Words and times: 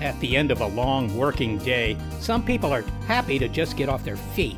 At 0.00 0.20
the 0.20 0.36
end 0.36 0.50
of 0.50 0.60
a 0.60 0.66
long 0.66 1.16
working 1.16 1.58
day, 1.58 1.96
some 2.20 2.44
people 2.44 2.72
are 2.72 2.82
happy 3.06 3.38
to 3.38 3.48
just 3.48 3.76
get 3.76 3.88
off 3.88 4.04
their 4.04 4.16
feet. 4.16 4.56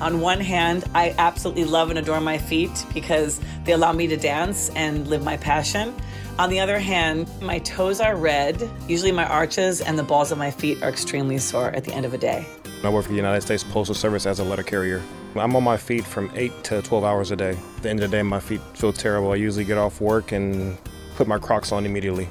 On 0.00 0.20
one 0.20 0.40
hand, 0.40 0.84
I 0.94 1.14
absolutely 1.18 1.64
love 1.64 1.90
and 1.90 1.98
adore 1.98 2.20
my 2.20 2.38
feet 2.38 2.84
because 2.92 3.40
they 3.64 3.72
allow 3.72 3.92
me 3.92 4.06
to 4.08 4.16
dance 4.16 4.70
and 4.70 5.06
live 5.06 5.22
my 5.22 5.36
passion. 5.36 5.94
On 6.38 6.50
the 6.50 6.58
other 6.58 6.80
hand, 6.80 7.30
my 7.40 7.60
toes 7.60 8.00
are 8.00 8.16
red. 8.16 8.68
Usually, 8.88 9.12
my 9.12 9.24
arches 9.24 9.80
and 9.80 9.96
the 9.98 10.02
balls 10.02 10.32
of 10.32 10.38
my 10.38 10.50
feet 10.50 10.82
are 10.82 10.88
extremely 10.88 11.38
sore 11.38 11.70
at 11.70 11.84
the 11.84 11.92
end 11.92 12.04
of 12.04 12.12
a 12.12 12.18
day. 12.18 12.44
I 12.86 12.90
work 12.90 13.04
for 13.04 13.10
the 13.10 13.16
United 13.16 13.40
States 13.40 13.64
Postal 13.64 13.94
Service 13.94 14.26
as 14.26 14.40
a 14.40 14.44
letter 14.44 14.62
carrier. 14.62 15.02
I'm 15.36 15.56
on 15.56 15.64
my 15.64 15.76
feet 15.76 16.04
from 16.04 16.30
8 16.34 16.64
to 16.64 16.82
12 16.82 17.04
hours 17.04 17.30
a 17.30 17.36
day. 17.36 17.52
At 17.76 17.82
the 17.82 17.90
end 17.90 18.02
of 18.02 18.10
the 18.10 18.16
day, 18.16 18.22
my 18.22 18.40
feet 18.40 18.60
feel 18.74 18.92
terrible. 18.92 19.32
I 19.32 19.36
usually 19.36 19.64
get 19.64 19.78
off 19.78 20.00
work 20.00 20.32
and 20.32 20.76
put 21.16 21.26
my 21.26 21.38
Crocs 21.38 21.72
on 21.72 21.86
immediately. 21.86 22.28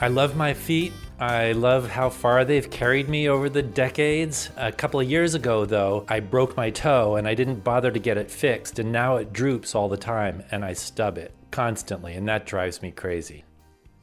I 0.00 0.08
love 0.08 0.36
my 0.36 0.52
feet. 0.52 0.92
I 1.20 1.52
love 1.52 1.88
how 1.88 2.10
far 2.10 2.44
they've 2.44 2.68
carried 2.68 3.08
me 3.08 3.28
over 3.28 3.48
the 3.48 3.62
decades. 3.62 4.50
A 4.56 4.72
couple 4.72 4.98
of 4.98 5.08
years 5.08 5.34
ago, 5.34 5.64
though, 5.64 6.04
I 6.08 6.18
broke 6.18 6.56
my 6.56 6.70
toe 6.70 7.14
and 7.16 7.28
I 7.28 7.34
didn't 7.34 7.62
bother 7.62 7.92
to 7.92 8.00
get 8.00 8.18
it 8.18 8.30
fixed, 8.30 8.80
and 8.80 8.90
now 8.90 9.16
it 9.16 9.32
droops 9.32 9.74
all 9.74 9.88
the 9.88 9.96
time 9.96 10.42
and 10.50 10.64
I 10.64 10.72
stub 10.72 11.18
it 11.18 11.32
constantly, 11.52 12.14
and 12.14 12.26
that 12.28 12.46
drives 12.46 12.82
me 12.82 12.90
crazy. 12.90 13.44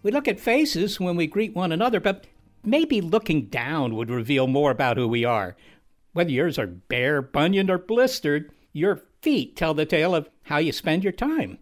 We 0.03 0.11
look 0.11 0.29
at 0.29 0.39
faces 0.39 1.01
when 1.01 1.17
we 1.17 1.27
greet 1.27 1.53
one 1.53 1.73
another, 1.73 1.99
but 1.99 2.25
maybe 2.63 3.01
looking 3.01 3.47
down 3.47 3.95
would 3.95 4.09
reveal 4.09 4.47
more 4.47 4.71
about 4.71 4.95
who 4.95 5.07
we 5.07 5.25
are. 5.25 5.57
Whether 6.13 6.31
yours 6.31 6.59
are 6.59 6.67
bare, 6.67 7.21
bunioned, 7.21 7.69
or 7.69 7.77
blistered, 7.77 8.51
your 8.73 9.01
feet 9.21 9.55
tell 9.55 9.73
the 9.73 9.85
tale 9.85 10.13
of 10.13 10.29
how 10.43 10.57
you 10.57 10.71
spend 10.71 11.03
your 11.03 11.13
time. 11.13 11.57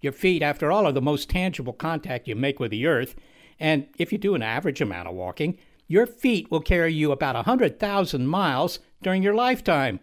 Your 0.00 0.12
feet, 0.12 0.42
after 0.42 0.70
all, 0.70 0.86
are 0.86 0.92
the 0.92 1.02
most 1.02 1.28
tangible 1.28 1.72
contact 1.72 2.28
you 2.28 2.36
make 2.36 2.60
with 2.60 2.70
the 2.70 2.86
earth, 2.86 3.16
and 3.58 3.88
if 3.98 4.12
you 4.12 4.18
do 4.18 4.34
an 4.34 4.42
average 4.42 4.80
amount 4.80 5.08
of 5.08 5.14
walking, 5.14 5.58
your 5.88 6.06
feet 6.06 6.50
will 6.50 6.60
carry 6.60 6.92
you 6.92 7.10
about 7.10 7.34
a 7.34 7.38
100,000 7.38 8.26
miles 8.26 8.78
during 9.02 9.22
your 9.22 9.34
lifetime. 9.34 10.00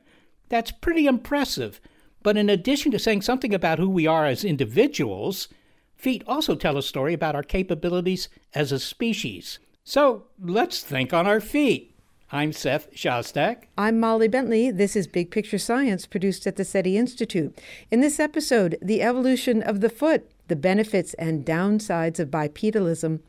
That's 0.50 0.72
pretty 0.72 1.06
impressive. 1.06 1.80
But 2.24 2.38
in 2.38 2.50
addition 2.50 2.92
to 2.92 3.00
saying 3.00 3.22
something 3.22 3.54
about 3.54 3.80
who 3.80 3.90
we 3.90 4.08
are 4.08 4.26
as 4.26 4.44
individuals, 4.44 5.48
feet 5.96 6.24
also 6.28 6.56
tell 6.56 6.78
a 6.78 6.84
story 6.84 7.14
about 7.14 7.36
our 7.36 7.44
capabilities 7.44 8.30
as 8.54 8.72
a 8.72 8.80
species. 8.80 9.60
So 9.84 10.26
let's 10.40 10.82
think 10.82 11.14
on 11.14 11.28
our 11.28 11.40
feet. 11.40 11.95
I'm 12.32 12.54
Seth 12.54 12.92
Shostak. 12.92 13.66
I'm 13.78 14.00
Molly 14.00 14.28
Bentley. 14.28 14.72
This 14.72 14.96
is 14.96 15.06
Big 15.06 15.30
Picture 15.30 15.60
Science, 15.60 16.08
produced 16.08 16.48
at 16.48 16.56
the 16.56 16.66
SETI 16.66 16.98
Institute. 16.98 17.56
In 17.92 18.02
this 18.02 18.20
episode, 18.20 18.80
the 18.82 19.04
evolution 19.04 19.62
of 19.62 19.80
the 19.80 19.92
foot, 19.92 20.28
the 20.48 20.56
benefits 20.56 21.14
and 21.16 21.46
downsides 21.46 22.20
of 22.20 22.32
bipedalism, 22.32 23.20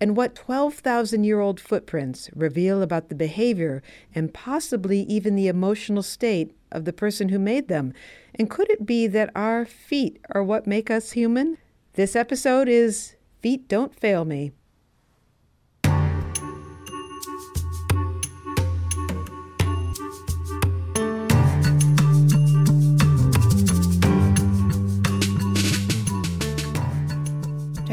and 0.00 0.16
what 0.16 0.34
12,000 0.34 1.24
year 1.24 1.40
old 1.40 1.60
footprints 1.60 2.30
reveal 2.34 2.80
about 2.80 3.10
the 3.10 3.14
behavior 3.14 3.82
and 4.14 4.32
possibly 4.32 5.00
even 5.02 5.36
the 5.36 5.48
emotional 5.48 6.02
state 6.02 6.56
of 6.72 6.86
the 6.86 6.92
person 6.94 7.28
who 7.28 7.38
made 7.38 7.68
them. 7.68 7.92
And 8.34 8.48
could 8.48 8.70
it 8.70 8.86
be 8.86 9.06
that 9.08 9.30
our 9.36 9.66
feet 9.66 10.24
are 10.30 10.42
what 10.42 10.66
make 10.66 10.90
us 10.90 11.12
human? 11.12 11.58
This 11.92 12.16
episode 12.16 12.66
is 12.66 13.14
Feet 13.42 13.68
Don't 13.68 13.94
Fail 13.94 14.24
Me. 14.24 14.52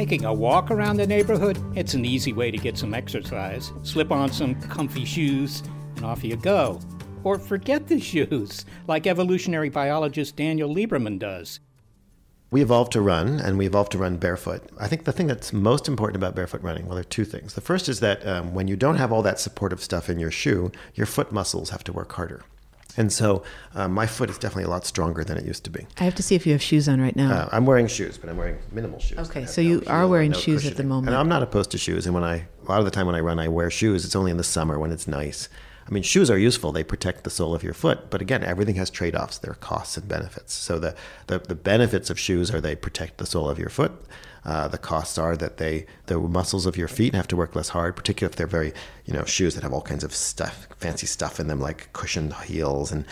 Taking 0.06 0.26
a 0.26 0.34
walk 0.36 0.70
around 0.70 0.98
the 0.98 1.08
neighborhood, 1.08 1.58
it's 1.76 1.96
an 1.96 2.06
easy 2.06 2.32
way 2.32 2.52
to 2.52 2.60
get 2.60 2.78
some 2.78 2.94
exercise. 2.94 3.74
Slip 3.82 4.12
on 4.12 4.32
some 4.32 4.54
comfy 4.62 5.04
shoes, 5.04 5.64
and 5.96 6.06
off 6.06 6.24
you 6.24 6.36
go. 6.36 6.80
Or 7.24 7.40
forget 7.40 7.88
the 7.88 8.00
shoes, 8.00 8.66
like 8.88 9.08
evolutionary 9.08 9.70
biologist 9.70 10.36
Daniel 10.36 10.72
Lieberman 10.72 11.18
does. 11.18 11.60
We 12.52 12.62
evolved 12.62 12.92
to 12.92 13.02
run, 13.02 13.40
and 13.40 13.58
we 13.58 13.66
evolved 13.66 13.94
to 13.94 13.98
run 13.98 14.18
barefoot. 14.18 14.70
I 14.80 14.88
think 14.88 15.06
the 15.06 15.12
thing 15.12 15.26
that's 15.26 15.52
most 15.52 15.88
important 15.88 16.18
about 16.18 16.36
barefoot 16.36 16.62
running, 16.62 16.86
well, 16.86 16.94
there 16.94 17.02
are 17.02 17.04
two 17.06 17.26
things. 17.26 17.56
The 17.56 17.62
first 17.62 17.90
is 17.90 18.00
that 18.02 18.24
um, 18.28 18.54
when 18.54 18.68
you 18.68 18.76
don't 18.76 18.98
have 18.98 19.12
all 19.12 19.24
that 19.24 19.40
supportive 19.40 19.82
stuff 19.82 20.08
in 20.08 20.20
your 20.20 20.30
shoe, 20.30 20.72
your 20.94 21.08
foot 21.08 21.32
muscles 21.32 21.72
have 21.72 21.84
to 21.84 21.92
work 21.92 22.12
harder. 22.12 22.44
And 22.98 23.12
so 23.12 23.44
uh, 23.74 23.88
my 23.88 24.08
foot 24.08 24.30
is 24.30 24.38
definitely 24.38 24.64
a 24.64 24.70
lot 24.70 24.86
stronger 24.86 25.24
than 25.24 25.38
it 25.38 25.46
used 25.46 25.64
to 25.66 25.70
be. 25.70 25.86
I 26.00 26.04
have 26.06 26.16
to 26.16 26.24
see 26.24 26.36
if 26.36 26.46
you 26.46 26.54
have 26.54 26.62
shoes 26.62 26.88
on 26.88 27.02
right 27.02 27.16
now. 27.16 27.32
Uh, 27.32 27.50
I'm 27.52 27.66
wearing 27.66 27.88
shoes, 27.88 28.18
but 28.18 28.30
I'm 28.30 28.38
wearing 28.38 28.58
minimal 28.72 29.00
shoes. 29.00 29.20
Okay, 29.30 29.46
so 29.46 29.62
you 29.62 29.84
are 29.88 30.08
wearing 30.08 30.32
no 30.32 30.38
shoes 30.38 30.66
at 30.66 30.78
the 30.78 30.84
moment. 30.84 31.08
And 31.08 31.16
I'm 31.18 31.30
not 31.30 31.44
opposed 31.44 31.72
to 31.72 31.78
shoes. 31.78 32.06
And 32.06 32.16
when 32.16 32.24
I, 32.24 32.48
a 32.64 32.70
lot 32.70 32.80
of 32.80 32.86
the 32.86 32.92
time 32.92 33.06
when 33.06 33.16
I 33.16 33.20
run, 33.20 33.40
I 33.40 33.48
wear 33.48 33.70
shoes. 33.70 34.06
It's 34.06 34.16
only 34.16 34.32
in 34.32 34.38
the 34.38 34.44
summer 34.44 34.80
when 34.80 34.92
it's 34.92 35.08
nice. 35.08 35.50
I 35.88 35.92
mean, 35.92 36.02
shoes 36.02 36.32
are 36.32 36.38
useful. 36.38 36.72
They 36.72 36.84
protect 36.84 37.26
the 37.26 37.30
sole 37.30 37.54
of 37.54 37.62
your 37.62 37.74
foot. 37.74 38.10
But 38.10 38.22
again, 38.22 38.44
everything 38.44 38.76
has 38.76 38.90
trade 38.90 39.16
offs. 39.16 39.38
There 39.38 39.52
are 39.52 39.56
costs 39.56 39.98
and 39.98 40.08
benefits. 40.08 40.54
So 40.54 40.80
the, 40.80 40.96
the, 41.28 41.40
the 41.40 41.54
benefits 41.54 42.10
of 42.10 42.20
shoes 42.20 42.52
are 42.52 42.60
they 42.60 42.76
protect 42.76 43.20
the 43.20 43.26
sole 43.26 43.48
of 43.50 43.60
your 43.60 43.70
foot. 43.70 43.92
Uh, 44.46 44.68
the 44.68 44.78
costs 44.78 45.18
are 45.18 45.36
that 45.36 45.58
they 45.58 45.86
the 46.06 46.20
muscles 46.20 46.66
of 46.68 46.78
your 46.78 46.88
feet 46.88 47.16
have 47.16 47.28
to 47.28 47.36
work 47.36 47.56
less 47.56 47.70
hard, 47.70 47.96
particularly 47.96 48.32
if 48.32 48.38
they're 48.38 48.46
very 48.46 48.74
you 49.06 49.14
know 49.14 49.26
shoes 49.26 49.56
that 49.56 49.64
have 49.64 49.74
all 49.74 49.82
kinds 49.82 50.04
of 50.04 50.14
stuff, 50.14 50.68
fancy 50.78 51.08
stuff 51.08 51.40
in 51.40 51.48
them, 51.48 51.60
like 51.60 51.92
cushioned 51.94 52.34
heels 52.44 52.92
and 52.92 53.06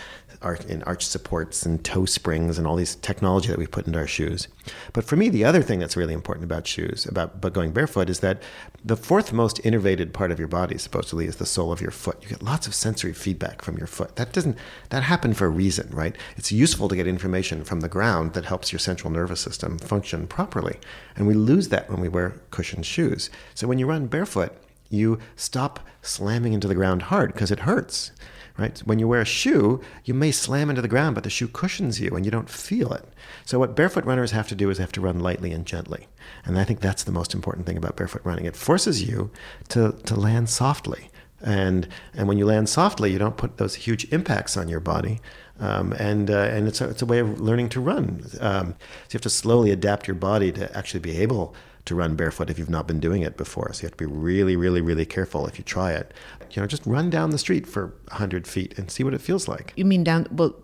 arch, 0.44 0.66
and 0.66 0.84
arch 0.86 1.06
supports 1.06 1.66
and 1.66 1.84
toe 1.84 2.06
springs 2.06 2.58
and 2.58 2.68
all 2.68 2.76
these 2.76 2.96
technology 2.96 3.48
that 3.48 3.58
we 3.58 3.68
put 3.68 3.88
into 3.88 4.00
our 4.00 4.08
shoes. 4.08 4.48
But 4.94 5.06
for 5.06 5.16
me, 5.16 5.30
the 5.30 5.44
other 5.44 5.62
thing 5.62 5.80
that's 5.80 5.98
really 5.98 6.14
important 6.14 6.44
about 6.44 6.68
shoes, 6.68 7.06
about 7.06 7.42
but 7.42 7.54
going 7.54 7.72
barefoot, 7.72 8.10
is 8.10 8.20
that 8.20 8.42
the 8.84 8.98
fourth 8.98 9.34
most 9.34 9.62
innervated 9.64 10.14
part 10.14 10.32
of 10.32 10.40
your 10.40 10.48
body 10.48 10.78
supposedly 10.78 11.26
is 11.26 11.38
the 11.38 11.46
sole 11.46 11.72
of 11.72 11.82
your 11.82 11.92
foot. 11.92 12.22
You 12.22 12.30
get 12.30 12.44
lots 12.44 12.68
of 12.68 12.76
sensory 12.76 13.14
feedback 13.14 13.62
from 13.62 13.78
your 13.78 13.88
foot. 13.88 14.16
That 14.16 14.34
doesn't 14.34 14.58
that 14.90 15.04
happened 15.04 15.38
for 15.38 15.46
a 15.46 15.50
reason, 15.50 15.90
right? 15.92 16.16
It's 16.38 16.52
useful 16.52 16.90
to 16.90 16.96
get 16.96 17.08
information 17.08 17.64
from 17.64 17.80
the 17.80 17.90
ground 17.90 18.34
that 18.34 18.46
helps 18.46 18.72
your 18.72 18.80
central 18.80 19.12
nervous 19.12 19.42
system 19.42 19.78
function 19.78 20.28
properly, 20.28 20.78
and 21.16 21.28
we 21.28 21.34
lose 21.34 21.70
that 21.70 21.90
when 21.90 22.02
we 22.02 22.10
wear 22.10 22.36
cushioned 22.52 22.86
shoes. 22.86 23.30
So 23.56 23.68
when 23.68 23.80
you 23.80 23.88
run 23.88 24.08
barefoot, 24.08 24.54
you 24.90 25.18
stop 25.36 25.80
slamming 26.02 26.54
into 26.54 26.68
the 26.68 26.76
ground 26.76 27.04
hard 27.04 27.34
because 27.34 27.50
it 27.50 27.62
hurts 27.62 28.12
right? 28.58 28.78
When 28.80 29.00
you 29.00 29.08
wear 29.08 29.22
a 29.22 29.26
shoe, 29.26 29.82
you 30.06 30.14
may 30.14 30.32
slam 30.32 30.70
into 30.70 30.82
the 30.82 30.88
ground, 30.88 31.16
but 31.16 31.24
the 31.24 31.30
shoe 31.30 31.48
cushions 31.48 32.00
you 32.00 32.16
and 32.16 32.26
you 32.26 32.32
don't 32.32 32.50
feel 32.50 32.94
it. 32.94 33.08
So 33.46 33.60
what 33.60 33.76
barefoot 33.76 34.06
runners 34.06 34.32
have 34.32 34.48
to 34.50 34.56
do 34.56 34.70
is 34.70 34.78
have 34.78 34.92
to 34.94 35.02
run 35.02 35.20
lightly 35.20 35.52
and 35.52 35.66
gently. 35.66 36.08
And 36.46 36.60
I 36.60 36.64
think 36.64 36.80
that's 36.80 37.04
the 37.04 37.12
most 37.12 37.34
important 37.34 37.66
thing 37.66 37.78
about 37.78 37.96
barefoot 37.96 38.22
running. 38.24 38.46
It 38.46 38.56
forces 38.56 39.04
you 39.04 39.32
to, 39.70 39.94
to 40.06 40.16
land 40.16 40.50
softly. 40.50 41.10
And, 41.42 41.88
and 42.14 42.28
when 42.28 42.38
you 42.38 42.46
land 42.46 42.70
softly, 42.70 43.12
you 43.12 43.20
don't 43.20 43.38
put 43.38 43.58
those 43.58 43.76
huge 43.76 44.06
impacts 44.14 44.56
on 44.56 44.70
your 44.70 44.80
body. 44.80 45.20
Um, 45.60 45.94
and 45.94 46.32
uh, 46.32 46.38
and 46.38 46.68
it's 46.68 46.82
a, 46.82 46.90
it's 46.90 47.02
a 47.02 47.06
way 47.06 47.20
of 47.20 47.40
learning 47.40 47.70
to 47.70 47.80
run. 47.80 48.26
Um, 48.40 48.70
so 48.70 49.10
you 49.10 49.14
have 49.14 49.22
to 49.22 49.30
slowly 49.30 49.72
adapt 49.72 50.08
your 50.08 50.16
body 50.16 50.52
to 50.52 50.76
actually 50.76 51.00
be 51.00 51.18
able 51.18 51.54
to 51.86 51.96
run 51.96 52.16
barefoot 52.16 52.50
if 52.50 52.58
you've 52.58 52.70
not 52.70 52.88
been 52.88 53.00
doing 53.00 53.22
it 53.24 53.36
before. 53.38 53.72
So 53.74 53.82
you 53.84 53.88
have 53.88 53.98
to 53.98 54.08
be 54.08 54.12
really, 54.14 54.56
really, 54.56 54.82
really 54.82 55.06
careful 55.06 55.48
if 55.48 55.58
you 55.58 55.64
try 55.66 55.92
it. 55.92 56.14
You 56.52 56.62
know, 56.62 56.68
just 56.68 56.86
run 56.86 57.10
down 57.10 57.32
the 57.32 57.38
street 57.38 57.68
for 57.68 57.94
100 58.10 58.48
feet 58.48 58.78
and 58.78 58.90
see 58.90 59.04
what 59.04 59.14
it 59.14 59.22
feels 59.22 59.48
like. 59.48 59.74
You 59.76 59.86
mean 59.86 60.04
down, 60.04 60.28
well, 60.32 60.56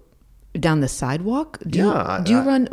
down 0.53 0.79
the 0.79 0.87
sidewalk? 0.87 1.59
Do 1.67 1.79
Yeah, 1.79 2.19
You, 2.19 2.23
do 2.25 2.31
you 2.31 2.37
I- 2.39 2.45
run? 2.45 2.65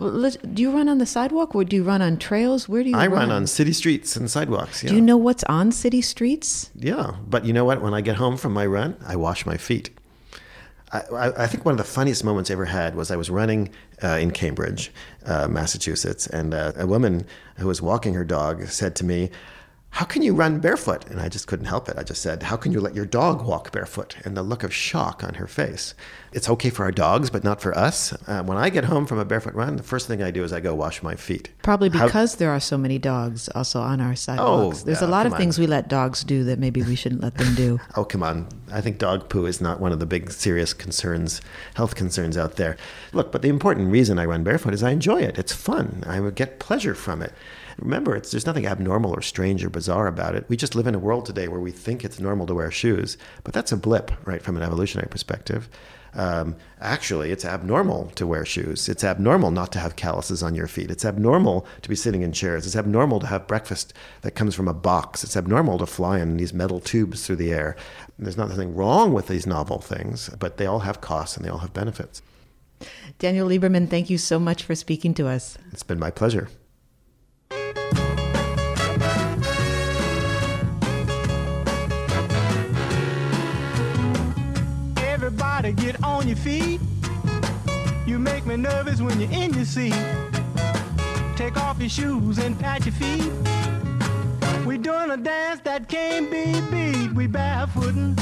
Do 0.55 0.63
you 0.63 0.71
run 0.71 0.89
on 0.89 0.99
the 0.99 1.07
sidewalk, 1.07 1.55
or 1.55 1.65
do 1.65 1.77
you 1.77 1.83
run 1.85 2.01
on 2.03 2.17
trails? 2.19 2.69
Where 2.69 2.83
do 2.83 2.89
you 2.91 2.95
run? 2.95 3.03
I 3.05 3.07
run? 3.09 3.19
run 3.29 3.31
on 3.33 3.47
city 3.47 3.73
streets 3.73 4.17
and 4.17 4.31
sidewalks. 4.31 4.83
Yeah. 4.83 4.91
Do 4.91 4.95
you 4.97 5.03
know 5.03 5.17
what's 5.17 5.45
on 5.45 5.73
city 5.73 6.01
streets? 6.01 6.71
Yeah, 6.75 7.17
but 7.29 7.45
you 7.45 7.53
know 7.53 7.65
what? 7.65 7.83
When 7.83 7.95
I 7.95 8.01
get 8.01 8.17
home 8.17 8.37
from 8.37 8.53
my 8.53 8.65
run, 8.67 8.97
I 9.07 9.17
wash 9.17 9.45
my 9.45 9.57
feet. 9.57 9.91
I, 11.13 11.45
I, 11.45 11.47
think 11.47 11.65
one 11.65 11.73
of 11.73 11.79
the 11.79 11.85
funniest 11.85 12.25
moments 12.25 12.51
I 12.51 12.55
ever 12.55 12.65
had 12.67 12.95
was 12.95 13.11
I 13.11 13.17
was 13.17 13.31
running 13.31 13.71
uh, 14.03 14.19
in 14.21 14.31
Cambridge, 14.31 14.93
uh, 15.25 15.49
Massachusetts, 15.49 16.27
and 16.27 16.55
uh, 16.55 16.73
a 16.77 16.87
woman 16.87 17.27
who 17.57 17.67
was 17.67 17.81
walking 17.83 18.15
her 18.15 18.25
dog 18.25 18.67
said 18.67 18.95
to 18.97 19.05
me, 19.05 19.31
how 19.97 20.05
can 20.05 20.21
you 20.21 20.35
run 20.35 20.61
barefoot? 20.61 21.07
And 21.07 21.19
I 21.19 21.31
just 21.31 21.47
couldn't 21.47 21.65
help 21.65 21.89
it. 21.89 21.97
I 21.97 22.03
just 22.03 22.21
said, 22.21 22.43
How 22.43 22.57
can 22.59 22.71
you 22.71 22.81
let 22.81 22.95
your 22.95 23.07
dog 23.07 23.43
walk 23.47 23.73
barefoot? 23.73 24.15
And 24.27 24.37
the 24.37 24.43
look 24.43 24.63
of 24.63 24.75
shock 24.75 25.25
on 25.25 25.33
her 25.35 25.47
face. 25.47 25.95
It's 26.35 26.51
okay 26.51 26.69
for 26.69 26.85
our 26.85 26.93
dogs, 26.93 27.31
but 27.31 27.45
not 27.45 27.63
for 27.63 27.75
us. 27.75 28.13
Uh, 28.29 28.43
when 28.43 28.59
I 28.59 28.69
get 28.69 28.85
home 28.85 29.07
from 29.07 29.19
a 29.19 29.25
barefoot 29.25 29.55
run, 29.55 29.77
the 29.77 29.83
first 29.83 30.07
thing 30.07 30.23
I 30.23 30.31
do 30.31 30.45
is 30.45 30.53
I 30.53 30.61
go 30.61 30.75
wash 30.75 31.03
my 31.03 31.15
feet. 31.15 31.49
Probably 31.63 31.89
How- 31.89 32.05
because 32.05 32.35
there 32.35 32.51
are 32.51 32.61
so 32.61 32.77
many 32.77 32.99
dogs 32.99 33.49
also 33.55 33.81
on 33.81 34.03
our 34.03 34.15
sidewalks. 34.15 34.83
There's 34.83 35.01
a 35.01 35.07
lot 35.07 35.25
of 35.25 35.33
come 35.33 35.41
things 35.41 35.59
on. 35.59 35.63
we 35.63 35.67
let 35.67 35.89
dogs 35.89 36.25
do 36.25 36.45
that 36.45 36.59
maybe 36.59 36.83
we 36.83 36.95
shouldn't 36.95 37.23
let 37.23 37.39
them 37.39 37.55
do. 37.55 37.81
Oh, 37.97 38.05
come 38.05 38.23
on. 38.23 38.49
I 38.71 38.83
think 38.83 38.99
dog 38.99 39.31
poo 39.31 39.47
is 39.47 39.63
not 39.63 39.81
one 39.81 39.93
of 39.93 40.01
the 40.01 40.05
big 40.05 40.31
serious 40.31 40.75
concerns, 40.75 41.41
health 41.75 41.95
concerns 41.95 42.37
out 42.37 42.57
there. 42.57 42.77
Look, 43.15 43.33
but 43.33 43.41
the 43.41 43.49
important 43.49 43.91
reason 43.91 44.19
I 44.19 44.27
run 44.27 44.45
barefoot 44.45 44.75
is 44.75 44.83
I 44.83 44.91
enjoy 44.91 45.23
it. 45.23 45.39
It's 45.39 45.55
fun. 45.55 46.05
I 46.07 46.21
would 46.21 46.35
get 46.35 46.59
pleasure 46.59 46.95
from 46.95 47.23
it. 47.23 47.33
Remember, 47.79 48.17
it's, 48.17 48.31
there's 48.31 48.47
nothing 48.47 48.67
abnormal 48.67 49.13
or 49.13 49.23
strange 49.23 49.65
or 49.65 49.71
bizarre 49.71 50.07
about 50.07 50.35
it. 50.35 50.47
We 50.49 50.57
just 50.57 50.75
live 50.75 50.87
in 50.87 50.95
a 50.95 50.99
world 50.99 51.27
today 51.27 51.49
where 51.49 51.61
we 51.61 51.71
think 51.71 52.05
it's 52.05 52.19
normal 52.19 52.47
to 52.47 52.55
wear 52.55 52.71
shoes, 52.71 53.19
but 53.45 53.53
that's 53.53 53.73
a 53.73 53.77
blip, 53.77 54.11
right, 54.27 54.43
from 54.43 54.57
an 54.57 54.63
evolutionary 54.63 55.09
perspective. 55.09 55.69
Um, 56.15 56.57
actually, 56.81 57.31
it's 57.31 57.45
abnormal 57.45 58.07
to 58.15 58.27
wear 58.27 58.47
shoes. 58.47 58.89
It's 58.89 59.05
abnormal 59.05 59.51
not 59.51 59.71
to 59.73 59.79
have 59.79 59.97
calluses 59.97 60.43
on 60.43 60.55
your 60.55 60.67
feet. 60.67 60.91
It's 60.91 61.05
abnormal 61.05 61.67
to 61.83 61.89
be 61.91 61.95
sitting 61.95 62.23
in 62.23 62.33
chairs. 62.33 62.65
It's 62.65 62.75
abnormal 62.75 63.21
to 63.21 63.27
have 63.27 63.47
breakfast 63.47 63.93
that 64.23 64.31
comes 64.31 64.55
from 64.55 64.67
a 64.67 64.75
box. 64.75 65.23
It's 65.23 65.37
abnormal 65.37 65.77
to 65.79 65.87
fly 65.87 66.19
in 66.19 66.39
these 66.39 66.55
metal 66.55 66.81
tubes 66.81 67.27
through 67.27 67.37
the 67.37 67.53
air. 67.53 67.77
There's 68.19 68.39
nothing 68.39 68.75
wrong 68.75 69.13
with 69.13 69.27
these 69.27 69.47
novel 69.47 69.79
things, 69.79 70.31
but 70.39 70.57
they 70.57 70.65
all 70.65 70.81
have 70.81 71.03
costs 71.03 71.37
and 71.37 71.45
they 71.45 71.51
all 71.51 71.59
have 71.59 71.75
benefits. 71.75 72.23
Daniel 73.19 73.49
Lieberman, 73.49 73.91
thank 73.91 74.09
you 74.09 74.17
so 74.17 74.39
much 74.39 74.63
for 74.63 74.75
speaking 74.75 75.13
to 75.15 75.29
us. 75.29 75.59
It's 75.71 75.83
been 75.83 75.99
my 75.99 76.11
pleasure. 76.11 76.49
Everybody 85.67 85.93
get 85.93 86.05
on 86.05 86.29
your 86.29 86.37
feet. 86.37 86.81
You 88.07 88.21
make 88.21 88.47
me 88.47 88.57
nervous 88.57 89.01
when 89.01 89.19
you're 89.19 89.33
in 89.33 89.53
your 89.53 89.65
seat. 89.65 89.97
Take 91.35 91.57
off 91.57 91.81
your 91.81 91.89
shoes 91.89 92.39
and 92.39 92.57
pat 92.57 92.87
your 92.87 92.95
feet. 92.95 93.33
We 94.65 94.79
doing 94.79 95.11
a 95.11 95.17
dance 95.17 95.61
that 95.65 95.89
can't 95.89 96.31
be 96.31 96.61
beat. 96.71 97.13
We 97.15 97.27
barefootin'. 97.27 98.15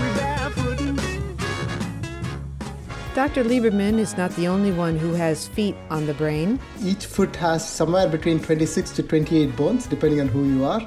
We 0.00 0.08
barefootin'. 0.20 0.96
Dr. 3.14 3.42
Lieberman 3.44 3.98
is 3.98 4.18
not 4.18 4.30
the 4.32 4.46
only 4.46 4.72
one 4.72 4.98
who 4.98 5.14
has 5.14 5.48
feet 5.48 5.76
on 5.88 6.04
the 6.04 6.12
brain. 6.12 6.60
Each 6.82 7.06
foot 7.06 7.34
has 7.36 7.66
somewhere 7.66 8.06
between 8.06 8.38
26 8.38 8.90
to 8.90 9.02
28 9.02 9.56
bones, 9.56 9.86
depending 9.86 10.20
on 10.20 10.28
who 10.28 10.44
you 10.44 10.66
are. 10.66 10.86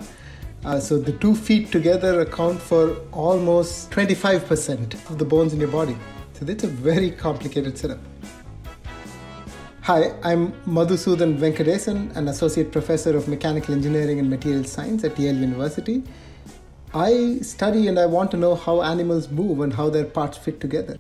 Uh, 0.65 0.79
so 0.79 0.97
the 0.97 1.13
two 1.13 1.33
feet 1.33 1.71
together 1.71 2.21
account 2.21 2.61
for 2.61 2.97
almost 3.11 3.89
25% 3.91 4.93
of 5.09 5.17
the 5.17 5.25
bones 5.25 5.53
in 5.53 5.59
your 5.59 5.69
body. 5.69 5.97
So 6.33 6.45
that's 6.45 6.63
a 6.63 6.67
very 6.67 7.11
complicated 7.11 7.77
setup. 7.77 7.99
Hi, 9.81 10.13
I'm 10.23 10.51
Madhusudan 10.67 11.37
Venkadesan, 11.37 12.15
an 12.15 12.27
associate 12.27 12.71
professor 12.71 13.15
of 13.15 13.27
mechanical 13.27 13.73
engineering 13.73 14.19
and 14.19 14.29
materials 14.29 14.71
science 14.71 15.03
at 15.03 15.17
Yale 15.17 15.35
University. 15.35 16.03
I 16.93 17.39
study 17.41 17.87
and 17.87 17.97
I 17.97 18.05
want 18.05 18.29
to 18.31 18.37
know 18.37 18.55
how 18.55 18.81
animals 18.81 19.29
move 19.29 19.61
and 19.61 19.73
how 19.73 19.89
their 19.89 20.05
parts 20.05 20.37
fit 20.37 20.59
together. 20.59 20.97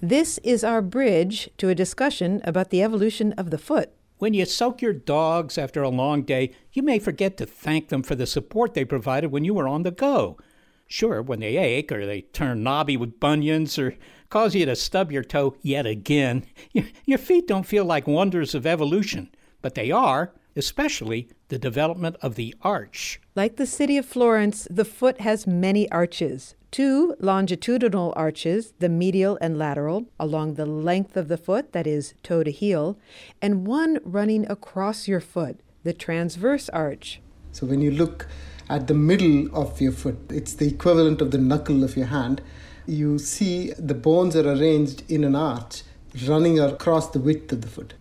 This 0.00 0.38
is 0.38 0.64
our 0.64 0.82
bridge 0.82 1.50
to 1.58 1.68
a 1.68 1.74
discussion 1.74 2.40
about 2.44 2.70
the 2.70 2.82
evolution 2.82 3.32
of 3.34 3.50
the 3.50 3.58
foot. 3.58 3.92
When 4.22 4.34
you 4.34 4.44
soak 4.44 4.80
your 4.80 4.92
dogs 4.92 5.58
after 5.58 5.82
a 5.82 5.88
long 5.88 6.22
day, 6.22 6.52
you 6.72 6.84
may 6.84 7.00
forget 7.00 7.36
to 7.38 7.44
thank 7.44 7.88
them 7.88 8.04
for 8.04 8.14
the 8.14 8.24
support 8.24 8.72
they 8.72 8.84
provided 8.84 9.32
when 9.32 9.44
you 9.44 9.52
were 9.52 9.66
on 9.66 9.82
the 9.82 9.90
go. 9.90 10.38
Sure, 10.86 11.20
when 11.20 11.40
they 11.40 11.56
ache 11.56 11.90
or 11.90 12.06
they 12.06 12.20
turn 12.20 12.62
knobby 12.62 12.96
with 12.96 13.18
bunions 13.18 13.80
or 13.80 13.96
cause 14.28 14.54
you 14.54 14.64
to 14.64 14.76
stub 14.76 15.10
your 15.10 15.24
toe 15.24 15.56
yet 15.60 15.86
again, 15.86 16.46
your, 17.04 17.18
feet 17.18 17.48
don't 17.48 17.66
feel 17.66 17.84
like 17.84 18.06
wonders 18.06 18.54
of 18.54 18.64
evolution, 18.64 19.28
but 19.60 19.74
they 19.74 19.90
are, 19.90 20.32
especially 20.54 21.28
the 21.48 21.58
development 21.58 22.14
of 22.22 22.36
the 22.36 22.54
arch. 22.62 23.20
Like 23.34 23.56
the 23.56 23.66
city 23.66 23.96
of 23.96 24.06
Florence, 24.06 24.68
the 24.70 24.84
foot 24.84 25.20
has 25.20 25.48
many 25.48 25.90
arches. 25.90 26.54
Two 26.72 27.14
longitudinal 27.20 28.14
arches, 28.16 28.72
the 28.78 28.88
medial 28.88 29.36
and 29.42 29.58
lateral, 29.58 30.06
along 30.18 30.54
the 30.54 30.64
length 30.64 31.18
of 31.18 31.28
the 31.28 31.36
foot, 31.36 31.72
that 31.72 31.86
is, 31.86 32.14
toe 32.22 32.42
to 32.42 32.50
heel, 32.50 32.96
and 33.42 33.66
one 33.66 34.00
running 34.04 34.50
across 34.50 35.06
your 35.06 35.20
foot, 35.20 35.60
the 35.84 35.92
transverse 35.92 36.70
arch. 36.70 37.20
So 37.50 37.66
when 37.66 37.82
you 37.82 37.90
look 37.90 38.26
at 38.70 38.86
the 38.86 38.94
middle 38.94 39.54
of 39.54 39.82
your 39.82 39.92
foot, 39.92 40.16
it's 40.30 40.54
the 40.54 40.66
equivalent 40.66 41.20
of 41.20 41.30
the 41.30 41.36
knuckle 41.36 41.84
of 41.84 41.94
your 41.94 42.06
hand. 42.06 42.40
You 42.86 43.18
see 43.18 43.74
the 43.74 43.92
bones 43.92 44.34
are 44.34 44.50
arranged 44.50 45.02
in 45.10 45.24
an 45.24 45.36
arch 45.36 45.82
running 46.26 46.58
across 46.58 47.10
the 47.10 47.20
width 47.20 47.52
of 47.52 47.60
the 47.60 47.68
foot. 47.68 47.92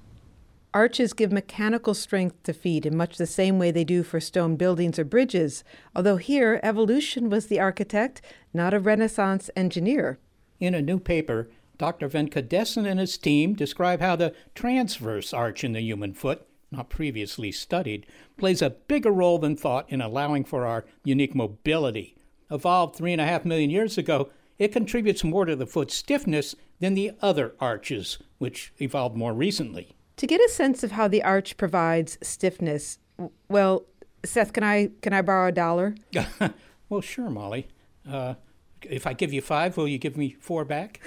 Arches 0.73 1.12
give 1.12 1.33
mechanical 1.33 1.94
strength 1.94 2.44
to 2.44 2.53
feet 2.53 2.85
in 2.85 2.95
much 2.95 3.18
the 3.18 3.27
same 3.27 3.59
way 3.59 3.71
they 3.71 3.83
do 3.83 4.03
for 4.03 4.21
stone 4.21 4.56
buildings 4.56 4.97
or 4.97 5.03
bridges, 5.03 5.65
although 5.94 6.15
here 6.15 6.62
evolution 6.63 7.29
was 7.29 7.47
the 7.47 7.59
architect, 7.59 8.21
not 8.53 8.73
a 8.73 8.79
Renaissance 8.79 9.50
engineer. 9.57 10.18
In 10.62 10.73
a 10.73 10.81
new 10.81 10.97
paper, 10.97 11.50
Dr. 11.77 12.07
Venkadesan 12.07 12.85
and 12.85 13.01
his 13.01 13.18
team 13.18 13.53
describe 13.53 14.00
how 14.00 14.15
the 14.15 14.33
transverse 14.56 15.33
arch 15.33 15.65
in 15.65 15.73
the 15.73 15.81
human 15.81 16.13
foot, 16.13 16.47
not 16.71 16.89
previously 16.89 17.51
studied, 17.51 18.06
plays 18.38 18.62
a 18.62 18.69
bigger 18.69 19.12
role 19.12 19.39
than 19.39 19.57
thought 19.57 19.91
in 19.91 20.00
allowing 20.00 20.45
for 20.45 20.65
our 20.65 20.85
unique 21.03 21.35
mobility. 21.35 22.15
Evolved 22.50 22.95
three 22.95 23.12
and 23.12 23.19
a 23.19 23.25
half 23.25 23.44
million 23.44 23.69
years 23.69 23.98
ago, 23.98 24.29
it 24.57 24.72
contributes 24.72 25.24
more 25.24 25.43
to 25.43 25.55
the 25.55 25.65
foot's 25.65 25.96
stiffness 25.96 26.55
than 26.79 26.93
the 26.93 27.12
other 27.22 27.55
arches, 27.60 28.19
which 28.38 28.72
evolved 28.79 29.17
more 29.17 29.34
recently. 29.34 29.98
To 30.22 30.28
get 30.28 30.40
a 30.40 30.50
sense 30.50 30.84
of 30.84 30.92
how 30.92 31.08
the 31.08 31.24
arch 31.24 31.58
provides 31.58 32.20
stiffness, 32.22 33.00
well, 33.50 33.86
Seth, 34.24 34.54
can 34.54 34.63
I 34.63 34.92
can 35.01 35.13
I 35.13 35.24
borrow 35.24 35.48
a 35.48 35.51
dollar? 35.51 35.96
well, 36.90 37.01
sure, 37.01 37.32
Molly. 37.32 37.68
Uh, 38.08 38.36
if 38.84 39.08
I 39.08 39.13
give 39.13 39.34
you 39.34 39.42
five, 39.42 39.78
will 39.78 39.88
you 39.88 39.98
give 39.98 40.18
me 40.18 40.36
four 40.40 40.63
back? 40.63 41.00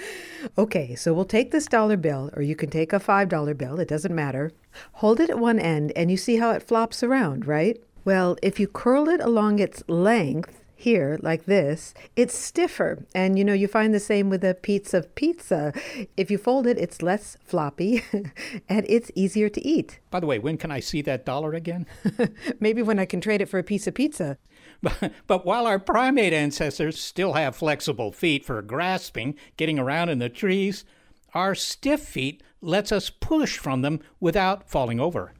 Okay, 0.57 0.95
so 0.95 1.13
we'll 1.13 1.23
take 1.23 1.51
this 1.51 1.65
dollar 1.65 1.95
bill, 1.95 2.29
or 2.35 2.41
you 2.41 2.57
can 2.57 2.69
take 2.69 2.91
a 2.91 2.99
five 2.99 3.29
dollar 3.29 3.53
bill, 3.53 3.79
it 3.79 3.87
doesn't 3.87 4.13
matter. 4.13 4.51
Hold 4.95 5.21
it 5.21 5.29
at 5.29 5.39
one 5.39 5.59
end, 5.59 5.93
and 5.95 6.11
you 6.11 6.17
see 6.17 6.35
how 6.35 6.51
it 6.51 6.61
flops 6.61 7.01
around, 7.01 7.47
right? 7.47 7.81
Well, 8.03 8.35
if 8.43 8.59
you 8.59 8.67
curl 8.67 9.07
it 9.07 9.21
along 9.21 9.59
its 9.59 9.81
length, 9.87 10.64
here, 10.85 11.17
like 11.23 11.45
this, 11.45 11.95
it's 12.15 12.37
stiffer. 12.37 13.05
And 13.15 13.37
you 13.39 13.43
know, 13.43 13.53
you 13.53 13.67
find 13.67 13.91
the 13.91 13.99
same 13.99 14.29
with 14.29 14.43
a 14.43 14.53
piece 14.53 14.93
of 14.93 15.13
pizza. 15.15 15.73
If 16.15 16.29
you 16.29 16.37
fold 16.37 16.67
it, 16.67 16.77
it's 16.77 17.01
less 17.01 17.37
floppy 17.43 18.03
and 18.69 18.85
it's 18.87 19.09
easier 19.15 19.49
to 19.49 19.67
eat. 19.67 19.99
By 20.11 20.19
the 20.19 20.27
way, 20.27 20.37
when 20.37 20.57
can 20.57 20.71
I 20.71 20.79
see 20.79 21.01
that 21.01 21.25
dollar 21.25 21.53
again? 21.53 21.87
Maybe 22.59 22.83
when 22.83 22.99
I 22.99 23.05
can 23.05 23.19
trade 23.19 23.41
it 23.41 23.49
for 23.49 23.57
a 23.57 23.63
piece 23.63 23.87
of 23.87 23.95
pizza. 23.95 24.37
But, 24.83 25.11
but 25.27 25.43
while 25.43 25.65
our 25.65 25.79
primate 25.79 26.33
ancestors 26.33 26.99
still 26.99 27.33
have 27.33 27.55
flexible 27.55 28.11
feet 28.11 28.45
for 28.45 28.61
grasping, 28.61 29.35
getting 29.57 29.79
around 29.79 30.09
in 30.09 30.19
the 30.19 30.29
trees, 30.29 30.85
our 31.33 31.55
stiff 31.55 32.01
feet 32.01 32.43
lets 32.61 32.91
us 32.91 33.09
push 33.09 33.57
from 33.57 33.81
them 33.81 34.01
without 34.19 34.69
falling 34.69 34.99
over. 34.99 35.33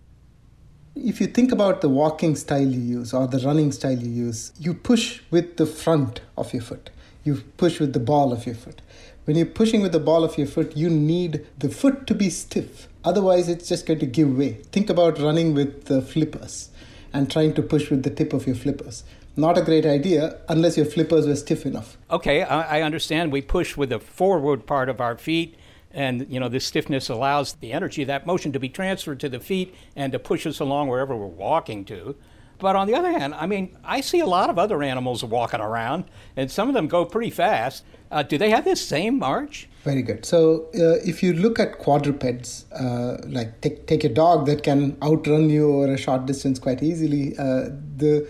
If 0.95 1.19
you 1.19 1.27
think 1.27 1.51
about 1.51 1.81
the 1.81 1.89
walking 1.89 2.37
style 2.37 2.65
you 2.65 2.79
use 2.79 3.13
or 3.13 3.27
the 3.27 3.39
running 3.39 3.73
style 3.73 3.99
you 3.99 4.09
use, 4.09 4.53
you 4.57 4.73
push 4.73 5.21
with 5.29 5.57
the 5.57 5.65
front 5.65 6.21
of 6.37 6.53
your 6.53 6.63
foot. 6.63 6.89
You 7.25 7.43
push 7.57 7.81
with 7.81 7.91
the 7.91 7.99
ball 7.99 8.31
of 8.31 8.45
your 8.45 8.55
foot. 8.55 8.81
When 9.25 9.35
you're 9.35 9.45
pushing 9.45 9.81
with 9.81 9.91
the 9.91 9.99
ball 9.99 10.23
of 10.23 10.37
your 10.37 10.47
foot, 10.47 10.77
you 10.77 10.89
need 10.89 11.45
the 11.57 11.67
foot 11.67 12.07
to 12.07 12.15
be 12.15 12.29
stiff. 12.29 12.87
Otherwise, 13.03 13.49
it's 13.49 13.67
just 13.67 13.85
going 13.85 13.99
to 13.99 14.05
give 14.05 14.37
way. 14.37 14.53
Think 14.71 14.89
about 14.89 15.19
running 15.19 15.53
with 15.53 15.85
the 15.85 16.01
flippers 16.01 16.69
and 17.11 17.29
trying 17.29 17.53
to 17.55 17.61
push 17.61 17.89
with 17.89 18.03
the 18.03 18.09
tip 18.09 18.31
of 18.31 18.47
your 18.47 18.55
flippers. 18.55 19.03
Not 19.35 19.57
a 19.57 19.61
great 19.61 19.85
idea 19.85 20.37
unless 20.47 20.77
your 20.77 20.85
flippers 20.85 21.27
were 21.27 21.35
stiff 21.35 21.65
enough. 21.65 21.97
Okay, 22.09 22.43
I, 22.43 22.81
understand 22.81 23.33
we 23.33 23.41
push 23.41 23.75
with 23.75 23.89
the 23.89 23.99
forward 23.99 24.65
part 24.65 24.87
of 24.87 25.01
our 25.01 25.17
feet 25.17 25.57
And, 25.95 26.27
you 26.29 26.41
know, 26.41 26.49
this 26.49 26.65
stiffness 26.65 27.07
allows 27.09 27.53
the 27.53 27.71
energy 27.71 28.01
of 28.03 28.07
that 28.09 28.27
motion 28.27 28.51
to 28.51 28.59
be 28.59 28.67
transferred 28.69 29.19
to 29.21 29.29
the 29.29 29.39
feet 29.39 29.73
and 29.95 30.11
to 30.11 30.19
push 30.19 30.45
us 30.45 30.59
along 30.59 30.89
wherever 30.89 31.15
we're 31.15 31.25
walking 31.25 31.85
to. 31.85 32.15
But 32.59 32.75
on 32.75 32.87
the 32.87 32.93
other 32.95 33.11
hand, 33.11 33.33
I 33.33 33.47
mean, 33.47 33.77
I 33.83 34.01
see 34.01 34.19
a 34.19 34.25
lot 34.25 34.49
of 34.49 34.59
other 34.59 34.83
animals 34.83 35.23
walking 35.23 35.61
around, 35.61 36.05
and 36.35 36.51
some 36.51 36.67
of 36.67 36.73
them 36.73 36.87
go 36.87 37.05
pretty 37.05 37.29
fast. 37.29 37.83
Uh, 38.11 38.23
do 38.23 38.37
they 38.37 38.49
have 38.49 38.65
this 38.65 38.85
same 38.85 39.19
march? 39.19 39.67
Very 39.83 40.01
good. 40.01 40.25
So, 40.25 40.67
uh, 40.75 40.99
if 41.05 41.23
you 41.23 41.33
look 41.33 41.59
at 41.59 41.79
quadrupeds, 41.79 42.65
uh, 42.71 43.17
like 43.27 43.61
take, 43.61 43.87
take 43.87 44.03
a 44.03 44.09
dog 44.09 44.45
that 44.45 44.63
can 44.63 44.97
outrun 45.01 45.49
you 45.49 45.75
over 45.75 45.93
a 45.93 45.97
short 45.97 46.25
distance 46.25 46.59
quite 46.59 46.83
easily, 46.83 47.37
uh, 47.37 47.69
the 47.97 48.27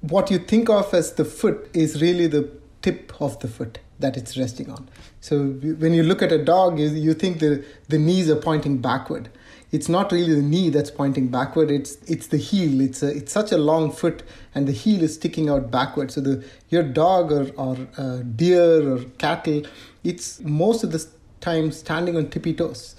what 0.00 0.30
you 0.30 0.38
think 0.38 0.68
of 0.68 0.92
as 0.94 1.12
the 1.14 1.24
foot 1.24 1.68
is 1.74 2.00
really 2.00 2.26
the 2.26 2.50
tip 2.82 3.12
of 3.20 3.38
the 3.40 3.48
foot 3.48 3.78
that 3.98 4.16
it's 4.16 4.36
resting 4.36 4.70
on. 4.70 4.88
So, 5.20 5.44
when 5.44 5.94
you 5.94 6.02
look 6.02 6.22
at 6.22 6.32
a 6.32 6.42
dog, 6.42 6.78
you, 6.78 6.88
you 6.88 7.14
think 7.14 7.40
the, 7.40 7.64
the 7.88 7.98
knees 7.98 8.30
are 8.30 8.36
pointing 8.36 8.78
backward. 8.78 9.30
It's 9.72 9.88
not 9.88 10.12
really 10.12 10.34
the 10.34 10.42
knee 10.42 10.70
that's 10.70 10.90
pointing 10.92 11.28
backward 11.28 11.70
it's 11.72 11.96
it's 12.06 12.28
the 12.28 12.36
heel. 12.36 12.80
It's 12.80 13.02
a, 13.02 13.08
it's 13.08 13.32
such 13.32 13.50
a 13.50 13.58
long 13.58 13.90
foot 13.90 14.22
and 14.54 14.66
the 14.68 14.72
heel 14.72 15.02
is 15.02 15.14
sticking 15.14 15.48
out 15.48 15.70
backward. 15.70 16.12
So 16.12 16.20
the 16.20 16.44
your 16.68 16.84
dog 16.84 17.32
or 17.32 17.50
or 17.56 17.76
uh, 17.98 18.18
deer 18.36 18.88
or 18.88 19.00
cattle 19.18 19.62
it's 20.04 20.40
most 20.40 20.84
of 20.84 20.92
the 20.92 21.04
time 21.40 21.72
standing 21.72 22.16
on 22.16 22.30
tippy 22.30 22.54
toes 22.54 22.94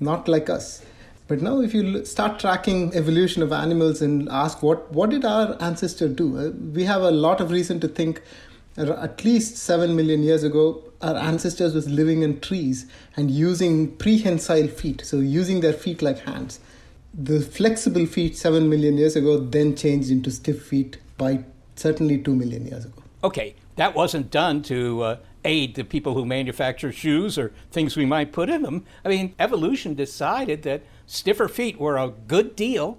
not 0.00 0.28
like 0.28 0.50
us. 0.50 0.84
But 1.28 1.42
now 1.42 1.60
if 1.60 1.74
you 1.74 2.04
start 2.04 2.38
tracking 2.40 2.94
evolution 2.94 3.42
of 3.42 3.52
animals 3.52 4.02
and 4.02 4.28
ask 4.30 4.62
what 4.62 4.90
what 4.92 5.10
did 5.10 5.24
our 5.24 5.56
ancestor 5.60 6.08
do? 6.08 6.38
Uh, 6.38 6.50
we 6.74 6.84
have 6.84 7.02
a 7.02 7.10
lot 7.10 7.40
of 7.40 7.50
reason 7.50 7.78
to 7.80 7.88
think 7.88 8.22
at 8.78 9.24
least 9.24 9.56
7 9.56 9.94
million 9.94 10.22
years 10.22 10.44
ago 10.44 10.82
our 11.00 11.16
ancestors 11.16 11.74
was 11.74 11.88
living 11.88 12.22
in 12.22 12.40
trees 12.40 12.86
and 13.16 13.30
using 13.30 13.96
prehensile 13.96 14.68
feet 14.68 15.04
so 15.04 15.18
using 15.18 15.60
their 15.60 15.72
feet 15.72 16.02
like 16.02 16.20
hands. 16.20 16.60
The 17.14 17.40
flexible 17.40 18.06
feet 18.06 18.36
7 18.36 18.68
million 18.68 18.96
years 18.96 19.16
ago 19.16 19.38
then 19.38 19.74
changed 19.74 20.10
into 20.10 20.30
stiff 20.30 20.62
feet 20.62 20.98
by 21.16 21.44
certainly 21.76 22.18
2 22.18 22.34
million 22.34 22.66
years 22.66 22.84
ago. 22.84 23.02
Okay 23.24 23.54
that 23.78 23.94
wasn't 23.94 24.30
done 24.30 24.60
to 24.62 25.02
uh, 25.02 25.16
aid 25.44 25.76
the 25.76 25.84
people 25.84 26.14
who 26.14 26.26
manufacture 26.26 26.92
shoes 26.92 27.38
or 27.38 27.52
things 27.70 27.96
we 27.96 28.04
might 28.04 28.32
put 28.32 28.50
in 28.50 28.62
them. 28.62 28.84
I 29.04 29.08
mean 29.08 29.34
evolution 29.38 29.94
decided 29.94 30.62
that 30.64 30.82
stiffer 31.06 31.48
feet 31.48 31.78
were 31.78 31.96
a 31.96 32.12
good 32.26 32.56
deal. 32.56 32.98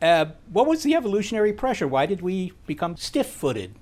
Uh, 0.00 0.26
what 0.50 0.66
was 0.66 0.82
the 0.82 0.94
evolutionary 0.94 1.52
pressure? 1.52 1.86
Why 1.86 2.06
did 2.06 2.22
we 2.22 2.52
become 2.66 2.96
stiff-footed 2.96 3.74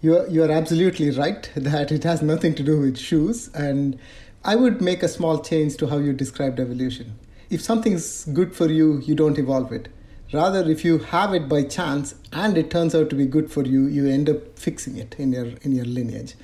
you're, 0.00 0.28
you're 0.28 0.52
absolutely 0.52 1.10
right 1.10 1.50
that 1.56 1.90
it 1.90 2.04
has 2.04 2.22
nothing 2.22 2.54
to 2.54 2.62
do 2.62 2.80
with 2.80 2.98
shoes. 2.98 3.48
And 3.54 3.98
I 4.44 4.54
would 4.54 4.80
make 4.80 5.02
a 5.02 5.08
small 5.08 5.40
change 5.40 5.76
to 5.78 5.88
how 5.88 5.98
you 5.98 6.12
described 6.12 6.60
evolution. 6.60 7.18
If 7.50 7.60
something's 7.60 8.24
good 8.26 8.54
for 8.54 8.70
you, 8.70 9.00
you 9.00 9.14
don't 9.14 9.38
evolve 9.38 9.72
it. 9.72 9.88
Rather, 10.32 10.70
if 10.70 10.84
you 10.84 10.98
have 10.98 11.32
it 11.32 11.48
by 11.48 11.62
chance 11.62 12.14
and 12.32 12.58
it 12.58 12.70
turns 12.70 12.94
out 12.94 13.08
to 13.10 13.16
be 13.16 13.24
good 13.24 13.50
for 13.50 13.64
you, 13.64 13.86
you 13.86 14.06
end 14.06 14.28
up 14.28 14.58
fixing 14.58 14.96
it 14.98 15.16
in 15.18 15.32
your 15.32 15.46
in 15.62 15.72
your 15.72 15.86
lineage. 15.86 16.34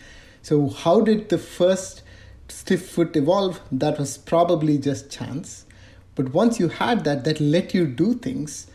So, 0.40 0.70
how 0.70 1.02
did 1.02 1.28
the 1.28 1.36
first 1.36 2.02
stiff 2.48 2.88
foot 2.88 3.14
evolve? 3.14 3.60
That 3.70 3.98
was 3.98 4.16
probably 4.16 4.78
just 4.78 5.10
chance. 5.10 5.66
But 6.14 6.32
once 6.32 6.58
you 6.58 6.68
had 6.68 7.04
that, 7.04 7.24
that 7.24 7.40
let 7.40 7.74
you 7.74 7.86
do 7.86 8.14
things. 8.14 8.68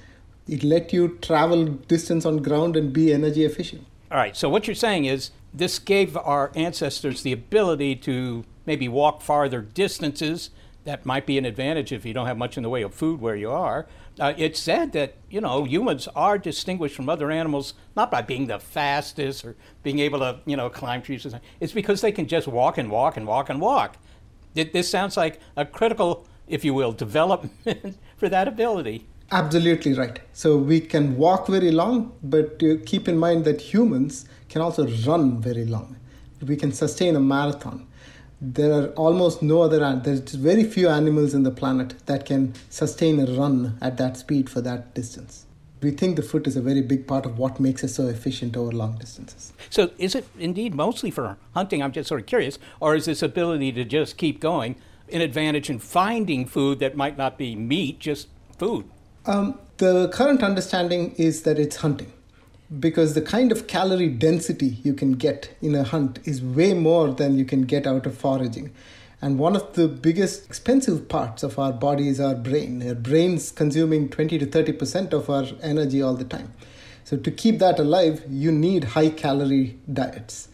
It 0.48 0.64
let 0.64 0.94
you 0.94 1.18
travel 1.22 1.66
distance 1.66 2.26
on 2.26 2.38
ground 2.38 2.76
and 2.76 2.94
be 2.94 3.12
energy 3.12 3.46
efficient. 3.46 3.86
All 4.12 4.18
right, 4.18 4.36
so 4.36 4.50
what 4.50 4.66
you're 4.66 4.74
saying 4.74 5.06
is 5.06 5.30
this 5.54 5.78
gave 5.78 6.18
our 6.18 6.52
ancestors 6.56 7.22
the 7.22 7.32
ability 7.32 7.96
to 7.98 8.44
maybe 8.66 8.88
walk 8.88 9.22
farther 9.22 9.62
distances. 9.62 10.50
That 10.84 11.06
might 11.06 11.28
be 11.28 11.38
an 11.38 11.46
advantage 11.46 11.92
if 11.92 12.06
you 12.06 12.14
don't 12.16 12.26
have 12.26 12.38
much 12.38 12.58
in 12.58 12.64
the 12.64 12.70
way 12.70 12.82
of 12.82 12.92
food 12.96 13.22
where 13.22 13.36
you 13.36 13.52
are. 13.52 13.86
Uh, 14.20 14.34
it's 14.36 14.60
said 14.60 14.94
that 14.94 15.14
you 15.30 15.40
know 15.40 15.64
humans 15.64 16.08
are 16.16 16.40
distinguished 16.40 16.96
from 16.96 17.08
other 17.08 17.30
animals 17.30 17.76
not 17.96 18.10
by 18.10 18.24
being 18.24 18.48
the 18.48 18.58
fastest 18.58 19.46
or 19.46 19.56
being 19.84 20.00
able 20.00 20.20
to 20.20 20.40
you 20.48 20.58
know 20.58 20.72
climb 20.72 21.04
trees. 21.04 21.28
It's 21.60 21.74
because 21.74 22.02
they 22.02 22.12
can 22.12 22.28
just 22.28 22.48
walk 22.48 22.80
and 22.80 22.90
walk 22.90 23.16
and 23.16 23.28
walk 23.28 23.48
and 23.48 23.62
walk. 23.62 23.98
This 24.56 24.90
sounds 24.90 25.18
like 25.18 25.40
a 25.56 25.66
critical, 25.66 26.28
if 26.48 26.66
you 26.66 26.74
will, 26.74 26.94
development 26.94 28.00
for 28.18 28.28
that 28.28 28.48
ability. 28.48 29.06
Absolutely 29.32 29.94
right. 29.94 30.20
So 30.34 30.58
we 30.58 30.80
can 30.80 31.16
walk 31.18 31.48
very 31.48 31.72
long, 31.72 32.14
but 32.24 32.62
uh, 32.64 32.76
keep 32.86 33.08
in 33.08 33.18
mind 33.18 33.46
that 33.46 33.62
humans 33.62 34.26
can 34.50 34.62
also 34.62 34.88
run 35.06 35.40
very 35.40 35.66
long. 35.66 35.98
We 36.42 36.56
can 36.56 36.72
sustain 36.72 37.16
a 37.16 37.20
marathon. 37.20 37.86
There 38.42 38.72
are 38.74 38.88
almost 38.90 39.44
no 39.44 39.62
other, 39.62 39.80
there's 40.04 40.34
very 40.34 40.64
few 40.64 40.88
animals 40.88 41.34
in 41.34 41.44
the 41.44 41.52
planet 41.52 41.94
that 42.08 42.26
can 42.26 42.54
sustain 42.70 43.20
a 43.20 43.26
run 43.26 43.78
at 43.82 43.98
that 43.98 44.18
speed 44.18 44.50
for 44.50 44.62
that 44.62 44.96
distance. 44.96 45.46
We 45.82 45.92
think 45.92 46.16
the 46.16 46.24
foot 46.24 46.48
is 46.48 46.58
a 46.58 46.62
very 46.62 46.82
big 46.82 47.06
part 47.06 47.26
of 47.26 47.38
what 47.38 47.60
makes 47.60 47.84
us 47.84 47.96
so 47.96 48.08
efficient 48.08 48.58
over 48.58 48.72
long 48.72 48.98
distances. 48.98 49.54
So, 49.70 49.92
is 49.98 50.14
it 50.14 50.26
indeed 50.38 50.74
mostly 50.74 51.10
for 51.10 51.38
hunting? 51.54 51.82
I'm 51.82 51.94
just 51.94 52.10
sort 52.10 52.20
of 52.20 52.28
curious, 52.28 52.60
or 52.82 52.96
is 52.96 53.06
this 53.06 53.22
ability 53.22 53.72
to 53.74 53.86
just 53.86 54.18
keep 54.18 54.42
going 54.42 54.76
an 55.12 55.22
advantage 55.22 55.70
in 55.70 55.80
finding 55.80 56.46
food 56.46 56.80
that 56.80 56.98
might 56.98 57.18
not 57.18 57.38
be 57.38 57.56
meat, 57.56 58.00
just 58.00 58.28
food? 58.58 58.90
Um, 59.26 59.60
the 59.78 60.10
current 60.10 60.44
understanding 60.44 61.14
is 61.18 61.44
that 61.44 61.60
it's 61.60 61.78
hunting 61.78 62.12
because 62.80 63.16
the 63.16 63.22
kind 63.22 63.52
of 63.52 63.68
calorie 63.68 64.10
density 64.10 64.78
you 64.84 64.94
can 64.94 65.14
get 65.14 65.56
in 65.62 65.76
a 65.76 65.84
hunt 65.84 66.20
is 66.24 66.42
way 66.42 66.74
more 66.74 67.10
than 67.10 67.38
you 67.38 67.44
can 67.44 67.64
get 67.64 67.86
out 67.86 68.06
of 68.06 68.18
foraging. 68.18 68.72
And 69.22 69.38
one 69.38 69.56
of 69.56 69.74
the 69.74 69.88
biggest 69.88 70.46
expensive 70.46 71.10
parts 71.10 71.44
of 71.44 71.60
our 71.60 71.74
body 71.74 72.08
is 72.08 72.22
our 72.22 72.36
brain. 72.36 72.88
Our 72.88 72.96
brain's 72.96 73.52
consuming 73.52 74.08
20 74.08 74.38
to 74.38 74.46
30% 74.46 75.12
of 75.12 75.30
our 75.30 75.46
energy 75.62 76.02
all 76.02 76.14
the 76.14 76.24
time. 76.24 76.54
So, 77.04 77.18
to 77.18 77.32
keep 77.32 77.60
that 77.60 77.80
alive, 77.80 78.24
you 78.30 78.52
need 78.52 78.84
high 78.84 79.10
calorie 79.10 79.80
diets, 79.92 80.48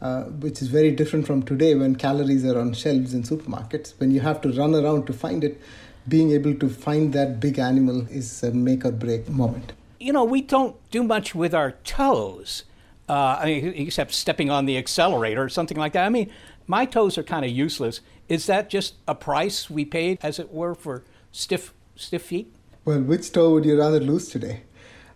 uh, 0.00 0.24
which 0.24 0.62
is 0.62 0.68
very 0.68 0.92
different 0.92 1.26
from 1.26 1.42
today 1.42 1.74
when 1.74 1.96
calories 1.96 2.44
are 2.44 2.60
on 2.60 2.74
shelves 2.74 3.14
in 3.14 3.22
supermarkets. 3.22 3.94
When 3.98 4.10
you 4.12 4.20
have 4.20 4.40
to 4.42 4.52
run 4.52 4.74
around 4.74 5.06
to 5.06 5.12
find 5.12 5.42
it, 5.42 5.60
being 6.08 6.32
able 6.32 6.54
to 6.54 6.68
find 6.68 7.12
that 7.12 7.40
big 7.40 7.58
animal 7.58 8.06
is 8.10 8.42
a 8.42 8.52
make 8.52 8.84
or 8.84 8.92
break 8.92 9.28
moment. 9.28 9.72
You 10.00 10.12
know, 10.12 10.24
we 10.24 10.40
don't 10.40 10.76
do 10.90 11.02
much 11.02 11.34
with 11.34 11.54
our 11.54 11.72
toes, 11.84 12.64
uh, 13.08 13.38
I 13.40 13.44
mean, 13.46 13.72
except 13.76 14.12
stepping 14.12 14.50
on 14.50 14.66
the 14.66 14.76
accelerator 14.76 15.42
or 15.42 15.48
something 15.48 15.76
like 15.76 15.92
that. 15.92 16.04
I 16.04 16.08
mean, 16.08 16.30
my 16.66 16.84
toes 16.86 17.16
are 17.18 17.22
kind 17.22 17.44
of 17.44 17.50
useless. 17.50 18.00
Is 18.28 18.46
that 18.46 18.68
just 18.68 18.94
a 19.06 19.14
price 19.14 19.70
we 19.70 19.84
paid, 19.84 20.18
as 20.22 20.38
it 20.38 20.52
were, 20.52 20.74
for 20.74 21.04
stiff 21.30 21.72
stiff 21.94 22.22
feet? 22.22 22.52
Well, 22.84 23.00
which 23.00 23.30
toe 23.30 23.50
would 23.52 23.64
you 23.64 23.78
rather 23.78 24.00
lose 24.00 24.28
today? 24.28 24.62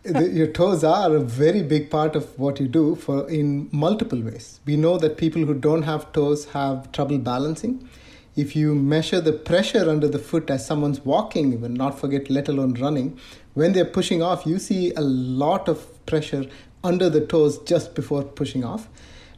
your 0.33 0.47
toes 0.47 0.85
are 0.85 1.17
a 1.17 1.21
very 1.21 1.63
big 1.63 1.91
part 1.91 2.15
of 2.15 2.39
what 2.39 2.61
you 2.61 2.69
do 2.69 2.95
for 2.95 3.29
in 3.29 3.69
multiple 3.73 4.21
ways. 4.21 4.61
We 4.65 4.77
know 4.77 4.99
that 4.99 5.17
people 5.17 5.43
who 5.45 5.55
don't 5.55 5.83
have 5.83 6.13
toes 6.13 6.45
have 6.47 6.93
trouble 6.93 7.19
balancing 7.19 7.89
if 8.37 8.55
you 8.55 8.75
measure 8.75 9.21
the 9.21 9.33
pressure 9.33 9.89
under 9.89 10.07
the 10.07 10.19
foot 10.19 10.51
as 10.51 10.67
someone's 10.67 11.01
walking, 11.01 11.55
even 11.55 11.73
not 11.73 11.99
forget, 11.99 12.29
let 12.29 12.49
alone 12.49 12.75
running, 12.75 13.19
when 13.55 13.73
they're 13.73 13.87
pushing 13.87 14.23
off, 14.23 14.45
you 14.45 14.59
see 14.59 14.93
a 14.93 15.01
lot 15.01 15.69
of 15.69 16.05
pressure 16.05 16.45
under 16.85 17.09
the 17.09 17.25
toes 17.27 17.59
just 17.65 17.95
before 17.95 18.23
pushing 18.23 18.63
off. 18.63 18.89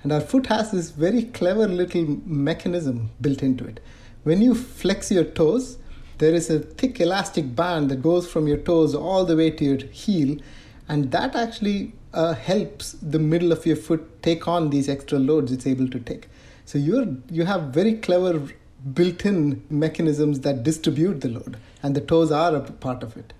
And 0.02 0.12
our 0.12 0.20
foot 0.20 0.46
has 0.46 0.72
this 0.72 0.90
very 0.90 1.22
clever 1.24 1.68
little 1.68 2.20
mechanism 2.26 3.10
built 3.20 3.42
into 3.42 3.64
it. 3.64 3.80
When 4.24 4.42
you 4.42 4.54
flex 4.54 5.10
your 5.12 5.24
toes, 5.24 5.78
there 6.18 6.34
is 6.34 6.50
a 6.50 6.58
thick 6.58 7.00
elastic 7.00 7.54
band 7.54 7.90
that 7.90 8.02
goes 8.02 8.28
from 8.30 8.48
your 8.48 8.58
toes 8.58 8.94
all 8.94 9.24
the 9.24 9.36
way 9.36 9.50
to 9.50 9.64
your 9.64 9.78
heel, 9.78 10.38
and 10.88 11.12
that 11.12 11.36
actually 11.36 11.92
uh, 12.12 12.34
helps 12.34 12.92
the 12.92 13.18
middle 13.20 13.52
of 13.52 13.64
your 13.64 13.76
foot 13.76 14.22
take 14.22 14.48
on 14.48 14.70
these 14.70 14.88
extra 14.88 15.18
loads 15.18 15.52
it's 15.52 15.66
able 15.66 15.88
to 15.88 16.00
take. 16.00 16.28
So 16.64 16.78
you're 16.78 17.06
you 17.30 17.44
have 17.44 17.72
very 17.72 17.94
clever 17.94 18.48
built-in 18.94 19.64
mechanisms 19.70 20.40
that 20.40 20.62
distribute 20.62 21.20
the 21.20 21.28
load, 21.28 21.56
and 21.82 21.94
the 21.94 22.00
toes 22.00 22.30
are 22.30 22.54
a 22.54 22.60
part 22.60 23.02
of 23.02 23.16
it. 23.16 23.32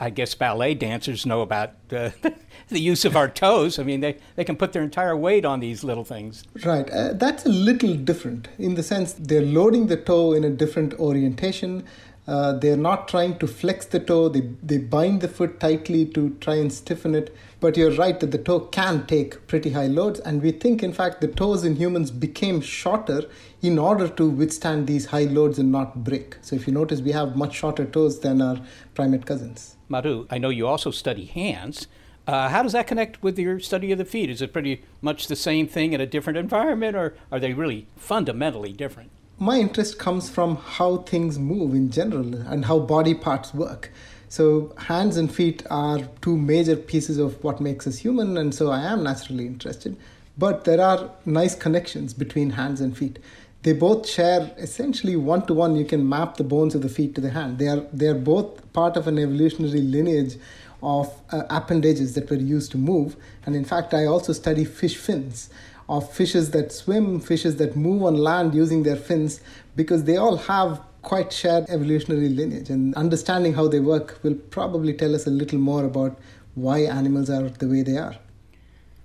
I 0.00 0.10
guess 0.10 0.34
ballet 0.34 0.74
dancers 0.74 1.26
know 1.26 1.42
about 1.42 1.72
uh, 1.92 2.10
the 2.68 2.80
use 2.80 3.04
of 3.04 3.16
our 3.16 3.28
toes. 3.28 3.78
I 3.78 3.82
mean, 3.82 4.00
they, 4.00 4.16
they 4.34 4.44
can 4.44 4.56
put 4.56 4.72
their 4.72 4.82
entire 4.82 5.16
weight 5.16 5.44
on 5.44 5.60
these 5.60 5.84
little 5.84 6.04
things. 6.04 6.44
Right. 6.64 6.88
Uh, 6.90 7.12
that's 7.12 7.44
a 7.44 7.50
little 7.50 7.94
different 7.94 8.48
in 8.58 8.74
the 8.74 8.82
sense 8.82 9.12
they're 9.12 9.42
loading 9.42 9.88
the 9.88 9.96
toe 9.96 10.32
in 10.32 10.44
a 10.44 10.50
different 10.50 10.94
orientation. 10.94 11.84
Uh, 12.26 12.52
they're 12.52 12.76
not 12.76 13.06
trying 13.06 13.38
to 13.38 13.46
flex 13.46 13.86
the 13.86 14.00
toe, 14.00 14.28
they, 14.28 14.40
they 14.62 14.78
bind 14.78 15.20
the 15.20 15.28
foot 15.28 15.60
tightly 15.60 16.04
to 16.06 16.30
try 16.40 16.56
and 16.56 16.72
stiffen 16.72 17.14
it. 17.14 17.36
But 17.58 17.76
you're 17.76 17.92
right 17.92 18.18
that 18.20 18.32
the 18.32 18.38
toe 18.38 18.60
can 18.60 19.06
take 19.06 19.46
pretty 19.46 19.70
high 19.70 19.86
loads, 19.86 20.20
and 20.20 20.42
we 20.42 20.52
think, 20.52 20.82
in 20.82 20.92
fact, 20.92 21.20
the 21.20 21.28
toes 21.28 21.64
in 21.64 21.76
humans 21.76 22.10
became 22.10 22.60
shorter 22.60 23.22
in 23.62 23.78
order 23.78 24.08
to 24.08 24.28
withstand 24.28 24.86
these 24.86 25.06
high 25.06 25.24
loads 25.24 25.58
and 25.58 25.72
not 25.72 26.04
break. 26.04 26.36
So, 26.42 26.54
if 26.56 26.66
you 26.66 26.72
notice, 26.72 27.00
we 27.00 27.12
have 27.12 27.36
much 27.36 27.54
shorter 27.54 27.86
toes 27.86 28.20
than 28.20 28.42
our 28.42 28.60
primate 28.94 29.24
cousins. 29.24 29.76
Madhu, 29.88 30.26
I 30.30 30.38
know 30.38 30.50
you 30.50 30.66
also 30.66 30.90
study 30.90 31.24
hands. 31.24 31.86
Uh, 32.26 32.48
how 32.48 32.62
does 32.62 32.72
that 32.72 32.86
connect 32.86 33.22
with 33.22 33.38
your 33.38 33.60
study 33.60 33.92
of 33.92 33.98
the 33.98 34.04
feet? 34.04 34.28
Is 34.28 34.42
it 34.42 34.52
pretty 34.52 34.82
much 35.00 35.28
the 35.28 35.36
same 35.36 35.66
thing 35.66 35.92
in 35.92 36.00
a 36.00 36.06
different 36.06 36.38
environment, 36.38 36.96
or 36.96 37.14
are 37.30 37.40
they 37.40 37.54
really 37.54 37.86
fundamentally 37.96 38.72
different? 38.72 39.10
my 39.38 39.58
interest 39.58 39.98
comes 39.98 40.30
from 40.30 40.56
how 40.56 40.96
things 40.98 41.38
move 41.38 41.74
in 41.74 41.90
general 41.90 42.34
and 42.34 42.64
how 42.64 42.78
body 42.78 43.14
parts 43.14 43.52
work. 43.52 43.92
So, 44.28 44.74
hands 44.76 45.16
and 45.16 45.32
feet 45.32 45.62
are 45.70 46.00
two 46.20 46.36
major 46.36 46.76
pieces 46.76 47.18
of 47.18 47.42
what 47.44 47.60
makes 47.60 47.86
us 47.86 47.98
human, 47.98 48.36
and 48.36 48.54
so 48.54 48.70
I 48.70 48.80
am 48.80 49.04
naturally 49.04 49.46
interested. 49.46 49.96
But 50.36 50.64
there 50.64 50.80
are 50.80 51.10
nice 51.24 51.54
connections 51.54 52.12
between 52.12 52.50
hands 52.50 52.80
and 52.80 52.96
feet. 52.96 53.18
They 53.62 53.72
both 53.72 54.08
share 54.08 54.52
essentially 54.58 55.16
one 55.16 55.46
to 55.46 55.54
one. 55.54 55.76
You 55.76 55.84
can 55.84 56.08
map 56.08 56.36
the 56.36 56.44
bones 56.44 56.74
of 56.74 56.82
the 56.82 56.88
feet 56.88 57.14
to 57.14 57.20
the 57.20 57.30
hand. 57.30 57.58
They 57.58 57.68
are 57.68 57.84
they 57.92 58.06
are 58.06 58.14
both 58.14 58.72
part 58.72 58.96
of 58.96 59.06
an 59.06 59.18
evolutionary 59.18 59.80
lineage 59.80 60.36
of 60.82 61.12
uh, 61.30 61.42
appendages 61.50 62.14
that 62.14 62.30
were 62.30 62.36
used 62.36 62.70
to 62.72 62.78
move. 62.78 63.16
And 63.44 63.56
in 63.56 63.64
fact, 63.64 63.94
I 63.94 64.04
also 64.04 64.32
study 64.32 64.64
fish 64.64 64.96
fins 64.96 65.50
of 65.88 66.12
fishes 66.12 66.50
that 66.50 66.72
swim, 66.72 67.20
fishes 67.20 67.56
that 67.56 67.76
move 67.76 68.02
on 68.02 68.16
land 68.16 68.54
using 68.54 68.82
their 68.82 68.96
fins, 68.96 69.40
because 69.74 70.04
they 70.04 70.16
all 70.16 70.36
have 70.36 70.80
quite 71.06 71.32
shared 71.32 71.64
evolutionary 71.70 72.28
lineage. 72.28 72.68
And 72.68 72.94
understanding 72.96 73.54
how 73.54 73.68
they 73.68 73.80
work 73.80 74.18
will 74.22 74.34
probably 74.34 74.92
tell 74.92 75.14
us 75.14 75.26
a 75.26 75.30
little 75.30 75.58
more 75.58 75.84
about 75.84 76.18
why 76.56 76.80
animals 76.80 77.30
are 77.30 77.48
the 77.48 77.68
way 77.68 77.82
they 77.82 77.96
are. 77.96 78.16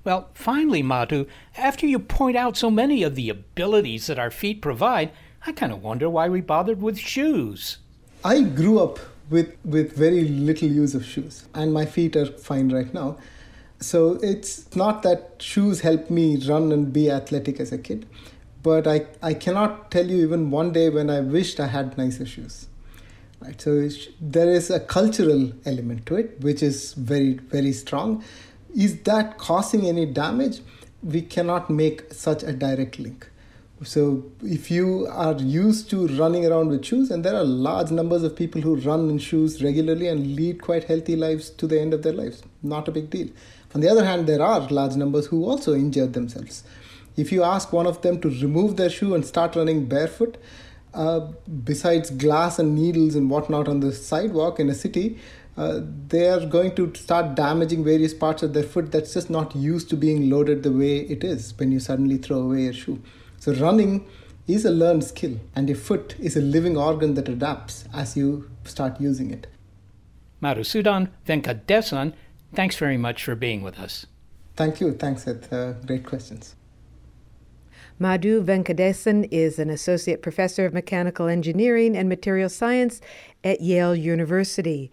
Well, 0.04 0.30
finally, 0.34 0.82
Madhu, 0.82 1.28
after 1.56 1.86
you 1.86 2.00
point 2.00 2.36
out 2.36 2.58
so 2.58 2.72
many 2.72 3.04
of 3.04 3.14
the 3.14 3.30
abilities 3.30 4.08
that 4.08 4.18
our 4.18 4.32
feet 4.32 4.60
provide, 4.60 5.12
I 5.46 5.52
kind 5.52 5.72
of 5.72 5.84
wonder 5.84 6.10
why 6.10 6.28
we 6.28 6.42
bothered 6.42 6.82
with 6.82 6.98
shoes. 6.98 7.78
I 8.26 8.42
grew 8.42 8.80
up 8.80 9.00
with, 9.30 9.56
with 9.64 9.96
very 9.96 10.28
little 10.28 10.70
use 10.70 10.96
of 10.96 11.06
shoes, 11.06 11.46
and 11.54 11.72
my 11.72 11.86
feet 11.86 12.16
are 12.16 12.26
fine 12.26 12.70
right 12.70 12.92
now. 12.92 13.18
So 13.80 14.20
it's 14.24 14.76
not 14.76 15.04
that 15.04 15.36
shoes 15.40 15.82
helped 15.82 16.10
me 16.10 16.38
run 16.48 16.72
and 16.72 16.92
be 16.92 17.12
athletic 17.12 17.60
as 17.60 17.72
a 17.72 17.78
kid, 17.78 18.08
but 18.62 18.88
I, 18.88 19.08
I 19.22 19.34
cannot 19.34 19.92
tell 19.92 20.06
you 20.06 20.24
even 20.24 20.52
one 20.52 20.72
day 20.72 20.90
when 20.90 21.10
I 21.10 21.20
wished 21.20 21.60
I 21.60 21.68
had 21.68 21.98
nicer 21.98 22.26
shoes. 22.26 22.68
Right, 23.40 23.60
so 23.60 23.90
there 24.20 24.50
is 24.50 24.70
a 24.70 24.80
cultural 24.80 25.52
element 25.66 26.06
to 26.06 26.16
it, 26.16 26.40
which 26.42 26.62
is 26.62 26.94
very, 26.94 27.34
very 27.34 27.72
strong 27.72 28.24
is 28.76 29.02
that 29.02 29.38
causing 29.38 29.86
any 29.86 30.06
damage? 30.06 30.62
We 31.04 31.22
cannot 31.22 31.70
make 31.70 32.14
such 32.14 32.44
a 32.44 32.54
direct 32.54 33.00
link. 33.00 33.28
So, 33.84 34.26
if 34.44 34.70
you 34.70 35.08
are 35.10 35.34
used 35.34 35.90
to 35.90 36.08
running 36.10 36.46
around 36.46 36.70
with 36.70 36.86
shoes, 36.86 37.10
and 37.10 37.26
there 37.26 37.36
are 37.36 37.44
large 37.44 37.90
numbers 37.90 38.22
of 38.22 38.36
people 38.36 38.62
who 38.62 38.76
run 38.76 39.10
in 39.10 39.18
shoes 39.18 39.64
regularly 39.64 40.08
and 40.08 40.36
lead 40.36 40.62
quite 40.62 40.84
healthy 40.84 41.16
lives 41.16 41.50
to 41.50 41.66
the 41.66 41.82
end 41.82 41.94
of 41.96 42.04
their 42.04 42.14
lives, 42.14 42.44
not 42.62 42.88
a 42.88 42.92
big 42.92 43.10
deal. 43.10 43.28
On 43.74 43.82
the 43.82 43.90
other 43.90 44.06
hand, 44.06 44.28
there 44.28 44.42
are 44.42 44.62
large 44.70 44.96
numbers 44.96 45.26
who 45.26 45.46
also 45.46 45.74
injure 45.74 46.06
themselves. 46.06 46.64
If 47.22 47.32
you 47.32 47.44
ask 47.44 47.72
one 47.72 47.86
of 47.86 48.02
them 48.02 48.20
to 48.22 48.30
remove 48.30 48.78
their 48.78 48.90
shoe 48.90 49.14
and 49.14 49.24
start 49.24 49.56
running 49.56 49.86
barefoot, 49.86 50.38
uh, 50.94 51.20
besides 51.64 52.10
glass 52.10 52.58
and 52.58 52.76
needles 52.76 53.16
and 53.16 53.30
whatnot 53.30 53.68
on 53.68 53.80
the 53.80 53.92
sidewalk 53.92 54.60
in 54.60 54.70
a 54.70 54.74
city, 54.74 55.20
uh, 55.56 55.82
they 56.08 56.28
are 56.30 56.46
going 56.46 56.74
to 56.76 56.94
start 56.96 57.36
damaging 57.36 57.84
various 57.84 58.14
parts 58.14 58.42
of 58.42 58.54
their 58.54 58.64
foot 58.64 58.92
that's 58.92 59.14
just 59.14 59.30
not 59.30 59.56
used 59.56 59.90
to 59.90 59.96
being 59.96 60.30
loaded 60.30 60.64
the 60.64 60.72
way 60.72 60.98
it 61.16 61.24
is 61.24 61.54
when 61.60 61.72
you 61.72 61.80
suddenly 61.80 62.18
throw 62.18 62.40
away 62.40 62.62
your 62.62 62.74
shoe. 62.74 63.00
So, 63.40 63.54
running 63.54 64.08
is 64.48 64.66
a 64.66 64.72
learned 64.72 65.04
skill, 65.04 65.36
and 65.56 65.70
your 65.70 65.78
foot 65.78 66.16
is 66.20 66.36
a 66.36 66.42
living 66.42 66.78
organ 66.78 67.14
that 67.16 67.30
adapts 67.30 67.86
as 67.94 68.18
you 68.18 68.50
start 68.64 69.00
using 69.00 69.30
it. 69.32 69.46
Madhusudan 70.42 71.10
Venkadesan, 71.28 72.14
thanks 72.56 72.78
very 72.78 72.98
much 72.98 73.24
for 73.24 73.36
being 73.36 73.62
with 73.62 73.78
us. 73.80 74.08
Thank 74.56 74.82
you. 74.82 74.94
Thanks, 74.94 75.28
Ed. 75.28 75.48
Uh, 75.52 75.74
great 75.86 76.06
questions. 76.06 76.56
Madhu 78.02 78.44
Venkadesan 78.44 79.28
is 79.30 79.60
an 79.60 79.70
associate 79.70 80.24
professor 80.24 80.66
of 80.66 80.74
mechanical 80.74 81.28
engineering 81.28 81.96
and 81.96 82.10
material 82.10 82.50
science 82.50 83.00
at 83.44 83.62
Yale 83.62 83.96
University. 83.96 84.92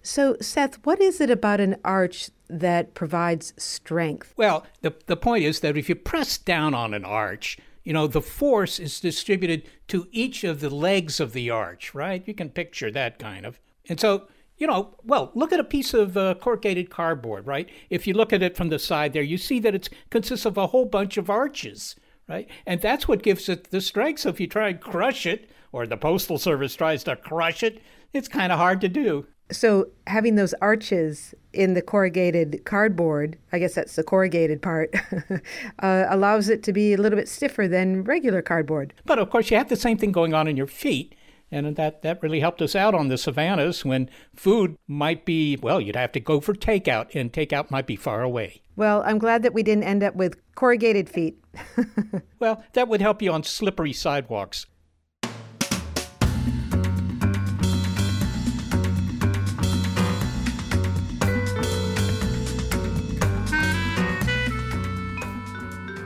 So, 0.00 0.38
Seth, 0.40 0.76
what 0.82 0.98
is 0.98 1.20
it 1.20 1.30
about 1.30 1.60
an 1.60 1.76
arch 1.84 2.30
that 2.48 2.94
provides 2.94 3.52
strength? 3.58 4.32
Well, 4.38 4.64
the, 4.80 4.94
the 5.04 5.18
point 5.18 5.44
is 5.44 5.60
that 5.60 5.76
if 5.76 5.90
you 5.90 5.94
press 5.96 6.38
down 6.38 6.72
on 6.72 6.94
an 6.94 7.04
arch, 7.04 7.58
you 7.84 7.92
know, 7.92 8.06
the 8.06 8.22
force 8.22 8.78
is 8.78 9.00
distributed 9.00 9.68
to 9.88 10.08
each 10.10 10.42
of 10.42 10.60
the 10.60 10.70
legs 10.70 11.20
of 11.20 11.34
the 11.34 11.50
arch, 11.50 11.94
right? 11.94 12.22
You 12.26 12.32
can 12.32 12.48
picture 12.48 12.90
that 12.90 13.18
kind 13.18 13.44
of. 13.44 13.60
And 13.86 14.00
so, 14.00 14.28
you 14.56 14.66
know, 14.66 14.94
well, 15.04 15.30
look 15.34 15.52
at 15.52 15.60
a 15.60 15.64
piece 15.64 15.92
of 15.92 16.16
uh, 16.16 16.36
corrugated 16.36 16.88
cardboard, 16.88 17.46
right? 17.46 17.68
If 17.90 18.06
you 18.06 18.14
look 18.14 18.32
at 18.32 18.42
it 18.42 18.56
from 18.56 18.70
the 18.70 18.78
side 18.78 19.12
there, 19.12 19.22
you 19.22 19.36
see 19.36 19.58
that 19.60 19.74
it 19.74 19.90
consists 20.08 20.46
of 20.46 20.56
a 20.56 20.68
whole 20.68 20.86
bunch 20.86 21.18
of 21.18 21.28
arches, 21.28 21.96
right? 22.28 22.48
And 22.66 22.80
that's 22.80 23.06
what 23.08 23.22
gives 23.22 23.48
it 23.48 23.70
the 23.70 23.80
strength. 23.80 24.20
So 24.20 24.30
if 24.30 24.40
you 24.40 24.46
try 24.46 24.68
and 24.68 24.80
crush 24.80 25.26
it, 25.26 25.50
or 25.72 25.86
the 25.86 25.96
Postal 25.96 26.38
Service 26.38 26.74
tries 26.74 27.04
to 27.04 27.16
crush 27.16 27.62
it, 27.62 27.82
it's 28.12 28.28
kind 28.28 28.52
of 28.52 28.58
hard 28.58 28.80
to 28.80 28.88
do. 28.88 29.26
So 29.52 29.88
having 30.06 30.34
those 30.34 30.54
arches 30.54 31.34
in 31.52 31.74
the 31.74 31.82
corrugated 31.82 32.64
cardboard, 32.64 33.38
I 33.52 33.58
guess 33.58 33.74
that's 33.74 33.94
the 33.94 34.02
corrugated 34.02 34.60
part, 34.60 34.94
uh, 35.80 36.06
allows 36.08 36.48
it 36.48 36.62
to 36.64 36.72
be 36.72 36.94
a 36.94 36.96
little 36.96 37.18
bit 37.18 37.28
stiffer 37.28 37.68
than 37.68 38.04
regular 38.04 38.42
cardboard. 38.42 38.92
But 39.04 39.18
of 39.18 39.30
course, 39.30 39.50
you 39.50 39.56
have 39.56 39.68
the 39.68 39.76
same 39.76 39.98
thing 39.98 40.12
going 40.12 40.34
on 40.34 40.48
in 40.48 40.56
your 40.56 40.66
feet. 40.66 41.14
And 41.50 41.76
that, 41.76 42.02
that 42.02 42.20
really 42.22 42.40
helped 42.40 42.60
us 42.60 42.74
out 42.74 42.92
on 42.92 43.06
the 43.06 43.16
savannas 43.16 43.84
when 43.84 44.10
food 44.34 44.76
might 44.88 45.24
be, 45.24 45.56
well, 45.56 45.80
you'd 45.80 45.94
have 45.94 46.10
to 46.12 46.20
go 46.20 46.40
for 46.40 46.54
takeout, 46.54 47.14
and 47.14 47.32
takeout 47.32 47.70
might 47.70 47.86
be 47.86 47.94
far 47.94 48.22
away. 48.22 48.62
Well, 48.74 49.02
I'm 49.06 49.18
glad 49.18 49.44
that 49.44 49.54
we 49.54 49.62
didn't 49.62 49.84
end 49.84 50.02
up 50.02 50.16
with 50.16 50.36
corrugated 50.56 51.08
feet. 51.08 51.38
well, 52.38 52.62
that 52.72 52.88
would 52.88 53.00
help 53.00 53.22
you 53.22 53.32
on 53.32 53.42
slippery 53.42 53.92
sidewalks. 53.92 54.66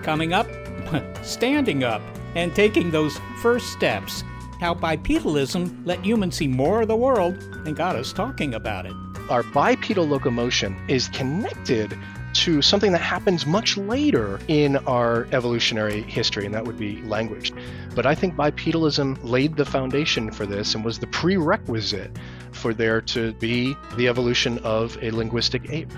Coming 0.03 0.33
up, 0.33 0.49
standing 1.23 1.85
up 1.85 2.03
and 2.35 2.55
taking 2.55 2.91
those 2.91 3.19
first 3.43 3.73
steps. 3.73 4.25
How 4.61 4.75
bipedalism 4.75 5.87
let 5.87 6.05
humans 6.05 6.37
see 6.37 6.49
more 6.49 6.83
of 6.83 6.89
the 6.89 6.97
world 6.97 7.35
and 7.67 7.77
got 7.77 7.97
us 7.97 8.13
talking 8.13 8.55
about 8.55 8.87
it. 8.87 8.93
Our 9.31 9.43
bipedal 9.43 10.07
locomotion 10.07 10.77
is 10.89 11.09
connected 11.09 11.97
to 12.33 12.63
something 12.63 12.93
that 12.93 13.01
happens 13.01 13.47
much 13.47 13.77
later 13.77 14.39
in 14.49 14.77
our 14.87 15.27
evolutionary 15.33 16.03
history, 16.03 16.47
and 16.47 16.55
that 16.55 16.65
would 16.65 16.79
be 16.79 17.03
language. 17.03 17.53
But 17.95 18.07
I 18.07 18.15
think 18.15 18.35
bipedalism 18.35 19.19
laid 19.23 19.57
the 19.57 19.65
foundation 19.65 20.31
for 20.31 20.47
this 20.47 20.75
and 20.75 20.85
was 20.85 20.99
the 20.99 21.07
prerequisite 21.09 22.17
for 22.53 22.73
there 22.73 23.01
to 23.03 23.33
be 23.35 23.77
the 23.97 24.09
evolution 24.09 24.59
of 24.59 24.97
a 25.03 25.11
linguistic 25.11 25.71
ape. 25.71 25.93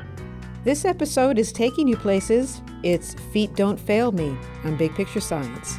This 0.64 0.85
episode 0.85 1.38
is 1.38 1.53
taking 1.53 1.88
you 1.88 1.97
places. 1.97 2.62
It's 2.83 3.14
Feet 3.33 3.55
Don't 3.57 3.79
Fail 3.79 4.12
Me 4.12 4.37
on 4.64 4.77
Big 4.77 4.95
Picture 4.95 5.21
Science. 5.21 5.79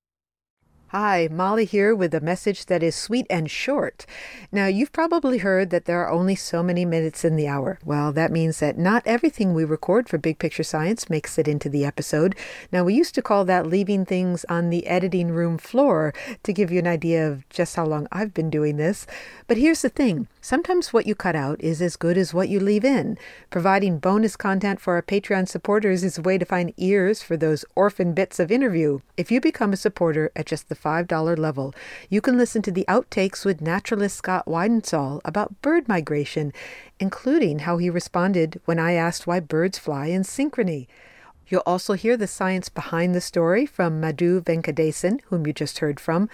Hi, 0.91 1.29
Molly 1.31 1.63
here 1.63 1.95
with 1.95 2.13
a 2.13 2.19
message 2.19 2.65
that 2.65 2.83
is 2.83 2.97
sweet 2.97 3.25
and 3.29 3.49
short. 3.49 4.05
Now, 4.51 4.65
you've 4.65 4.91
probably 4.91 5.37
heard 5.37 5.69
that 5.69 5.85
there 5.85 6.03
are 6.03 6.11
only 6.11 6.35
so 6.35 6.61
many 6.61 6.83
minutes 6.83 7.23
in 7.23 7.37
the 7.37 7.47
hour. 7.47 7.79
Well, 7.85 8.11
that 8.11 8.29
means 8.29 8.59
that 8.59 8.77
not 8.77 9.01
everything 9.05 9.53
we 9.53 9.63
record 9.63 10.09
for 10.09 10.17
Big 10.17 10.37
Picture 10.37 10.63
Science 10.63 11.09
makes 11.09 11.39
it 11.39 11.47
into 11.47 11.69
the 11.69 11.85
episode. 11.85 12.35
Now, 12.73 12.83
we 12.83 12.93
used 12.93 13.15
to 13.15 13.21
call 13.21 13.45
that 13.45 13.67
leaving 13.67 14.03
things 14.03 14.43
on 14.49 14.69
the 14.69 14.85
editing 14.85 15.31
room 15.31 15.57
floor 15.57 16.13
to 16.43 16.51
give 16.51 16.73
you 16.73 16.79
an 16.79 16.87
idea 16.87 17.25
of 17.25 17.47
just 17.47 17.77
how 17.77 17.85
long 17.85 18.09
I've 18.11 18.33
been 18.33 18.49
doing 18.49 18.75
this. 18.75 19.07
But 19.47 19.55
here's 19.55 19.83
the 19.83 19.87
thing 19.87 20.27
Sometimes 20.43 20.91
what 20.91 21.05
you 21.05 21.13
cut 21.13 21.35
out 21.35 21.61
is 21.61 21.83
as 21.83 21.95
good 21.95 22.17
as 22.17 22.33
what 22.33 22.49
you 22.49 22.59
leave 22.59 22.83
in. 22.83 23.15
Providing 23.51 23.99
bonus 23.99 24.35
content 24.35 24.81
for 24.81 24.95
our 24.95 25.03
Patreon 25.03 25.47
supporters 25.47 26.03
is 26.03 26.17
a 26.17 26.21
way 26.23 26.39
to 26.39 26.45
find 26.45 26.73
ears 26.77 27.21
for 27.21 27.37
those 27.37 27.63
orphan 27.75 28.13
bits 28.13 28.39
of 28.39 28.51
interview. 28.51 29.01
If 29.17 29.31
you 29.31 29.39
become 29.39 29.71
a 29.71 29.77
supporter 29.77 30.31
at 30.35 30.47
just 30.47 30.67
the 30.67 30.75
$5 30.75 31.37
level, 31.37 31.75
you 32.09 32.21
can 32.21 32.39
listen 32.39 32.63
to 32.63 32.71
the 32.71 32.85
outtakes 32.87 33.45
with 33.45 33.61
naturalist 33.61 34.17
Scott 34.17 34.47
Weidensaul 34.47 35.21
about 35.23 35.61
bird 35.61 35.87
migration, 35.87 36.53
including 36.99 37.59
how 37.59 37.77
he 37.77 37.91
responded 37.91 38.59
when 38.65 38.79
I 38.79 38.93
asked 38.93 39.27
why 39.27 39.41
birds 39.41 39.77
fly 39.77 40.07
in 40.07 40.23
synchrony. 40.23 40.87
You'll 41.49 41.61
also 41.67 41.93
hear 41.93 42.17
the 42.17 42.25
science 42.25 42.67
behind 42.67 43.13
the 43.13 43.21
story 43.21 43.67
from 43.67 44.01
Madhu 44.01 44.41
Venkadesan, 44.41 45.21
whom 45.25 45.45
you 45.45 45.53
just 45.53 45.79
heard 45.79 45.99
from. 45.99 46.29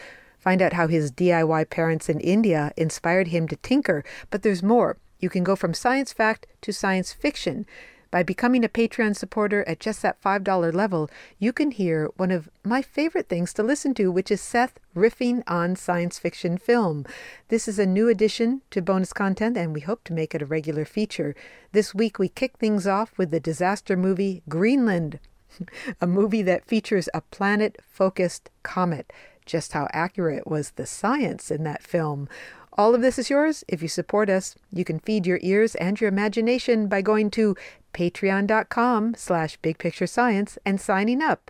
Find 0.47 0.61
out 0.61 0.71
how 0.71 0.87
his 0.87 1.11
DIY 1.11 1.69
parents 1.69 2.07
in 2.07 2.21
India 2.21 2.71
inspired 2.77 3.27
him 3.27 3.49
to 3.49 3.57
tinker. 3.57 4.05
But 4.29 4.43
there's 4.43 4.63
more. 4.63 4.95
You 5.19 5.29
can 5.29 5.43
go 5.43 5.57
from 5.57 5.73
science 5.73 6.13
fact 6.13 6.47
to 6.61 6.71
science 6.71 7.11
fiction. 7.11 7.65
By 8.11 8.23
becoming 8.23 8.63
a 8.63 8.69
Patreon 8.69 9.17
supporter 9.17 9.67
at 9.67 9.81
just 9.81 10.01
that 10.03 10.21
$5 10.21 10.73
level, 10.73 11.09
you 11.37 11.51
can 11.51 11.71
hear 11.71 12.09
one 12.15 12.31
of 12.31 12.47
my 12.63 12.81
favorite 12.81 13.27
things 13.27 13.53
to 13.55 13.61
listen 13.61 13.93
to, 13.95 14.09
which 14.09 14.31
is 14.31 14.39
Seth 14.39 14.79
riffing 14.95 15.43
on 15.47 15.75
science 15.75 16.17
fiction 16.17 16.57
film. 16.57 17.05
This 17.49 17.67
is 17.67 17.77
a 17.77 17.85
new 17.85 18.07
addition 18.07 18.61
to 18.71 18.81
bonus 18.81 19.11
content, 19.11 19.57
and 19.57 19.73
we 19.73 19.81
hope 19.81 20.05
to 20.05 20.13
make 20.13 20.33
it 20.33 20.41
a 20.41 20.45
regular 20.45 20.85
feature. 20.85 21.35
This 21.73 21.93
week, 21.93 22.19
we 22.19 22.29
kick 22.29 22.57
things 22.57 22.87
off 22.87 23.17
with 23.17 23.31
the 23.31 23.41
disaster 23.41 23.97
movie 23.97 24.43
Greenland, 24.47 25.19
a 25.99 26.07
movie 26.07 26.43
that 26.43 26.63
features 26.63 27.09
a 27.13 27.19
planet 27.19 27.79
focused 27.85 28.49
comet. 28.63 29.11
Just 29.47 29.73
how 29.73 29.87
accurate 29.91 30.45
was 30.45 30.71
the 30.71 30.85
science 30.85 31.49
in 31.49 31.63
that 31.63 31.81
film? 31.81 32.29
All 32.73 32.93
of 32.93 33.01
this 33.01 33.17
is 33.17 33.31
yours 33.31 33.63
if 33.67 33.81
you 33.81 33.87
support 33.87 34.29
us. 34.29 34.53
You 34.71 34.85
can 34.85 34.99
feed 34.99 35.25
your 35.25 35.39
ears 35.41 35.73
and 35.75 35.99
your 35.99 36.09
imagination 36.09 36.87
by 36.87 37.01
going 37.01 37.31
to 37.31 37.55
patreon.com 37.93 39.15
slash 39.15 39.59
bigpicturescience 39.61 40.59
and 40.63 40.79
signing 40.79 41.23
up. 41.23 41.49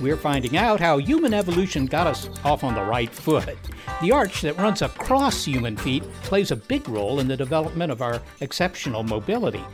We're 0.00 0.16
finding 0.16 0.56
out 0.56 0.78
how 0.78 0.98
human 0.98 1.34
evolution 1.34 1.86
got 1.86 2.06
us 2.06 2.30
off 2.44 2.62
on 2.62 2.74
the 2.74 2.84
right 2.84 3.12
foot. 3.12 3.56
The 4.00 4.12
arch 4.12 4.42
that 4.42 4.56
runs 4.56 4.82
across 4.82 5.44
human 5.44 5.76
feet 5.76 6.04
plays 6.22 6.52
a 6.52 6.56
big 6.56 6.88
role 6.88 7.18
in 7.18 7.26
the 7.26 7.36
development 7.36 7.90
of 7.90 8.00
our 8.00 8.22
exceptional 8.40 9.02
mobility. 9.02 9.64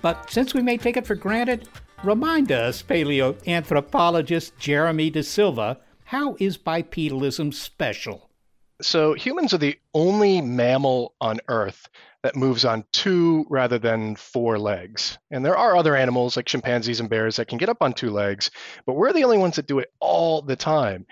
But 0.00 0.30
since 0.30 0.54
we 0.54 0.62
may 0.62 0.76
take 0.76 0.96
it 0.96 1.06
for 1.06 1.16
granted, 1.16 1.68
remind 2.04 2.52
us, 2.52 2.82
paleoanthropologist 2.82 4.52
Jeremy 4.58 5.10
De 5.10 5.22
Silva, 5.22 5.78
how 6.04 6.36
is 6.38 6.58
bipedalism 6.58 7.52
special? 7.52 8.30
So, 8.80 9.14
humans 9.14 9.54
are 9.54 9.58
the 9.58 9.78
only 9.94 10.40
mammal 10.40 11.14
on 11.20 11.40
Earth 11.48 11.88
that 12.22 12.36
moves 12.36 12.64
on 12.64 12.84
two 12.92 13.44
rather 13.50 13.78
than 13.78 14.16
four 14.16 14.58
legs. 14.58 15.18
And 15.30 15.44
there 15.44 15.56
are 15.56 15.76
other 15.76 15.96
animals 15.96 16.36
like 16.36 16.46
chimpanzees 16.46 17.00
and 17.00 17.10
bears 17.10 17.36
that 17.36 17.48
can 17.48 17.58
get 17.58 17.68
up 17.68 17.78
on 17.80 17.92
two 17.92 18.10
legs, 18.10 18.50
but 18.86 18.94
we're 18.94 19.12
the 19.12 19.24
only 19.24 19.38
ones 19.38 19.56
that 19.56 19.66
do 19.66 19.80
it 19.80 19.92
all 20.00 20.42
the 20.42 20.56
time. 20.56 21.06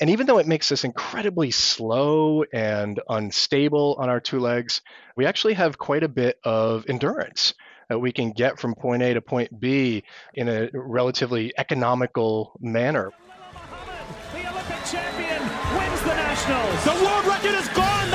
And 0.00 0.10
even 0.10 0.26
though 0.26 0.38
it 0.38 0.46
makes 0.46 0.70
us 0.72 0.84
incredibly 0.84 1.50
slow 1.50 2.44
and 2.52 3.00
unstable 3.08 3.96
on 3.98 4.10
our 4.10 4.20
two 4.20 4.40
legs, 4.40 4.82
we 5.16 5.24
actually 5.24 5.54
have 5.54 5.78
quite 5.78 6.02
a 6.02 6.08
bit 6.08 6.38
of 6.44 6.84
endurance 6.88 7.54
that 7.88 7.98
we 7.98 8.12
can 8.12 8.32
get 8.32 8.58
from 8.58 8.74
point 8.74 9.02
A 9.02 9.14
to 9.14 9.22
point 9.22 9.58
B 9.58 10.02
in 10.34 10.48
a 10.48 10.68
relatively 10.74 11.52
economical 11.56 12.58
manner. 12.60 13.12
The 14.32 14.50
Olympic 14.50 14.84
champion 14.84 15.42
wins 15.78 16.02
the 16.02 16.14
nationals. 16.14 16.84
The 16.84 17.04
world 17.04 17.26
record 17.26 17.54
is 17.54 17.68
gone. 17.68 18.05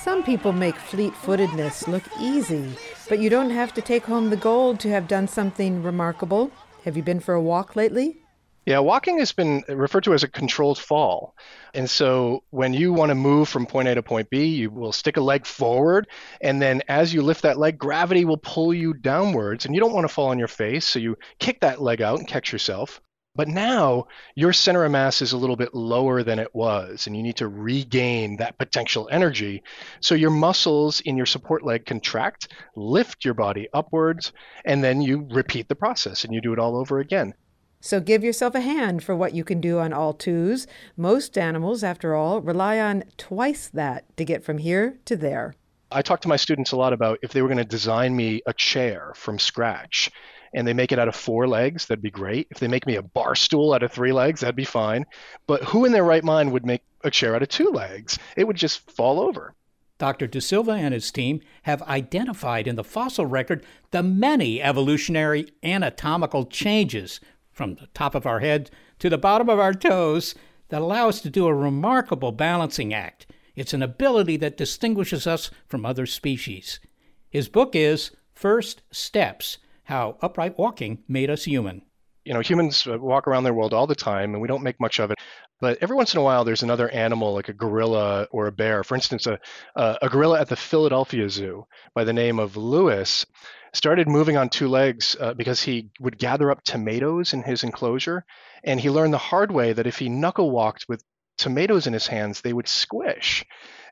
Some 0.00 0.22
people 0.22 0.52
make 0.52 0.76
fleet 0.76 1.14
footedness 1.14 1.88
look 1.88 2.04
easy, 2.20 2.76
but 3.08 3.18
you 3.18 3.28
don't 3.28 3.50
have 3.50 3.74
to 3.74 3.80
take 3.80 4.04
home 4.04 4.30
the 4.30 4.36
gold 4.36 4.78
to 4.80 4.90
have 4.90 5.08
done 5.08 5.26
something 5.26 5.82
remarkable. 5.82 6.52
Have 6.84 6.96
you 6.96 7.02
been 7.02 7.20
for 7.20 7.34
a 7.34 7.42
walk 7.42 7.74
lately? 7.74 8.20
Yeah, 8.66 8.80
walking 8.80 9.20
has 9.20 9.32
been 9.32 9.62
referred 9.68 10.02
to 10.04 10.14
as 10.14 10.24
a 10.24 10.28
controlled 10.28 10.78
fall. 10.78 11.36
And 11.72 11.88
so 11.88 12.42
when 12.50 12.74
you 12.74 12.92
want 12.92 13.10
to 13.10 13.14
move 13.14 13.48
from 13.48 13.64
point 13.64 13.86
A 13.86 13.94
to 13.94 14.02
point 14.02 14.28
B, 14.28 14.46
you 14.46 14.70
will 14.70 14.92
stick 14.92 15.16
a 15.16 15.20
leg 15.20 15.46
forward. 15.46 16.08
And 16.40 16.60
then 16.60 16.82
as 16.88 17.14
you 17.14 17.22
lift 17.22 17.42
that 17.42 17.58
leg, 17.58 17.78
gravity 17.78 18.24
will 18.24 18.38
pull 18.38 18.74
you 18.74 18.92
downwards. 18.92 19.66
And 19.66 19.74
you 19.74 19.80
don't 19.80 19.92
want 19.92 20.04
to 20.04 20.12
fall 20.12 20.28
on 20.28 20.38
your 20.38 20.48
face. 20.48 20.84
So 20.84 20.98
you 20.98 21.16
kick 21.38 21.60
that 21.60 21.80
leg 21.80 22.02
out 22.02 22.18
and 22.18 22.26
catch 22.26 22.52
yourself. 22.52 23.00
But 23.36 23.48
now 23.48 24.06
your 24.34 24.52
center 24.54 24.84
of 24.84 24.92
mass 24.92 25.20
is 25.20 25.32
a 25.32 25.36
little 25.36 25.56
bit 25.56 25.74
lower 25.74 26.22
than 26.22 26.38
it 26.38 26.54
was, 26.54 27.06
and 27.06 27.14
you 27.14 27.22
need 27.22 27.36
to 27.36 27.48
regain 27.48 28.38
that 28.38 28.58
potential 28.58 29.08
energy. 29.12 29.62
So 30.00 30.14
your 30.14 30.30
muscles 30.30 31.00
in 31.00 31.16
your 31.16 31.26
support 31.26 31.62
leg 31.62 31.84
contract, 31.84 32.48
lift 32.74 33.24
your 33.24 33.34
body 33.34 33.68
upwards, 33.74 34.32
and 34.64 34.82
then 34.82 35.02
you 35.02 35.28
repeat 35.30 35.68
the 35.68 35.74
process 35.74 36.24
and 36.24 36.32
you 36.32 36.40
do 36.40 36.54
it 36.54 36.58
all 36.58 36.76
over 36.76 36.98
again. 36.98 37.34
So 37.80 38.00
give 38.00 38.24
yourself 38.24 38.54
a 38.54 38.60
hand 38.60 39.04
for 39.04 39.14
what 39.14 39.34
you 39.34 39.44
can 39.44 39.60
do 39.60 39.78
on 39.78 39.92
all 39.92 40.14
twos. 40.14 40.66
Most 40.96 41.36
animals, 41.36 41.84
after 41.84 42.14
all, 42.14 42.40
rely 42.40 42.80
on 42.80 43.04
twice 43.16 43.68
that 43.68 44.16
to 44.16 44.24
get 44.24 44.42
from 44.42 44.58
here 44.58 44.98
to 45.04 45.14
there. 45.14 45.54
I 45.92 46.02
talk 46.02 46.20
to 46.22 46.28
my 46.28 46.36
students 46.36 46.72
a 46.72 46.76
lot 46.76 46.92
about 46.92 47.20
if 47.22 47.32
they 47.32 47.42
were 47.42 47.48
going 47.48 47.58
to 47.58 47.64
design 47.64 48.16
me 48.16 48.42
a 48.44 48.52
chair 48.52 49.12
from 49.14 49.38
scratch 49.38 50.10
and 50.56 50.66
they 50.66 50.72
make 50.72 50.90
it 50.90 50.98
out 50.98 51.06
of 51.06 51.14
four 51.14 51.46
legs, 51.46 51.84
that'd 51.84 52.02
be 52.02 52.10
great. 52.10 52.48
If 52.50 52.60
they 52.60 52.66
make 52.66 52.86
me 52.86 52.96
a 52.96 53.02
bar 53.02 53.34
stool 53.34 53.74
out 53.74 53.82
of 53.82 53.92
three 53.92 54.12
legs, 54.12 54.40
that'd 54.40 54.56
be 54.56 54.64
fine. 54.64 55.04
But 55.46 55.62
who 55.62 55.84
in 55.84 55.92
their 55.92 56.02
right 56.02 56.24
mind 56.24 56.50
would 56.50 56.64
make 56.64 56.82
a 57.04 57.10
chair 57.10 57.36
out 57.36 57.42
of 57.42 57.50
two 57.50 57.68
legs? 57.68 58.18
It 58.38 58.46
would 58.46 58.56
just 58.56 58.90
fall 58.90 59.20
over. 59.20 59.54
Dr. 59.98 60.26
De 60.26 60.40
Silva 60.40 60.72
and 60.72 60.94
his 60.94 61.12
team 61.12 61.42
have 61.64 61.82
identified 61.82 62.66
in 62.66 62.76
the 62.76 62.84
fossil 62.84 63.26
record 63.26 63.64
the 63.90 64.02
many 64.02 64.62
evolutionary 64.62 65.46
anatomical 65.62 66.46
changes 66.46 67.20
from 67.52 67.74
the 67.74 67.88
top 67.88 68.14
of 68.14 68.26
our 68.26 68.40
head 68.40 68.70
to 68.98 69.10
the 69.10 69.18
bottom 69.18 69.50
of 69.50 69.58
our 69.58 69.74
toes 69.74 70.34
that 70.70 70.80
allow 70.80 71.08
us 71.08 71.20
to 71.20 71.30
do 71.30 71.46
a 71.46 71.54
remarkable 71.54 72.32
balancing 72.32 72.94
act. 72.94 73.26
It's 73.54 73.74
an 73.74 73.82
ability 73.82 74.38
that 74.38 74.56
distinguishes 74.56 75.26
us 75.26 75.50
from 75.68 75.84
other 75.84 76.06
species. 76.06 76.80
His 77.28 77.48
book 77.48 77.76
is 77.76 78.10
First 78.34 78.82
Steps 78.90 79.58
How 79.86 80.18
Upright 80.20 80.58
Walking 80.58 81.04
Made 81.06 81.30
Us 81.30 81.44
Human. 81.44 81.82
You 82.24 82.34
know, 82.34 82.40
humans 82.40 82.88
uh, 82.88 82.98
walk 82.98 83.28
around 83.28 83.44
their 83.44 83.54
world 83.54 83.72
all 83.72 83.86
the 83.86 83.94
time 83.94 84.34
and 84.34 84.42
we 84.42 84.48
don't 84.48 84.64
make 84.64 84.80
much 84.80 84.98
of 84.98 85.12
it. 85.12 85.18
But 85.60 85.78
every 85.80 85.94
once 85.94 86.12
in 86.12 86.18
a 86.18 86.24
while, 86.24 86.44
there's 86.44 86.64
another 86.64 86.88
animal 86.88 87.34
like 87.34 87.48
a 87.48 87.52
gorilla 87.52 88.26
or 88.32 88.48
a 88.48 88.52
bear. 88.52 88.82
For 88.82 88.96
instance, 88.96 89.28
a, 89.28 89.38
a 89.76 90.08
gorilla 90.08 90.40
at 90.40 90.48
the 90.48 90.56
Philadelphia 90.56 91.30
Zoo 91.30 91.66
by 91.94 92.02
the 92.02 92.12
name 92.12 92.40
of 92.40 92.56
Lewis 92.56 93.26
started 93.74 94.08
moving 94.08 94.36
on 94.36 94.48
two 94.48 94.66
legs 94.66 95.16
uh, 95.20 95.34
because 95.34 95.62
he 95.62 95.90
would 96.00 96.18
gather 96.18 96.50
up 96.50 96.64
tomatoes 96.64 97.32
in 97.32 97.44
his 97.44 97.62
enclosure. 97.62 98.24
And 98.64 98.80
he 98.80 98.90
learned 98.90 99.14
the 99.14 99.18
hard 99.18 99.52
way 99.52 99.72
that 99.72 99.86
if 99.86 100.00
he 100.00 100.08
knuckle 100.08 100.50
walked 100.50 100.86
with 100.88 101.04
tomatoes 101.38 101.86
in 101.86 101.92
his 101.92 102.08
hands, 102.08 102.40
they 102.40 102.52
would 102.52 102.66
squish. 102.66 103.44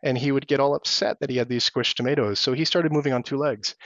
And 0.02 0.18
he 0.18 0.32
would 0.32 0.48
get 0.48 0.58
all 0.58 0.74
upset 0.74 1.20
that 1.20 1.30
he 1.30 1.36
had 1.36 1.48
these 1.48 1.70
squished 1.70 1.94
tomatoes. 1.94 2.40
So 2.40 2.52
he 2.52 2.64
started 2.64 2.90
moving 2.90 3.12
on 3.12 3.22
two 3.22 3.36
legs. 3.36 3.76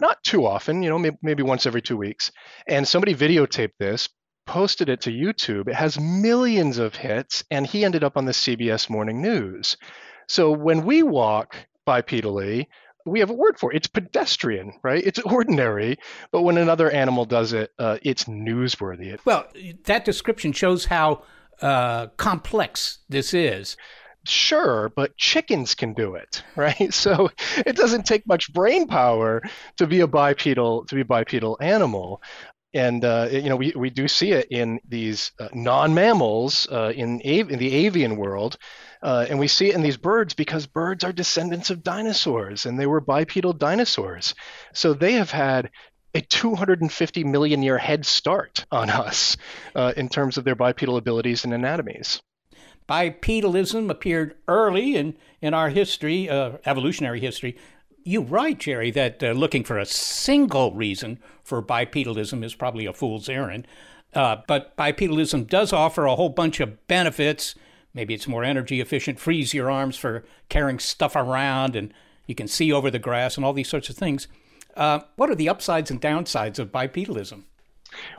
Not 0.00 0.22
too 0.24 0.46
often, 0.46 0.82
you 0.82 0.90
know, 0.90 1.12
maybe 1.22 1.42
once 1.42 1.66
every 1.66 1.82
two 1.82 1.96
weeks. 1.96 2.30
And 2.66 2.86
somebody 2.88 3.14
videotaped 3.14 3.76
this, 3.78 4.08
posted 4.46 4.88
it 4.88 5.02
to 5.02 5.10
YouTube. 5.10 5.68
It 5.68 5.74
has 5.74 6.00
millions 6.00 6.78
of 6.78 6.96
hits, 6.96 7.44
and 7.50 7.66
he 7.66 7.84
ended 7.84 8.02
up 8.02 8.16
on 8.16 8.24
the 8.24 8.32
CBS 8.32 8.88
Morning 8.88 9.20
News. 9.20 9.76
So 10.28 10.52
when 10.52 10.84
we 10.84 11.02
walk 11.02 11.54
bipedally, 11.86 12.66
we 13.06 13.20
have 13.20 13.30
a 13.30 13.34
word 13.34 13.58
for 13.58 13.72
it. 13.72 13.76
It's 13.76 13.88
pedestrian, 13.88 14.72
right? 14.82 15.02
It's 15.04 15.18
ordinary, 15.20 15.98
but 16.32 16.42
when 16.42 16.58
another 16.58 16.90
animal 16.90 17.24
does 17.24 17.52
it, 17.52 17.70
uh, 17.78 17.98
it's 18.02 18.24
newsworthy. 18.24 19.18
Well, 19.24 19.46
that 19.84 20.04
description 20.04 20.52
shows 20.52 20.86
how 20.86 21.22
uh, 21.62 22.08
complex 22.16 22.98
this 23.08 23.34
is. 23.34 23.76
Sure, 24.26 24.90
but 24.94 25.16
chickens 25.16 25.74
can 25.74 25.94
do 25.94 26.14
it, 26.14 26.42
right? 26.56 26.92
So 26.92 27.30
it 27.56 27.76
doesn't 27.76 28.04
take 28.04 28.26
much 28.26 28.52
brain 28.52 28.86
power 28.86 29.42
to 29.78 29.86
be 29.86 30.00
a 30.00 30.06
bipedal 30.06 30.84
to 30.86 30.94
be 30.94 31.00
a 31.02 31.04
bipedal 31.06 31.56
animal. 31.60 32.22
And 32.74 33.04
uh, 33.04 33.28
you 33.32 33.48
know 33.48 33.56
we, 33.56 33.72
we 33.74 33.90
do 33.90 34.06
see 34.08 34.32
it 34.32 34.46
in 34.50 34.78
these 34.88 35.32
uh, 35.40 35.48
non-mammals 35.54 36.68
uh, 36.70 36.92
in, 36.94 37.16
av- 37.26 37.50
in 37.50 37.58
the 37.58 37.86
avian 37.86 38.16
world 38.16 38.56
uh, 39.02 39.26
and 39.28 39.38
we 39.40 39.48
see 39.48 39.70
it 39.70 39.74
in 39.74 39.82
these 39.82 39.96
birds 39.96 40.34
because 40.34 40.66
birds 40.66 41.02
are 41.02 41.12
descendants 41.12 41.70
of 41.70 41.82
dinosaurs 41.82 42.66
and 42.66 42.78
they 42.78 42.86
were 42.86 43.00
bipedal 43.00 43.52
dinosaurs. 43.54 44.34
So 44.72 44.92
they 44.94 45.14
have 45.14 45.30
had 45.32 45.70
a 46.14 46.20
250 46.20 47.24
million 47.24 47.62
year 47.62 47.78
head 47.78 48.06
start 48.06 48.66
on 48.70 48.90
us 48.90 49.36
uh, 49.74 49.92
in 49.96 50.08
terms 50.08 50.38
of 50.38 50.44
their 50.44 50.54
bipedal 50.56 50.96
abilities 50.96 51.44
and 51.44 51.52
anatomies 51.54 52.20
bipedalism 52.90 53.88
appeared 53.88 54.34
early 54.48 54.96
in, 54.96 55.16
in 55.40 55.54
our 55.54 55.68
history 55.70 56.28
uh, 56.28 56.58
evolutionary 56.66 57.20
history 57.20 57.56
You're 58.02 58.22
right, 58.22 58.58
Jerry, 58.58 58.90
that 58.90 59.22
uh, 59.22 59.30
looking 59.30 59.62
for 59.62 59.78
a 59.78 59.86
single 59.86 60.74
reason 60.74 61.20
for 61.44 61.62
bipedalism 61.62 62.44
is 62.44 62.54
probably 62.54 62.86
a 62.86 62.92
fool's 62.92 63.28
errand. 63.28 63.66
Uh, 64.12 64.38
but 64.48 64.76
bipedalism 64.76 65.46
does 65.46 65.72
offer 65.72 66.06
a 66.06 66.16
whole 66.16 66.30
bunch 66.30 66.58
of 66.58 66.86
benefits. 66.88 67.54
Maybe 67.94 68.14
it's 68.14 68.26
more 68.26 68.42
energy 68.42 68.80
efficient, 68.80 69.20
frees 69.20 69.54
your 69.54 69.70
arms 69.70 69.96
for 69.96 70.24
carrying 70.48 70.80
stuff 70.80 71.14
around, 71.14 71.76
and 71.76 71.94
you 72.26 72.34
can 72.34 72.48
see 72.48 72.72
over 72.72 72.90
the 72.90 72.98
grass 72.98 73.36
and 73.36 73.44
all 73.44 73.52
these 73.52 73.68
sorts 73.68 73.88
of 73.88 73.96
things. 73.96 74.26
Uh, 74.76 75.00
what 75.16 75.30
are 75.30 75.36
the 75.36 75.48
upsides 75.48 75.90
and 75.90 76.00
downsides 76.00 76.58
of 76.58 76.72
bipedalism? 76.72 77.44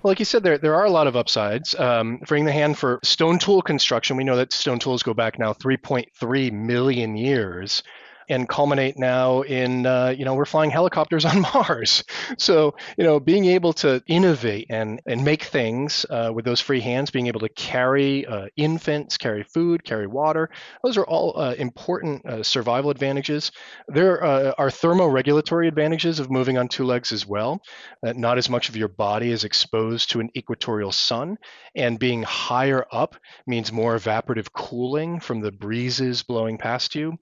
Well, 0.01 0.11
like 0.11 0.19
you 0.19 0.25
said, 0.25 0.43
there 0.43 0.57
there 0.57 0.75
are 0.75 0.85
a 0.85 0.91
lot 0.91 1.07
of 1.07 1.15
upsides. 1.15 1.73
Um, 1.75 2.19
freeing 2.25 2.45
the 2.45 2.51
hand 2.51 2.77
for 2.77 2.99
stone 3.03 3.39
tool 3.39 3.61
construction, 3.61 4.17
we 4.17 4.23
know 4.23 4.35
that 4.35 4.53
stone 4.53 4.79
tools 4.79 5.03
go 5.03 5.13
back 5.13 5.39
now 5.39 5.53
3.3 5.53 6.51
million 6.51 7.15
years 7.15 7.83
and 8.31 8.47
culminate 8.47 8.97
now 8.97 9.41
in 9.41 9.85
uh, 9.85 10.13
you 10.17 10.25
know 10.25 10.33
we're 10.33 10.45
flying 10.45 10.71
helicopters 10.71 11.25
on 11.31 11.41
Mars. 11.41 12.03
So 12.37 12.75
you 12.97 13.03
know 13.03 13.19
being 13.19 13.45
able 13.45 13.73
to 13.73 14.01
innovate 14.07 14.67
and 14.69 15.01
and 15.05 15.23
make 15.23 15.43
things 15.43 16.05
uh, 16.09 16.31
with 16.33 16.45
those 16.45 16.61
free 16.61 16.79
hands, 16.79 17.11
being 17.11 17.27
able 17.27 17.41
to 17.41 17.49
carry 17.49 18.25
uh, 18.25 18.47
infants, 18.55 19.17
carry 19.17 19.43
food, 19.43 19.83
carry 19.83 20.07
water, 20.07 20.49
those 20.83 20.97
are 20.97 21.05
all 21.05 21.39
uh, 21.39 21.53
important 21.53 22.25
uh, 22.25 22.43
survival 22.43 22.89
advantages. 22.89 23.51
There 23.87 24.23
uh, 24.23 24.53
are 24.57 24.69
thermoregulatory 24.69 25.67
advantages 25.67 26.19
of 26.19 26.31
moving 26.31 26.57
on 26.57 26.67
two 26.67 26.85
legs 26.85 27.11
as 27.11 27.25
well. 27.25 27.61
Not 28.03 28.37
as 28.37 28.49
much 28.49 28.69
of 28.69 28.75
your 28.75 28.87
body 28.87 29.31
is 29.31 29.43
exposed 29.43 30.11
to 30.11 30.19
an 30.19 30.29
equatorial 30.35 30.91
sun, 30.91 31.37
and 31.75 31.99
being 31.99 32.23
higher 32.23 32.85
up 32.91 33.15
means 33.45 33.71
more 33.71 33.95
evaporative 33.95 34.51
cooling 34.51 35.19
from 35.19 35.41
the 35.41 35.51
breezes 35.51 36.23
blowing 36.23 36.57
past 36.57 36.95
you. 36.95 37.17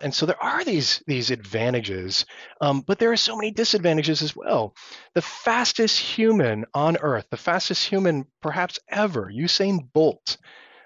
And 0.00 0.14
so 0.14 0.26
there 0.26 0.42
are 0.42 0.53
are 0.54 0.64
these 0.64 1.02
these 1.06 1.30
advantages, 1.30 2.24
um, 2.60 2.80
but 2.80 2.98
there 2.98 3.12
are 3.12 3.16
so 3.16 3.36
many 3.36 3.50
disadvantages 3.50 4.22
as 4.22 4.36
well. 4.36 4.74
The 5.14 5.22
fastest 5.22 5.98
human 5.98 6.64
on 6.74 6.96
Earth, 6.96 7.26
the 7.30 7.36
fastest 7.36 7.86
human 7.86 8.26
perhaps 8.40 8.78
ever, 8.88 9.30
Usain 9.34 9.80
Bolt. 9.92 10.36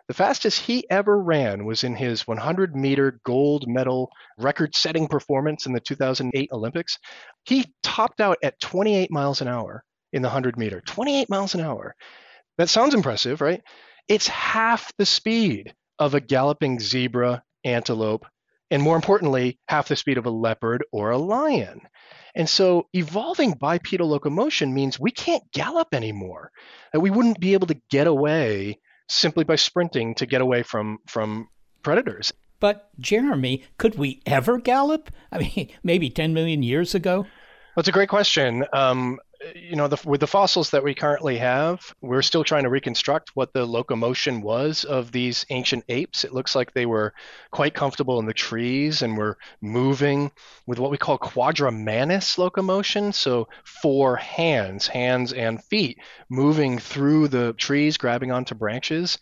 The 0.08 0.14
fastest 0.14 0.60
he 0.60 0.88
ever 0.90 1.20
ran 1.20 1.66
was 1.66 1.84
in 1.84 1.94
his 1.94 2.26
100 2.26 2.74
meter 2.74 3.20
gold 3.24 3.68
medal 3.68 4.10
record 4.38 4.74
setting 4.74 5.06
performance 5.06 5.66
in 5.66 5.74
the 5.74 5.80
2008 5.80 6.48
Olympics. 6.50 6.98
He 7.44 7.66
topped 7.82 8.20
out 8.20 8.38
at 8.42 8.58
28 8.60 9.10
miles 9.10 9.42
an 9.42 9.48
hour 9.48 9.84
in 10.14 10.22
the 10.22 10.28
100 10.28 10.56
meter. 10.56 10.80
28 10.80 11.28
miles 11.28 11.54
an 11.54 11.60
hour. 11.60 11.94
That 12.56 12.70
sounds 12.70 12.94
impressive, 12.94 13.42
right? 13.42 13.60
It's 14.08 14.28
half 14.28 14.90
the 14.96 15.04
speed 15.04 15.74
of 15.98 16.14
a 16.14 16.20
galloping 16.20 16.80
zebra, 16.80 17.42
antelope, 17.64 18.24
and 18.70 18.82
more 18.82 18.96
importantly, 18.96 19.58
half 19.68 19.88
the 19.88 19.96
speed 19.96 20.18
of 20.18 20.26
a 20.26 20.30
leopard 20.30 20.84
or 20.92 21.10
a 21.10 21.18
lion. 21.18 21.80
And 22.34 22.48
so 22.48 22.86
evolving 22.92 23.52
bipedal 23.52 24.08
locomotion 24.08 24.74
means 24.74 25.00
we 25.00 25.10
can't 25.10 25.42
gallop 25.52 25.94
anymore. 25.94 26.50
That 26.92 27.00
we 27.00 27.10
wouldn't 27.10 27.40
be 27.40 27.54
able 27.54 27.66
to 27.68 27.80
get 27.90 28.06
away 28.06 28.78
simply 29.08 29.44
by 29.44 29.56
sprinting 29.56 30.14
to 30.16 30.26
get 30.26 30.40
away 30.40 30.62
from 30.62 30.98
from 31.06 31.48
predators. 31.82 32.32
But 32.60 32.90
Jeremy, 32.98 33.64
could 33.78 33.96
we 33.96 34.20
ever 34.26 34.58
gallop? 34.58 35.10
I 35.32 35.38
mean, 35.38 35.70
maybe 35.82 36.10
10 36.10 36.34
million 36.34 36.62
years 36.62 36.94
ago? 36.94 37.26
That's 37.76 37.88
a 37.88 37.92
great 37.92 38.08
question. 38.08 38.64
Um, 38.72 39.18
you 39.54 39.76
know, 39.76 39.88
the, 39.88 40.00
with 40.04 40.20
the 40.20 40.26
fossils 40.26 40.70
that 40.70 40.82
we 40.82 40.94
currently 40.94 41.38
have, 41.38 41.94
we're 42.00 42.22
still 42.22 42.44
trying 42.44 42.64
to 42.64 42.70
reconstruct 42.70 43.30
what 43.34 43.52
the 43.52 43.64
locomotion 43.64 44.42
was 44.42 44.84
of 44.84 45.12
these 45.12 45.46
ancient 45.50 45.84
apes. 45.88 46.24
It 46.24 46.32
looks 46.32 46.56
like 46.56 46.72
they 46.72 46.86
were 46.86 47.14
quite 47.50 47.74
comfortable 47.74 48.18
in 48.18 48.26
the 48.26 48.34
trees 48.34 49.02
and 49.02 49.16
were 49.16 49.38
moving 49.60 50.32
with 50.66 50.78
what 50.78 50.90
we 50.90 50.98
call 50.98 51.18
quadrumanous 51.18 52.36
locomotion. 52.36 53.12
So, 53.12 53.48
four 53.64 54.16
hands, 54.16 54.86
hands 54.88 55.32
and 55.32 55.62
feet, 55.64 55.98
moving 56.28 56.78
through 56.78 57.28
the 57.28 57.52
trees, 57.52 57.96
grabbing 57.96 58.32
onto 58.32 58.54
branches. 58.54 59.18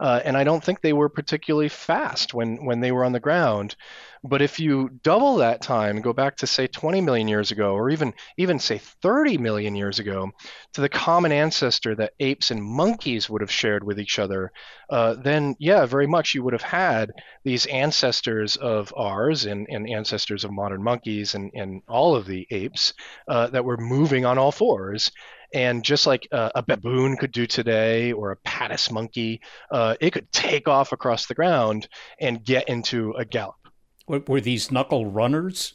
Uh, 0.00 0.20
and 0.24 0.36
I 0.36 0.44
don't 0.44 0.64
think 0.64 0.80
they 0.80 0.94
were 0.94 1.10
particularly 1.10 1.68
fast 1.68 2.32
when, 2.32 2.64
when 2.64 2.80
they 2.80 2.90
were 2.90 3.04
on 3.04 3.12
the 3.12 3.20
ground. 3.20 3.76
But 4.22 4.42
if 4.42 4.60
you 4.60 4.90
double 5.02 5.36
that 5.36 5.62
time 5.62 6.02
go 6.02 6.12
back 6.12 6.36
to 6.36 6.46
say 6.46 6.66
20 6.66 7.00
million 7.00 7.26
years 7.26 7.52
ago, 7.52 7.72
or 7.72 7.88
even 7.88 8.12
even 8.36 8.58
say 8.58 8.78
30 8.78 9.38
million 9.38 9.74
years 9.74 9.98
ago, 9.98 10.30
to 10.74 10.80
the 10.82 10.90
common 10.90 11.32
ancestor 11.32 11.94
that 11.94 12.12
apes 12.20 12.50
and 12.50 12.62
monkeys 12.62 13.30
would 13.30 13.40
have 13.40 13.50
shared 13.50 13.82
with 13.82 13.98
each 13.98 14.18
other, 14.18 14.52
uh, 14.90 15.14
then 15.14 15.56
yeah, 15.58 15.86
very 15.86 16.06
much 16.06 16.34
you 16.34 16.42
would 16.42 16.52
have 16.52 16.62
had 16.62 17.12
these 17.44 17.64
ancestors 17.66 18.56
of 18.56 18.92
ours 18.94 19.46
and, 19.46 19.66
and 19.70 19.88
ancestors 19.88 20.44
of 20.44 20.52
modern 20.52 20.82
monkeys 20.82 21.34
and, 21.34 21.50
and 21.54 21.82
all 21.88 22.14
of 22.14 22.26
the 22.26 22.46
apes 22.50 22.92
uh, 23.26 23.46
that 23.48 23.64
were 23.64 23.78
moving 23.78 24.26
on 24.26 24.36
all 24.36 24.52
fours. 24.52 25.12
And 25.52 25.84
just 25.84 26.06
like 26.06 26.28
a 26.30 26.62
baboon 26.62 27.16
could 27.16 27.32
do 27.32 27.46
today, 27.46 28.12
or 28.12 28.30
a 28.30 28.36
patas 28.36 28.90
monkey, 28.90 29.40
uh, 29.70 29.96
it 30.00 30.12
could 30.12 30.30
take 30.30 30.68
off 30.68 30.92
across 30.92 31.26
the 31.26 31.34
ground 31.34 31.88
and 32.20 32.44
get 32.44 32.68
into 32.68 33.12
a 33.12 33.24
gallop. 33.24 33.56
Were 34.06 34.40
these 34.40 34.70
knuckle 34.70 35.06
runners? 35.06 35.74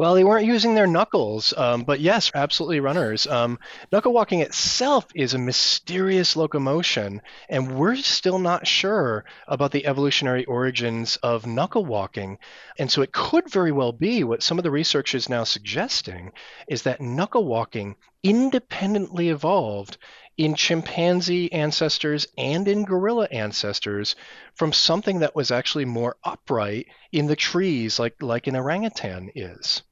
Well, 0.00 0.14
they 0.14 0.24
weren't 0.24 0.46
using 0.46 0.72
their 0.72 0.86
knuckles, 0.86 1.52
um, 1.54 1.84
but 1.84 2.00
yes, 2.00 2.30
absolutely 2.34 2.80
runners. 2.80 3.26
Um, 3.26 3.58
knuckle 3.92 4.14
walking 4.14 4.40
itself 4.40 5.04
is 5.14 5.34
a 5.34 5.38
mysterious 5.38 6.36
locomotion, 6.36 7.20
and 7.50 7.76
we're 7.76 7.96
still 7.96 8.38
not 8.38 8.66
sure 8.66 9.26
about 9.46 9.72
the 9.72 9.84
evolutionary 9.84 10.46
origins 10.46 11.16
of 11.16 11.46
knuckle 11.46 11.84
walking. 11.84 12.38
And 12.78 12.90
so 12.90 13.02
it 13.02 13.12
could 13.12 13.50
very 13.50 13.72
well 13.72 13.92
be 13.92 14.24
what 14.24 14.42
some 14.42 14.56
of 14.56 14.62
the 14.62 14.70
research 14.70 15.14
is 15.14 15.28
now 15.28 15.44
suggesting 15.44 16.32
is 16.66 16.84
that 16.84 17.02
knuckle 17.02 17.44
walking 17.44 17.96
independently 18.22 19.28
evolved 19.28 19.98
in 20.38 20.54
chimpanzee 20.54 21.52
ancestors 21.52 22.26
and 22.38 22.66
in 22.68 22.86
gorilla 22.86 23.28
ancestors 23.30 24.16
from 24.54 24.72
something 24.72 25.18
that 25.18 25.36
was 25.36 25.50
actually 25.50 25.84
more 25.84 26.16
upright 26.24 26.86
in 27.12 27.26
the 27.26 27.36
trees 27.36 27.98
like 27.98 28.14
like 28.22 28.46
an 28.46 28.56
orangutan 28.56 29.30
is. 29.34 29.82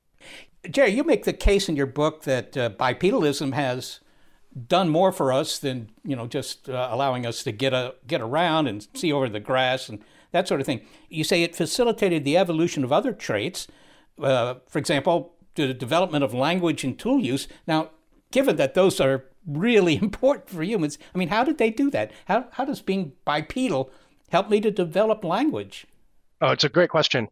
Jerry, 0.70 0.90
you 0.90 1.04
make 1.04 1.24
the 1.24 1.32
case 1.32 1.68
in 1.68 1.76
your 1.76 1.86
book 1.86 2.24
that 2.24 2.56
uh, 2.56 2.70
bipedalism 2.70 3.54
has 3.54 4.00
done 4.66 4.88
more 4.88 5.12
for 5.12 5.32
us 5.32 5.58
than 5.58 5.90
you 6.04 6.16
know 6.16 6.26
just 6.26 6.68
uh, 6.68 6.88
allowing 6.90 7.24
us 7.26 7.42
to 7.44 7.52
get 7.52 7.72
a 7.72 7.94
get 8.06 8.20
around 8.20 8.66
and 8.66 8.86
see 8.94 9.12
over 9.12 9.28
the 9.28 9.40
grass 9.40 9.88
and 9.88 10.02
that 10.32 10.48
sort 10.48 10.60
of 10.60 10.66
thing. 10.66 10.82
You 11.08 11.24
say 11.24 11.42
it 11.42 11.56
facilitated 11.56 12.24
the 12.24 12.36
evolution 12.36 12.84
of 12.84 12.92
other 12.92 13.12
traits, 13.12 13.66
uh, 14.22 14.56
for 14.68 14.78
example, 14.78 15.34
the 15.54 15.72
development 15.72 16.24
of 16.24 16.34
language 16.34 16.84
and 16.84 16.98
tool 16.98 17.20
use. 17.20 17.48
Now, 17.66 17.90
given 18.30 18.56
that 18.56 18.74
those 18.74 19.00
are 19.00 19.24
really 19.46 19.96
important 20.02 20.50
for 20.50 20.62
humans, 20.62 20.98
I 21.14 21.18
mean, 21.18 21.28
how 21.28 21.44
did 21.44 21.58
they 21.58 21.70
do 21.70 21.90
that? 21.90 22.10
How 22.26 22.48
how 22.52 22.64
does 22.64 22.82
being 22.82 23.12
bipedal 23.24 23.90
help 24.30 24.50
me 24.50 24.60
to 24.60 24.70
develop 24.70 25.24
language? 25.24 25.86
Oh, 26.40 26.50
it's 26.50 26.62
a 26.62 26.68
great 26.68 26.90
question. 26.90 27.28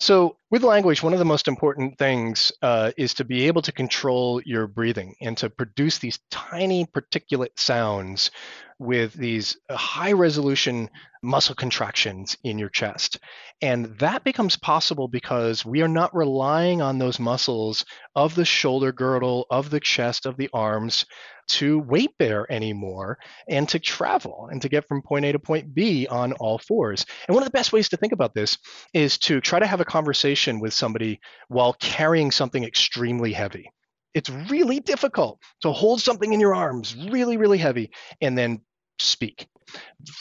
So, 0.00 0.36
with 0.50 0.62
language, 0.62 1.02
one 1.02 1.14
of 1.14 1.18
the 1.18 1.24
most 1.24 1.48
important 1.48 1.96
things 1.96 2.52
uh, 2.60 2.92
is 2.98 3.14
to 3.14 3.24
be 3.24 3.46
able 3.46 3.62
to 3.62 3.72
control 3.72 4.42
your 4.44 4.66
breathing 4.66 5.14
and 5.22 5.34
to 5.38 5.48
produce 5.48 5.98
these 5.98 6.18
tiny 6.30 6.84
particulate 6.84 7.58
sounds 7.58 8.30
with 8.78 9.14
these 9.14 9.56
high 9.70 10.12
resolution 10.12 10.90
muscle 11.22 11.54
contractions 11.54 12.36
in 12.44 12.58
your 12.58 12.68
chest. 12.68 13.18
And 13.62 13.86
that 13.98 14.24
becomes 14.24 14.56
possible 14.56 15.08
because 15.08 15.64
we 15.64 15.80
are 15.82 15.88
not 15.88 16.14
relying 16.14 16.82
on 16.82 16.98
those 16.98 17.18
muscles 17.18 17.86
of 18.14 18.34
the 18.34 18.44
shoulder 18.44 18.92
girdle, 18.92 19.46
of 19.50 19.70
the 19.70 19.80
chest, 19.80 20.26
of 20.26 20.36
the 20.36 20.50
arms 20.52 21.06
to 21.50 21.78
weight 21.78 22.16
bear 22.18 22.50
anymore 22.50 23.18
and 23.48 23.68
to 23.68 23.78
travel 23.78 24.48
and 24.50 24.62
to 24.62 24.68
get 24.68 24.86
from 24.86 25.02
point 25.02 25.24
A 25.24 25.32
to 25.32 25.38
point 25.38 25.74
B 25.74 26.06
on 26.06 26.32
all 26.34 26.58
fours. 26.58 27.04
And 27.26 27.34
one 27.34 27.42
of 27.42 27.46
the 27.46 27.56
best 27.56 27.72
ways 27.72 27.88
to 27.90 27.96
think 27.96 28.12
about 28.12 28.34
this 28.34 28.58
is 28.94 29.18
to 29.18 29.40
try 29.40 29.58
to 29.58 29.66
have 29.66 29.80
a 29.80 29.84
conversation 29.84 30.60
with 30.60 30.72
somebody 30.72 31.20
while 31.48 31.74
carrying 31.74 32.30
something 32.30 32.64
extremely 32.64 33.32
heavy. 33.32 33.70
It's 34.14 34.30
really 34.30 34.80
difficult 34.80 35.40
to 35.62 35.72
hold 35.72 36.00
something 36.00 36.32
in 36.32 36.40
your 36.40 36.54
arms, 36.54 36.96
really, 36.96 37.36
really 37.36 37.58
heavy, 37.58 37.90
and 38.20 38.36
then 38.36 38.60
speak. 38.98 39.46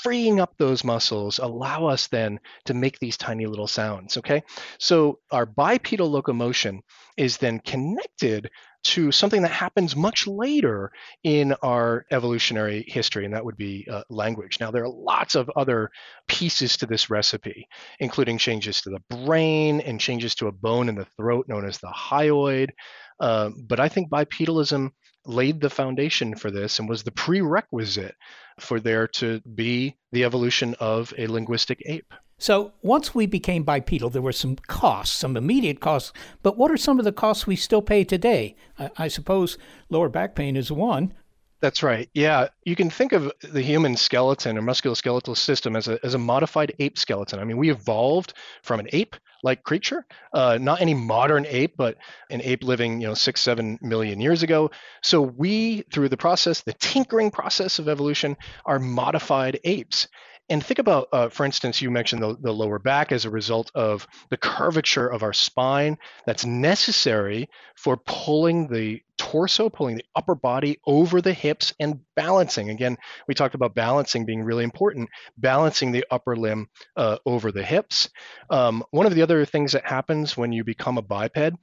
Freeing 0.03 0.39
up 0.39 0.53
those 0.57 0.83
muscles 0.83 1.39
allow 1.39 1.85
us 1.87 2.07
then 2.07 2.39
to 2.65 2.73
make 2.73 2.99
these 2.99 3.17
tiny 3.17 3.45
little 3.45 3.67
sounds. 3.67 4.17
Okay. 4.17 4.43
So 4.77 5.19
our 5.31 5.45
bipedal 5.45 6.11
locomotion 6.11 6.81
is 7.17 7.37
then 7.37 7.59
connected 7.59 8.49
to 8.81 9.11
something 9.11 9.41
that 9.41 9.51
happens 9.51 9.95
much 9.95 10.25
later 10.25 10.91
in 11.23 11.53
our 11.61 12.05
evolutionary 12.11 12.85
history, 12.87 13.25
and 13.25 13.33
that 13.33 13.43
would 13.43 13.57
be 13.57 13.85
uh, 13.91 14.03
language. 14.09 14.57
Now, 14.59 14.71
there 14.71 14.83
are 14.83 14.89
lots 14.89 15.35
of 15.35 15.49
other 15.55 15.89
pieces 16.27 16.77
to 16.77 16.85
this 16.85 17.09
recipe, 17.09 17.67
including 17.99 18.37
changes 18.37 18.81
to 18.81 18.89
the 18.89 19.01
brain 19.25 19.81
and 19.81 19.99
changes 19.99 20.33
to 20.35 20.47
a 20.47 20.51
bone 20.51 20.87
in 20.87 20.95
the 20.95 21.07
throat 21.17 21.47
known 21.49 21.65
as 21.65 21.77
the 21.79 21.87
hyoid. 21.87 22.69
Uh, 23.19 23.49
but 23.67 23.81
I 23.81 23.89
think 23.89 24.09
bipedalism 24.09 24.91
laid 25.29 25.61
the 25.61 25.69
foundation 25.69 26.35
for 26.35 26.51
this 26.51 26.79
and 26.79 26.89
was 26.89 27.03
the 27.03 27.11
prerequisite 27.11 28.15
for 28.59 28.79
there 28.79 29.07
to 29.07 29.39
be 29.55 29.95
the 30.11 30.23
evolution 30.23 30.75
of 30.79 31.13
a 31.17 31.27
linguistic 31.27 31.81
ape. 31.85 32.13
So 32.37 32.71
once 32.81 33.13
we 33.13 33.25
became 33.25 33.63
bipedal, 33.63 34.09
there 34.09 34.21
were 34.21 34.31
some 34.31 34.55
costs, 34.55 35.15
some 35.15 35.35
immediate 35.35 35.81
costs. 35.81 36.13
But 36.41 36.57
what 36.57 36.71
are 36.71 36.77
some 36.77 36.97
of 36.97 37.05
the 37.05 37.11
costs 37.11 37.45
we 37.45 37.55
still 37.55 37.81
pay 37.81 38.03
today? 38.03 38.55
I, 38.77 38.89
I 38.97 39.07
suppose 39.09 39.57
lower 39.89 40.09
back 40.09 40.35
pain 40.35 40.55
is 40.55 40.71
one. 40.71 41.13
That's 41.61 41.83
right. 41.83 42.09
Yeah, 42.13 42.47
you 42.63 42.77
can 42.77 42.89
think 42.89 43.11
of 43.11 43.31
the 43.41 43.61
human 43.61 43.97
skeleton 43.97 44.57
or 44.57 44.61
musculoskeletal 44.61 45.35
system 45.35 45.75
as 45.75 45.89
a 45.89 45.99
as 46.05 46.13
a 46.13 46.17
modified 46.17 46.73
ape 46.79 46.97
skeleton. 46.97 47.39
I 47.39 47.43
mean, 47.43 47.57
we 47.57 47.69
evolved 47.69 48.33
from 48.63 48.79
an 48.79 48.87
ape-like 49.39 49.63
creature, 49.63 50.05
uh, 50.33 50.57
not 50.59 50.81
any 50.81 50.93
modern 50.93 51.45
ape, 51.45 51.75
but 51.77 51.97
an 52.29 52.41
ape 52.41 52.63
living, 52.63 53.01
you 53.01 53.07
know, 53.07 53.13
six, 53.13 53.41
seven 53.41 53.79
million 53.81 54.19
years 54.19 54.43
ago. 54.43 54.71
So 55.01 55.21
we, 55.21 55.83
through 55.91 56.09
the 56.09 56.17
process, 56.17 56.61
the 56.61 56.73
tinkering 56.73 57.31
process 57.31 57.79
of 57.79 57.87
evolution, 57.87 58.37
are 58.65 58.79
modified 58.79 59.59
apes. 59.63 60.07
And 60.49 60.65
think 60.65 60.79
about, 60.79 61.09
uh, 61.13 61.29
for 61.29 61.45
instance, 61.45 61.79
you 61.81 61.91
mentioned 61.91 62.23
the, 62.23 62.35
the 62.41 62.51
lower 62.51 62.79
back 62.79 63.11
as 63.11 63.25
a 63.25 63.29
result 63.29 63.71
of 63.75 64.07
the 64.29 64.37
curvature 64.37 65.07
of 65.07 65.21
our 65.21 65.33
spine 65.33 65.97
that's 66.25 66.45
necessary 66.45 67.49
for 67.75 67.97
pulling 67.97 68.67
the 68.67 69.01
torso, 69.19 69.69
pulling 69.69 69.97
the 69.97 70.05
upper 70.15 70.33
body 70.33 70.79
over 70.87 71.21
the 71.21 71.33
hips 71.33 71.73
and 71.79 71.99
balancing. 72.15 72.69
Again, 72.69 72.97
we 73.27 73.35
talked 73.35 73.53
about 73.53 73.75
balancing 73.75 74.25
being 74.25 74.41
really 74.41 74.63
important, 74.63 75.09
balancing 75.37 75.91
the 75.91 76.05
upper 76.09 76.35
limb 76.35 76.67
uh, 76.95 77.17
over 77.25 77.51
the 77.51 77.63
hips. 77.63 78.09
Um, 78.49 78.83
one 78.91 79.05
of 79.05 79.13
the 79.13 79.21
other 79.21 79.45
things 79.45 79.73
that 79.73 79.85
happens 79.85 80.37
when 80.37 80.51
you 80.51 80.63
become 80.63 80.97
a 80.97 81.01
biped 81.01 81.53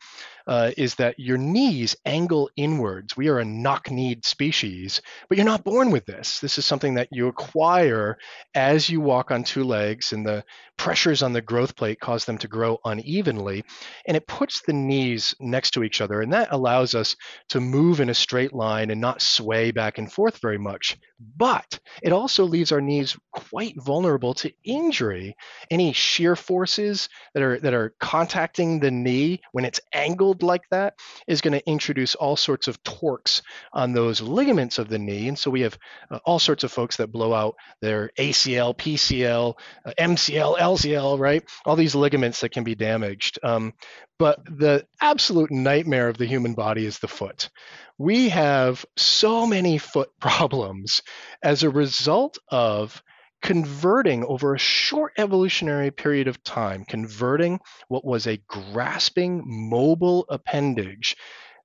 uh, 0.47 0.71
is 0.77 0.95
that 0.97 1.19
your 1.19 1.39
knees 1.39 1.97
angle 2.05 2.51
inwards. 2.57 3.17
We 3.17 3.29
are 3.29 3.39
a 3.39 3.45
knock 3.45 3.91
kneed 3.91 4.25
species, 4.25 5.03
but 5.29 5.37
you're 5.37 5.45
not 5.45 5.65
born 5.65 5.91
with 5.91 6.07
this. 6.07 6.39
This 6.41 6.59
is 6.59 6.65
something 6.65 6.95
that 6.95 7.09
you 7.11 7.27
acquire 7.27 8.17
as 8.55 8.89
you 8.89 9.01
walk 9.01 9.31
on 9.31 9.43
two 9.43 9.65
legs, 9.65 10.13
and 10.13 10.25
the 10.25 10.45
pressures 10.77 11.23
on 11.23 11.33
the 11.33 11.41
growth 11.41 11.75
plate 11.75 11.99
cause 12.01 12.25
them 12.25 12.39
to 12.39 12.49
grow 12.49 12.79
unevenly. 12.85 13.65
And 14.07 14.17
it 14.17 14.27
puts 14.27 14.61
the 14.63 14.73
knees 14.73 15.35
next 15.41 15.73
to 15.73 15.83
each 15.83 16.01
other, 16.01 16.21
and 16.21 16.33
that 16.33 16.49
allows 16.53 16.95
us 16.95 17.17
to 17.51 17.61
move 17.61 18.01
in 18.01 18.09
a 18.09 18.15
straight 18.15 18.53
line 18.53 18.91
and 18.91 19.01
not 19.01 19.23
sway 19.23 19.71
back 19.71 19.99
and 19.99 20.11
forth 20.11 20.39
very 20.39 20.59
much. 20.59 20.99
But 21.19 21.79
it 22.03 22.13
also 22.13 22.45
leaves 22.45 22.73
our 22.73 22.81
knees 22.81 23.17
quite 23.33 23.75
vulnerable 23.77 24.35
to 24.35 24.53
injury. 24.65 25.35
Any 25.71 25.93
shear 25.93 26.37
forces 26.37 27.09
that 27.33 27.43
are 27.43 27.59
that 27.61 27.73
are 27.73 27.95
contacting 28.01 28.81
the 28.81 28.91
knee 28.91 29.41
when 29.53 29.65
it's 29.65 29.81
angled 29.95 30.43
like 30.43 30.69
that 30.71 30.95
is 31.27 31.41
going 31.41 31.53
to 31.53 31.67
introduce 31.67 32.15
all 32.15 32.37
sorts 32.37 32.69
of 32.69 32.83
torques 32.83 33.41
on 33.73 33.93
those 33.93 34.21
ligaments 34.21 34.79
of 34.79 34.89
the 34.89 34.99
knee. 34.99 35.29
And 35.29 35.39
so 35.39 35.51
we 35.51 35.63
have 35.63 35.79
uh, 36.11 36.19
all 36.25 36.39
sorts 36.39 36.65
of 36.65 36.73
folks 36.73 36.97
that 36.97 37.13
blow 37.13 37.33
out 37.33 37.57
their 37.81 38.11
ACL, 38.19 38.77
PCL, 38.77 39.55
uh, 39.87 39.93
MCL, 39.99 40.59
LCL, 40.59 41.19
right? 41.19 41.43
All 41.65 41.77
these 41.77 41.95
ligaments 41.95 42.41
that 42.41 42.53
can 42.53 42.65
be 42.65 42.75
damaged. 42.75 43.39
Um, 43.43 43.73
but 44.19 44.45
the 44.45 44.87
absolute 45.01 45.51
nightmare 45.51 46.09
of 46.09 46.17
the 46.17 46.27
human 46.27 46.55
body 46.55 46.87
is 46.87 46.99
the 46.99 47.09
foot. 47.09 47.51
We 47.99 48.29
have 48.29 48.85
so 48.97 49.47
many 49.47 49.79
foot 49.79 50.11
problems 50.21 51.03
as 51.43 51.63
a 51.63 51.71
result 51.71 52.39
of 52.49 53.03
converting 53.43 54.25
over 54.25 54.55
a 54.55 54.59
short 54.59 55.13
evolutionary 55.19 55.91
period 55.91 56.27
of 56.27 56.43
time, 56.43 56.85
converting 56.85 57.61
what 57.89 58.05
was 58.05 58.27
a 58.27 58.41
grasping 58.49 59.43
mobile 59.45 60.27
appendage 60.29 61.17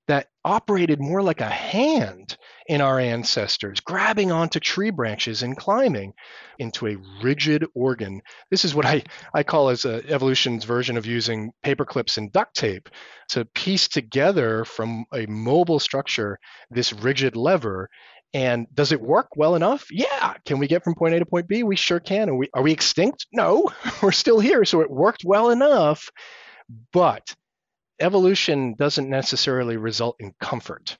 that 0.08 0.26
operated 0.44 1.00
more 1.00 1.22
like 1.22 1.40
a 1.40 1.48
hand 1.48 2.36
in 2.66 2.80
our 2.80 2.98
ancestors, 2.98 3.80
grabbing 3.80 4.32
onto 4.32 4.60
tree 4.60 4.90
branches 4.90 5.42
and 5.42 5.56
climbing 5.56 6.12
into 6.58 6.86
a 6.86 6.96
rigid 7.22 7.64
organ. 7.74 8.20
This 8.50 8.64
is 8.64 8.74
what 8.74 8.86
I, 8.86 9.02
I 9.34 9.42
call 9.42 9.68
as 9.68 9.84
a 9.84 10.02
evolution's 10.08 10.64
version 10.64 10.96
of 10.96 11.06
using 11.06 11.52
paper 11.62 11.84
clips 11.84 12.18
and 12.18 12.32
duct 12.32 12.54
tape 12.54 12.88
to 13.30 13.44
piece 13.44 13.88
together 13.88 14.64
from 14.64 15.04
a 15.14 15.26
mobile 15.26 15.80
structure 15.80 16.38
this 16.70 16.92
rigid 16.92 17.36
lever. 17.36 17.88
And 18.34 18.66
does 18.74 18.92
it 18.92 19.00
work 19.00 19.28
well 19.36 19.56
enough? 19.56 19.86
Yeah. 19.90 20.34
Can 20.46 20.58
we 20.58 20.66
get 20.66 20.82
from 20.82 20.94
point 20.94 21.14
A 21.14 21.18
to 21.18 21.26
point 21.26 21.48
B? 21.48 21.62
We 21.62 21.76
sure 21.76 22.00
can. 22.00 22.30
Are 22.30 22.34
we, 22.34 22.48
are 22.54 22.62
we 22.62 22.72
extinct? 22.72 23.26
No, 23.32 23.70
we're 24.02 24.12
still 24.12 24.40
here. 24.40 24.64
So 24.64 24.80
it 24.80 24.90
worked 24.90 25.22
well 25.24 25.50
enough. 25.50 26.08
But 26.92 27.34
evolution 28.00 28.74
doesn't 28.74 29.08
necessarily 29.08 29.76
result 29.76 30.16
in 30.18 30.34
comfort. 30.40 30.96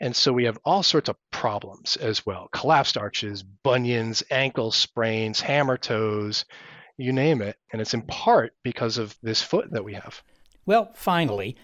And 0.00 0.14
so 0.14 0.32
we 0.32 0.44
have 0.44 0.58
all 0.64 0.82
sorts 0.82 1.08
of 1.08 1.16
problems 1.30 1.96
as 1.96 2.24
well 2.24 2.48
collapsed 2.52 2.96
arches, 2.96 3.42
bunions, 3.42 4.22
ankle 4.30 4.70
sprains, 4.70 5.40
hammer 5.40 5.76
toes, 5.76 6.44
you 6.96 7.12
name 7.12 7.42
it. 7.42 7.56
And 7.72 7.80
it's 7.80 7.94
in 7.94 8.02
part 8.02 8.52
because 8.62 8.98
of 8.98 9.16
this 9.22 9.42
foot 9.42 9.70
that 9.72 9.84
we 9.84 9.94
have. 9.94 10.22
Well, 10.66 10.90
finally, 10.94 11.56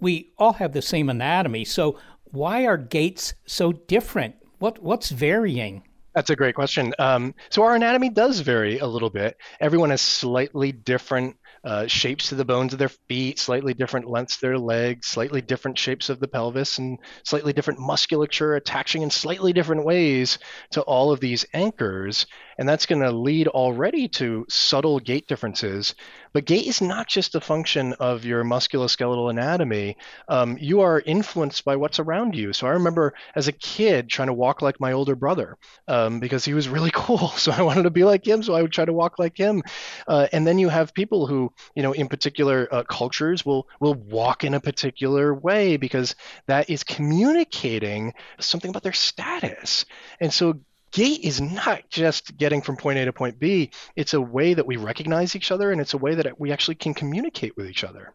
we 0.00 0.32
all 0.38 0.54
have 0.54 0.72
the 0.72 0.82
same 0.82 1.08
anatomy. 1.08 1.64
So 1.64 1.98
why 2.32 2.66
are 2.66 2.76
gaits 2.76 3.34
so 3.46 3.72
different? 3.72 4.36
What, 4.58 4.82
what's 4.82 5.10
varying? 5.10 5.84
That's 6.14 6.30
a 6.30 6.36
great 6.36 6.54
question. 6.56 6.92
Um, 6.98 7.34
so 7.50 7.62
our 7.62 7.74
anatomy 7.74 8.08
does 8.08 8.40
vary 8.40 8.78
a 8.78 8.86
little 8.86 9.10
bit. 9.10 9.36
Everyone 9.60 9.90
has 9.90 10.00
slightly 10.00 10.72
different 10.72 11.36
uh, 11.64 11.86
shapes 11.86 12.28
to 12.28 12.34
the 12.34 12.44
bones 12.44 12.72
of 12.72 12.78
their 12.78 12.88
feet, 12.88 13.38
slightly 13.38 13.74
different 13.74 14.08
lengths 14.08 14.36
to 14.36 14.46
their 14.46 14.58
legs, 14.58 15.06
slightly 15.06 15.40
different 15.40 15.78
shapes 15.78 16.08
of 16.08 16.20
the 16.20 16.28
pelvis, 16.28 16.78
and 16.78 16.98
slightly 17.24 17.52
different 17.52 17.80
musculature 17.80 18.54
attaching 18.54 19.02
in 19.02 19.10
slightly 19.10 19.52
different 19.52 19.84
ways 19.84 20.38
to 20.70 20.80
all 20.82 21.12
of 21.12 21.20
these 21.20 21.44
anchors. 21.52 22.26
And 22.60 22.68
that's 22.68 22.86
going 22.86 23.00
to 23.00 23.10
lead 23.10 23.48
already 23.48 24.06
to 24.08 24.44
subtle 24.50 25.00
gait 25.00 25.26
differences. 25.26 25.94
But 26.34 26.44
gait 26.44 26.66
is 26.66 26.82
not 26.82 27.08
just 27.08 27.34
a 27.34 27.40
function 27.40 27.94
of 27.94 28.26
your 28.26 28.44
musculoskeletal 28.44 29.30
anatomy. 29.30 29.96
Um, 30.28 30.58
you 30.60 30.82
are 30.82 31.00
influenced 31.00 31.64
by 31.64 31.76
what's 31.76 31.98
around 31.98 32.36
you. 32.36 32.52
So 32.52 32.66
I 32.66 32.72
remember 32.72 33.14
as 33.34 33.48
a 33.48 33.52
kid 33.52 34.10
trying 34.10 34.28
to 34.28 34.34
walk 34.34 34.60
like 34.62 34.78
my 34.78 34.92
older 34.92 35.16
brother 35.16 35.56
um, 35.88 36.20
because 36.20 36.44
he 36.44 36.54
was 36.54 36.68
really 36.68 36.90
cool. 36.94 37.30
So 37.30 37.50
I 37.50 37.62
wanted 37.62 37.84
to 37.84 37.90
be 37.90 38.04
like 38.04 38.26
him. 38.26 38.42
So 38.42 38.54
I 38.54 38.62
would 38.62 38.72
try 38.72 38.84
to 38.84 38.92
walk 38.92 39.18
like 39.18 39.38
him. 39.38 39.62
Uh, 40.06 40.28
and 40.32 40.46
then 40.46 40.58
you 40.58 40.68
have 40.68 40.94
people 40.94 41.26
who, 41.26 41.52
you 41.74 41.82
know, 41.82 41.92
in 41.92 42.08
particular 42.08 42.68
uh, 42.70 42.84
cultures 42.84 43.44
will 43.44 43.66
will 43.80 43.94
walk 43.94 44.44
in 44.44 44.52
a 44.54 44.60
particular 44.60 45.34
way 45.34 45.78
because 45.78 46.14
that 46.46 46.68
is 46.68 46.84
communicating 46.84 48.12
something 48.38 48.68
about 48.68 48.82
their 48.82 48.92
status. 48.92 49.86
And 50.20 50.32
so 50.32 50.60
gait 50.92 51.20
is 51.22 51.40
not 51.40 51.88
just 51.90 52.36
getting 52.36 52.62
from 52.62 52.76
point 52.76 52.98
A 52.98 53.04
to 53.04 53.12
point 53.12 53.38
B. 53.38 53.70
It's 53.96 54.14
a 54.14 54.20
way 54.20 54.54
that 54.54 54.66
we 54.66 54.76
recognize 54.76 55.36
each 55.36 55.50
other 55.50 55.70
and 55.72 55.80
it's 55.80 55.94
a 55.94 55.98
way 55.98 56.14
that 56.14 56.40
we 56.40 56.52
actually 56.52 56.74
can 56.76 56.94
communicate 56.94 57.56
with 57.56 57.68
each 57.68 57.84
other. 57.84 58.12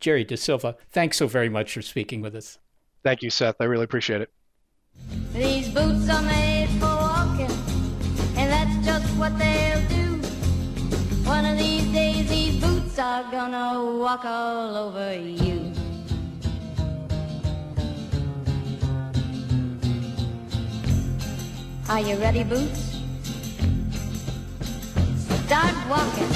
Jerry 0.00 0.24
DeSilva, 0.24 0.76
thanks 0.92 1.16
so 1.16 1.26
very 1.26 1.48
much 1.48 1.72
for 1.72 1.82
speaking 1.82 2.20
with 2.20 2.34
us. 2.34 2.58
Thank 3.02 3.22
you, 3.22 3.30
Seth. 3.30 3.56
I 3.60 3.64
really 3.64 3.84
appreciate 3.84 4.20
it. 4.20 4.30
These 5.32 5.68
boots 5.68 6.08
are 6.08 6.22
made 6.22 6.68
for 6.78 6.86
walking, 6.86 7.50
and 8.36 8.50
that's 8.50 8.86
just 8.86 9.16
what 9.16 9.36
they'll 9.38 9.88
do. 9.88 10.04
One 11.28 11.44
of 11.44 11.58
these 11.58 11.90
days, 11.92 12.28
these 12.28 12.60
boots 12.62 12.98
are 12.98 13.24
gonna 13.30 13.98
walk 13.98 14.24
all 14.24 14.76
over 14.76 15.18
you. 15.18 15.73
Are 21.86 22.00
you 22.00 22.16
ready, 22.16 22.42
Boots? 22.44 22.98
Start 25.44 25.74
walking. 25.86 26.30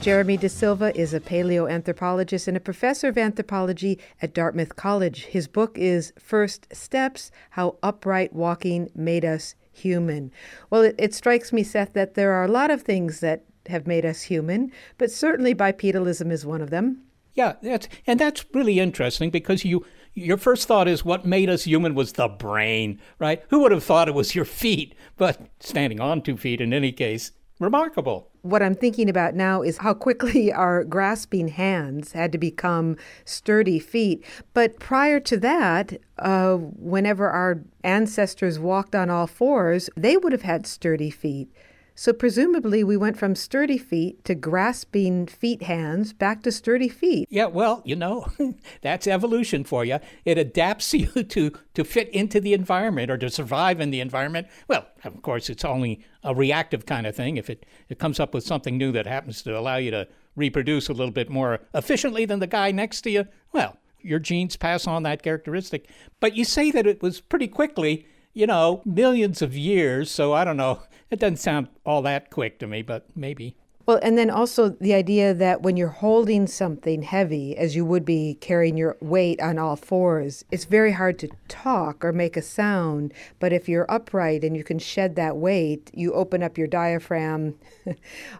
Jeremy 0.00 0.38
DeSilva 0.38 0.96
is 0.96 1.12
a 1.12 1.20
paleoanthropologist 1.20 2.48
and 2.48 2.56
a 2.56 2.60
professor 2.60 3.08
of 3.08 3.18
anthropology 3.18 3.98
at 4.22 4.32
Dartmouth 4.32 4.76
College. 4.76 5.26
His 5.26 5.46
book 5.46 5.76
is 5.76 6.14
First 6.18 6.74
Steps 6.74 7.30
How 7.50 7.76
Upright 7.82 8.32
Walking 8.32 8.90
Made 8.94 9.26
Us 9.26 9.54
Human. 9.72 10.32
Well, 10.70 10.80
it, 10.82 10.94
it 10.98 11.12
strikes 11.12 11.52
me, 11.52 11.62
Seth, 11.62 11.92
that 11.92 12.14
there 12.14 12.32
are 12.32 12.44
a 12.44 12.50
lot 12.50 12.70
of 12.70 12.80
things 12.80 13.20
that 13.20 13.44
have 13.66 13.86
made 13.86 14.06
us 14.06 14.22
human, 14.22 14.72
but 14.96 15.10
certainly 15.10 15.54
bipedalism 15.54 16.32
is 16.32 16.46
one 16.46 16.62
of 16.62 16.70
them. 16.70 17.02
Yeah, 17.34 17.54
that's 17.62 17.88
and 18.06 18.20
that's 18.20 18.44
really 18.54 18.78
interesting 18.78 19.30
because 19.30 19.64
you 19.64 19.84
your 20.14 20.36
first 20.36 20.68
thought 20.68 20.88
is 20.88 21.04
what 21.04 21.26
made 21.26 21.50
us 21.50 21.64
human 21.64 21.94
was 21.94 22.12
the 22.12 22.28
brain, 22.28 23.00
right? 23.18 23.42
Who 23.48 23.60
would 23.60 23.72
have 23.72 23.84
thought 23.84 24.08
it 24.08 24.14
was 24.14 24.34
your 24.34 24.44
feet? 24.44 24.94
But 25.16 25.40
standing 25.60 26.00
on 26.00 26.22
two 26.22 26.36
feet 26.36 26.60
in 26.60 26.72
any 26.72 26.92
case, 26.92 27.32
remarkable. 27.60 28.30
What 28.42 28.62
I'm 28.62 28.74
thinking 28.74 29.08
about 29.08 29.34
now 29.34 29.62
is 29.62 29.78
how 29.78 29.94
quickly 29.94 30.52
our 30.52 30.84
grasping 30.84 31.48
hands 31.48 32.12
had 32.12 32.32
to 32.32 32.38
become 32.38 32.96
sturdy 33.24 33.78
feet. 33.78 34.24
But 34.52 34.78
prior 34.78 35.20
to 35.20 35.36
that, 35.38 35.98
uh, 36.18 36.54
whenever 36.56 37.28
our 37.28 37.62
ancestors 37.82 38.58
walked 38.58 38.94
on 38.94 39.10
all 39.10 39.26
fours, 39.26 39.90
they 39.96 40.16
would 40.16 40.32
have 40.32 40.42
had 40.42 40.66
sturdy 40.66 41.10
feet. 41.10 41.50
So 41.96 42.12
presumably 42.12 42.82
we 42.82 42.96
went 42.96 43.16
from 43.16 43.36
sturdy 43.36 43.78
feet 43.78 44.24
to 44.24 44.34
grasping 44.34 45.26
feet 45.26 45.62
hands 45.62 46.12
back 46.12 46.42
to 46.42 46.50
sturdy 46.50 46.88
feet. 46.88 47.28
Yeah, 47.30 47.46
well, 47.46 47.82
you 47.84 47.94
know, 47.94 48.26
that's 48.82 49.06
evolution 49.06 49.62
for 49.62 49.84
you. 49.84 50.00
It 50.24 50.36
adapts 50.36 50.92
you 50.94 51.06
to 51.06 51.52
to 51.74 51.84
fit 51.84 52.08
into 52.08 52.40
the 52.40 52.52
environment 52.52 53.10
or 53.10 53.18
to 53.18 53.30
survive 53.30 53.80
in 53.80 53.90
the 53.90 54.00
environment. 54.00 54.48
Well, 54.66 54.86
of 55.04 55.22
course, 55.22 55.48
it's 55.48 55.64
only 55.64 56.04
a 56.24 56.34
reactive 56.34 56.84
kind 56.84 57.06
of 57.06 57.14
thing. 57.14 57.36
If 57.36 57.48
it, 57.48 57.64
it 57.88 57.98
comes 57.98 58.18
up 58.18 58.34
with 58.34 58.44
something 58.44 58.76
new 58.76 58.90
that 58.92 59.06
happens 59.06 59.42
to 59.42 59.56
allow 59.56 59.76
you 59.76 59.92
to 59.92 60.08
reproduce 60.34 60.88
a 60.88 60.92
little 60.92 61.12
bit 61.12 61.30
more 61.30 61.60
efficiently 61.74 62.24
than 62.24 62.40
the 62.40 62.46
guy 62.48 62.72
next 62.72 63.02
to 63.02 63.10
you, 63.10 63.26
well, 63.52 63.78
your 64.00 64.18
genes 64.18 64.56
pass 64.56 64.86
on 64.86 65.04
that 65.04 65.22
characteristic. 65.22 65.88
But 66.18 66.34
you 66.34 66.44
say 66.44 66.70
that 66.72 66.86
it 66.86 67.02
was 67.02 67.20
pretty 67.20 67.48
quickly 67.48 68.06
you 68.34 68.46
know, 68.46 68.82
millions 68.84 69.40
of 69.40 69.56
years. 69.56 70.10
So 70.10 70.32
I 70.32 70.44
don't 70.44 70.56
know. 70.56 70.82
It 71.10 71.20
doesn't 71.20 71.38
sound 71.38 71.68
all 71.86 72.02
that 72.02 72.30
quick 72.30 72.58
to 72.58 72.66
me, 72.66 72.82
but 72.82 73.06
maybe. 73.14 73.56
Well, 73.86 74.00
and 74.02 74.16
then 74.16 74.30
also 74.30 74.70
the 74.70 74.94
idea 74.94 75.34
that 75.34 75.60
when 75.60 75.76
you're 75.76 75.88
holding 75.88 76.46
something 76.46 77.02
heavy, 77.02 77.54
as 77.54 77.76
you 77.76 77.84
would 77.84 78.04
be 78.06 78.38
carrying 78.40 78.78
your 78.78 78.96
weight 79.00 79.42
on 79.42 79.58
all 79.58 79.76
fours, 79.76 80.42
it's 80.50 80.64
very 80.64 80.92
hard 80.92 81.18
to 81.18 81.28
talk 81.48 82.02
or 82.02 82.10
make 82.10 82.34
a 82.38 82.42
sound. 82.42 83.12
But 83.38 83.52
if 83.52 83.68
you're 83.68 83.90
upright 83.90 84.42
and 84.42 84.56
you 84.56 84.64
can 84.64 84.78
shed 84.78 85.16
that 85.16 85.36
weight, 85.36 85.90
you 85.92 86.14
open 86.14 86.42
up 86.42 86.56
your 86.56 86.66
diaphragm 86.66 87.56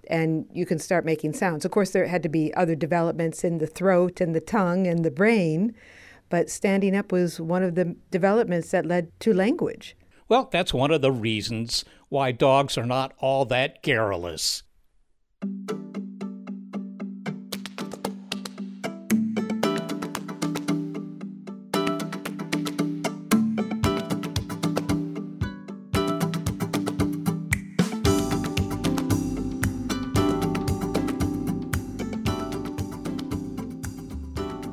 and 0.08 0.46
you 0.50 0.64
can 0.64 0.78
start 0.78 1.04
making 1.04 1.34
sounds. 1.34 1.66
Of 1.66 1.72
course, 1.72 1.90
there 1.90 2.06
had 2.06 2.22
to 2.22 2.30
be 2.30 2.54
other 2.54 2.74
developments 2.74 3.44
in 3.44 3.58
the 3.58 3.66
throat 3.66 4.22
and 4.22 4.34
the 4.34 4.40
tongue 4.40 4.86
and 4.86 5.04
the 5.04 5.10
brain 5.10 5.74
but 6.28 6.50
standing 6.50 6.96
up 6.96 7.12
was 7.12 7.40
one 7.40 7.62
of 7.62 7.74
the 7.74 7.96
developments 8.10 8.70
that 8.70 8.86
led 8.86 9.08
to 9.20 9.32
language. 9.32 9.96
Well, 10.28 10.48
that's 10.50 10.72
one 10.72 10.90
of 10.90 11.02
the 11.02 11.12
reasons 11.12 11.84
why 12.08 12.32
dogs 12.32 12.78
are 12.78 12.86
not 12.86 13.12
all 13.18 13.44
that 13.46 13.82
garrulous. 13.82 14.62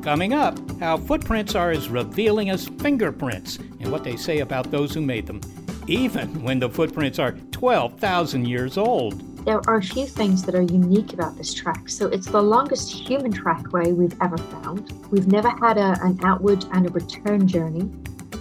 Coming 0.02 0.34
up, 0.34 0.71
how 0.82 0.98
footprints 0.98 1.54
are 1.54 1.70
as 1.70 1.90
revealing 1.90 2.50
as 2.50 2.68
fingerprints 2.68 3.58
and 3.80 3.92
what 3.92 4.04
they 4.04 4.18
say 4.18 4.40
about 4.40 4.72
those 4.72 4.94
who 4.94 5.02
made 5.02 5.28
them, 5.28 5.40
even 5.88 6.42
when 6.42 6.60
the 6.60 6.68
footprints 6.68 7.20
are 7.20 7.34
12,000 7.52 8.48
years 8.48 8.80
old. 8.80 9.46
There 9.46 9.62
are 9.68 9.78
a 9.78 9.84
few 9.84 10.08
things 10.08 10.44
that 10.44 10.56
are 10.56 10.64
unique 10.64 11.14
about 11.14 11.38
this 11.38 11.54
track. 11.54 11.88
So, 11.88 12.08
it's 12.08 12.28
the 12.28 12.42
longest 12.42 12.92
human 12.92 13.32
trackway 13.32 13.92
we've 13.92 14.20
ever 14.22 14.38
found. 14.38 14.92
We've 15.12 15.28
never 15.28 15.50
had 15.50 15.78
a, 15.78 16.00
an 16.04 16.20
outward 16.24 16.66
and 16.74 16.88
a 16.88 16.90
return 16.90 17.48
journey. 17.48 17.92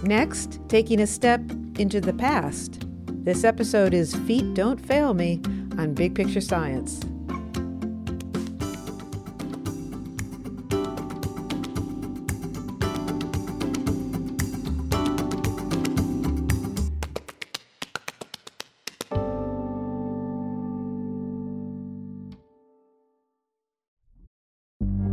Next, 0.03 0.59
taking 0.67 0.99
a 0.99 1.07
step 1.07 1.41
into 1.77 2.01
the 2.01 2.13
past. 2.13 2.85
This 3.23 3.43
episode 3.43 3.93
is 3.93 4.15
Feet 4.15 4.55
Don't 4.55 4.83
Fail 4.83 5.13
Me 5.13 5.41
on 5.77 5.93
Big 5.93 6.15
Picture 6.15 6.41
Science. 6.41 7.01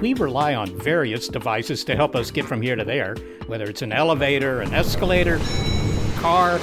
We 0.00 0.14
rely 0.14 0.54
on 0.54 0.68
various 0.78 1.26
devices 1.28 1.82
to 1.84 1.96
help 1.96 2.14
us 2.14 2.30
get 2.30 2.44
from 2.44 2.62
here 2.62 2.76
to 2.76 2.84
there, 2.84 3.16
whether 3.46 3.64
it's 3.64 3.82
an 3.82 3.92
elevator, 3.92 4.60
an 4.60 4.72
escalator, 4.72 5.40
car, 6.16 6.60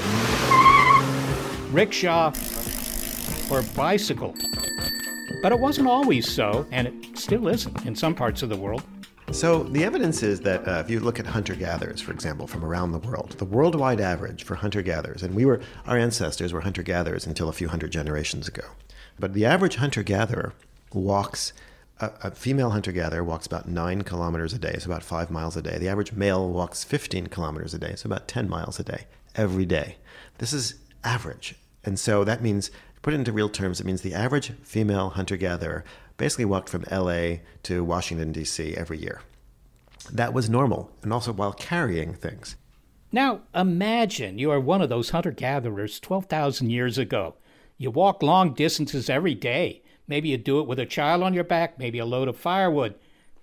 rickshaw, 1.72 2.32
or 3.52 3.64
bicycle. 3.76 4.34
But 5.42 5.52
it 5.52 5.60
wasn't 5.60 5.88
always 5.88 6.32
so, 6.32 6.66
and 6.72 6.88
it 6.88 7.18
still 7.18 7.48
isn't 7.48 7.86
in 7.86 7.96
some 7.96 8.16
parts 8.16 8.44
of 8.44 8.50
the 8.50 8.56
world. 8.56 8.84
So, 9.34 9.64
the 9.64 9.84
evidence 9.84 10.22
is 10.22 10.42
that 10.42 10.66
uh, 10.68 10.84
if 10.86 10.92
you 10.92 11.00
look 11.00 11.20
at 11.20 11.26
hunter 11.26 11.56
gatherers, 11.56 12.00
for 12.00 12.12
example, 12.12 12.46
from 12.46 12.64
around 12.64 12.92
the 12.92 13.00
world, 13.00 13.32
the 13.40 13.46
worldwide 13.46 14.00
average 14.00 14.44
for 14.44 14.54
hunter 14.56 14.84
gatherers, 14.84 15.24
and 15.24 15.34
we 15.34 15.44
were, 15.44 15.60
our 15.88 15.98
ancestors 15.98 16.54
were 16.54 16.62
hunter 16.62 16.84
gatherers 16.84 17.26
until 17.26 17.50
a 17.50 17.52
few 17.52 17.68
hundred 17.68 17.92
generations 17.92 18.48
ago, 18.48 18.64
but 19.20 19.34
the 19.34 19.44
average 19.44 19.78
hunter 19.78 20.04
gatherer 20.04 20.54
walks, 20.94 21.52
a, 22.00 22.12
a 22.22 22.32
female 22.32 22.70
hunter 22.70 22.92
gatherer 22.92 23.24
walks 23.24 23.48
about 23.48 23.68
nine 23.68 24.04
kilometers 24.04 24.54
a 24.54 24.60
day, 24.60 24.76
so 24.78 24.86
about 24.86 25.04
five 25.04 25.32
miles 25.32 25.58
a 25.58 25.64
day. 25.64 25.80
The 25.80 25.90
average 25.90 26.14
male 26.14 26.48
walks 26.48 26.84
15 26.84 27.28
kilometers 27.28 27.74
a 27.74 27.80
day, 27.80 27.96
so 27.96 28.08
about 28.08 28.28
10 28.28 28.48
miles 28.48 28.80
a 28.80 28.84
day, 28.84 29.06
every 29.36 29.66
day. 29.66 29.98
This 30.38 30.54
is 30.54 30.76
average. 31.04 31.56
And 31.84 32.00
so 32.00 32.24
that 32.24 32.44
means, 32.44 32.70
put 33.02 33.16
it 33.16 33.18
into 33.18 33.32
real 33.32 33.50
terms, 33.50 33.82
it 33.82 33.86
means 33.86 34.04
the 34.04 34.14
average 34.14 34.52
female 34.62 35.10
hunter 35.10 35.38
gatherer 35.38 35.84
basically 36.18 36.45
walked 36.45 36.70
from 36.70 36.86
LA 36.91 37.38
to 37.64 37.84
Washington, 37.84 38.32
D.C. 38.32 38.76
every 38.76 38.97
year. 38.97 39.22
That 40.11 40.34
was 40.34 40.49
normal, 40.49 40.91
and 41.01 41.14
also 41.14 41.32
while 41.32 41.53
carrying 41.53 42.14
things. 42.14 42.55
Now, 43.11 43.41
imagine 43.53 44.39
you 44.39 44.51
are 44.51 44.59
one 44.59 44.82
of 44.82 44.89
those 44.89 45.11
hunter 45.11 45.32
gatherers 45.32 45.99
12,000 45.99 46.70
years 46.70 46.97
ago. 46.97 47.36
You 47.78 47.91
walk 47.91 48.24
long 48.24 48.53
distances 48.53 49.09
every 49.09 49.36
day. 49.36 49.84
Maybe 50.07 50.30
you 50.30 50.38
do 50.38 50.59
it 50.59 50.68
with 50.68 50.80
a 50.80 50.86
child 50.86 51.24
on 51.24 51.34
your 51.34 51.43
back, 51.43 51.78
maybe 51.78 51.99
a 51.99 52.05
load 52.05 52.28
of 52.28 52.38
firewood. 52.38 52.95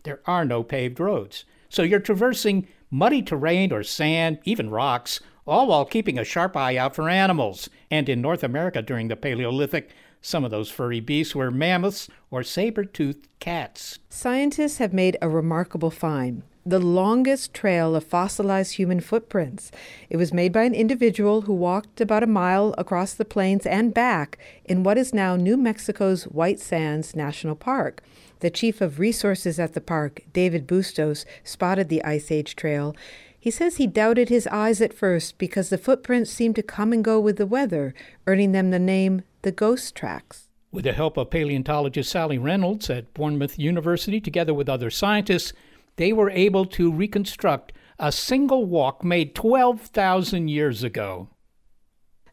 There 0.02 0.20
are 0.26 0.44
no 0.44 0.62
paved 0.62 1.00
roads. 1.00 1.44
So 1.68 1.82
you're 1.82 2.00
traversing 2.00 2.66
muddy 2.90 3.22
terrain 3.22 3.72
or 3.72 3.82
sand, 3.82 4.40
even 4.44 4.70
rocks, 4.70 5.20
all 5.46 5.68
while 5.68 5.84
keeping 5.84 6.18
a 6.18 6.24
sharp 6.24 6.56
eye 6.56 6.76
out 6.76 6.94
for 6.94 7.08
animals. 7.08 7.68
And 7.90 8.08
in 8.08 8.20
North 8.20 8.42
America 8.42 8.82
during 8.82 9.08
the 9.08 9.16
Paleolithic, 9.16 9.90
some 10.20 10.44
of 10.44 10.50
those 10.50 10.70
furry 10.70 11.00
beasts 11.00 11.34
were 11.34 11.50
mammoths 11.50 12.08
or 12.30 12.42
saber 12.42 12.84
toothed 12.84 13.28
cats. 13.38 13.98
Scientists 14.08 14.78
have 14.78 14.92
made 14.92 15.16
a 15.20 15.28
remarkable 15.28 15.90
find 15.90 16.42
the 16.64 16.78
longest 16.78 17.54
trail 17.54 17.96
of 17.96 18.04
fossilized 18.04 18.74
human 18.74 19.00
footprints. 19.00 19.72
It 20.10 20.18
was 20.18 20.32
made 20.32 20.52
by 20.52 20.64
an 20.64 20.74
individual 20.74 21.42
who 21.42 21.54
walked 21.54 22.00
about 22.00 22.22
a 22.22 22.28
mile 22.28 22.74
across 22.76 23.14
the 23.14 23.24
plains 23.24 23.64
and 23.64 23.94
back 23.94 24.38
in 24.64 24.82
what 24.82 24.98
is 24.98 25.14
now 25.14 25.36
New 25.36 25.56
Mexico's 25.56 26.24
White 26.24 26.60
Sands 26.60 27.16
National 27.16 27.56
Park. 27.56 28.02
The 28.40 28.50
chief 28.50 28.80
of 28.80 28.98
resources 28.98 29.58
at 29.58 29.74
the 29.74 29.80
park, 29.80 30.20
David 30.32 30.66
Bustos, 30.66 31.24
spotted 31.44 31.88
the 31.88 32.04
Ice 32.04 32.30
Age 32.30 32.56
trail. 32.56 32.94
He 33.40 33.50
says 33.50 33.76
he 33.76 33.86
doubted 33.86 34.28
his 34.28 34.46
eyes 34.48 34.82
at 34.82 34.92
first 34.92 35.38
because 35.38 35.70
the 35.70 35.78
footprints 35.78 36.30
seemed 36.30 36.56
to 36.56 36.62
come 36.62 36.92
and 36.92 37.02
go 37.02 37.18
with 37.18 37.38
the 37.38 37.46
weather, 37.46 37.94
earning 38.26 38.52
them 38.52 38.70
the 38.70 38.78
name 38.78 39.22
the 39.40 39.50
ghost 39.50 39.94
tracks. 39.94 40.48
With 40.70 40.84
the 40.84 40.92
help 40.92 41.16
of 41.16 41.30
paleontologist 41.30 42.10
Sally 42.10 42.36
Reynolds 42.36 42.90
at 42.90 43.14
Bournemouth 43.14 43.58
University, 43.58 44.20
together 44.20 44.52
with 44.52 44.68
other 44.68 44.90
scientists, 44.90 45.54
they 45.96 46.12
were 46.12 46.30
able 46.30 46.66
to 46.66 46.92
reconstruct 46.92 47.72
a 47.98 48.12
single 48.12 48.66
walk 48.66 49.02
made 49.02 49.34
12,000 49.34 50.48
years 50.48 50.82
ago. 50.82 51.28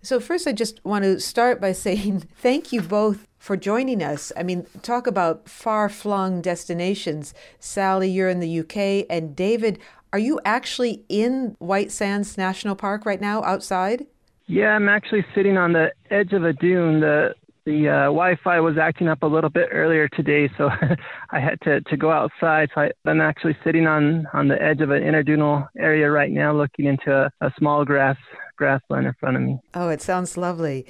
So, 0.02 0.20
first, 0.20 0.48
I 0.48 0.54
just 0.54 0.84
want 0.86 1.04
to 1.04 1.20
start 1.20 1.60
by 1.60 1.72
saying 1.72 2.20
thank 2.38 2.72
you 2.72 2.82
both 2.82 3.28
for 3.38 3.58
joining 3.58 4.04
us. 4.04 4.32
I 4.38 4.44
mean, 4.44 4.66
talk 4.82 5.08
about 5.08 5.50
far 5.50 5.90
flung 5.90 6.42
destinations. 6.42 7.34
Sally, 7.60 8.10
you're 8.10 8.30
in 8.30 8.40
the 8.40 8.60
UK, 8.60 9.06
and 9.10 9.36
David, 9.36 9.80
are 10.18 10.20
you 10.20 10.40
actually 10.46 11.06
in 11.10 11.56
White 11.60 11.92
Sands 11.92 12.40
National 12.40 12.76
Park 12.76 13.06
right 13.06 13.22
now 13.22 13.44
outside? 13.44 14.08
Yeah, 14.48 14.70
I'm 14.70 14.90
actually 14.90 15.24
sitting 15.36 15.60
on 15.60 15.74
the 15.74 15.92
edge 16.10 16.34
of 16.34 16.44
a 16.44 16.54
dune. 16.54 17.02
The 17.02 17.36
the 17.66 17.88
uh, 17.88 18.04
Wi-Fi 18.06 18.60
was 18.62 18.80
acting 18.80 19.10
up 19.10 19.22
a 19.22 19.28
little 19.28 19.52
bit 19.52 19.70
earlier 19.72 20.08
today, 20.08 20.50
so 20.58 20.70
I 21.30 21.40
had 21.40 21.62
to, 21.66 21.82
to 21.82 21.98
go 21.98 22.12
outside. 22.12 22.70
So 22.74 22.82
I, 22.82 22.92
am 23.06 23.22
actually 23.22 23.56
sitting 23.64 23.86
on, 23.86 24.26
on 24.34 24.48
the 24.48 24.60
edge 24.60 24.82
of 24.82 24.90
an 24.90 25.04
interdunal 25.04 25.68
area 25.78 26.10
right 26.10 26.32
now, 26.32 26.52
looking 26.52 26.86
into 26.86 27.14
a, 27.14 27.30
a 27.46 27.54
small 27.60 27.86
grass 27.86 28.18
grassland 28.56 29.06
in 29.06 29.14
front 29.20 29.36
of 29.36 29.44
me. 29.44 29.60
Oh, 29.76 29.90
it 29.90 30.02
sounds 30.02 30.36
lovely. 30.36 30.88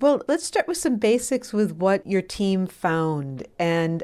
Well, 0.00 0.22
let's 0.26 0.44
start 0.44 0.66
with 0.66 0.78
some 0.78 0.96
basics 0.96 1.52
with 1.52 1.72
what 1.72 2.04
your 2.06 2.22
team 2.22 2.66
found. 2.66 3.46
And 3.56 4.02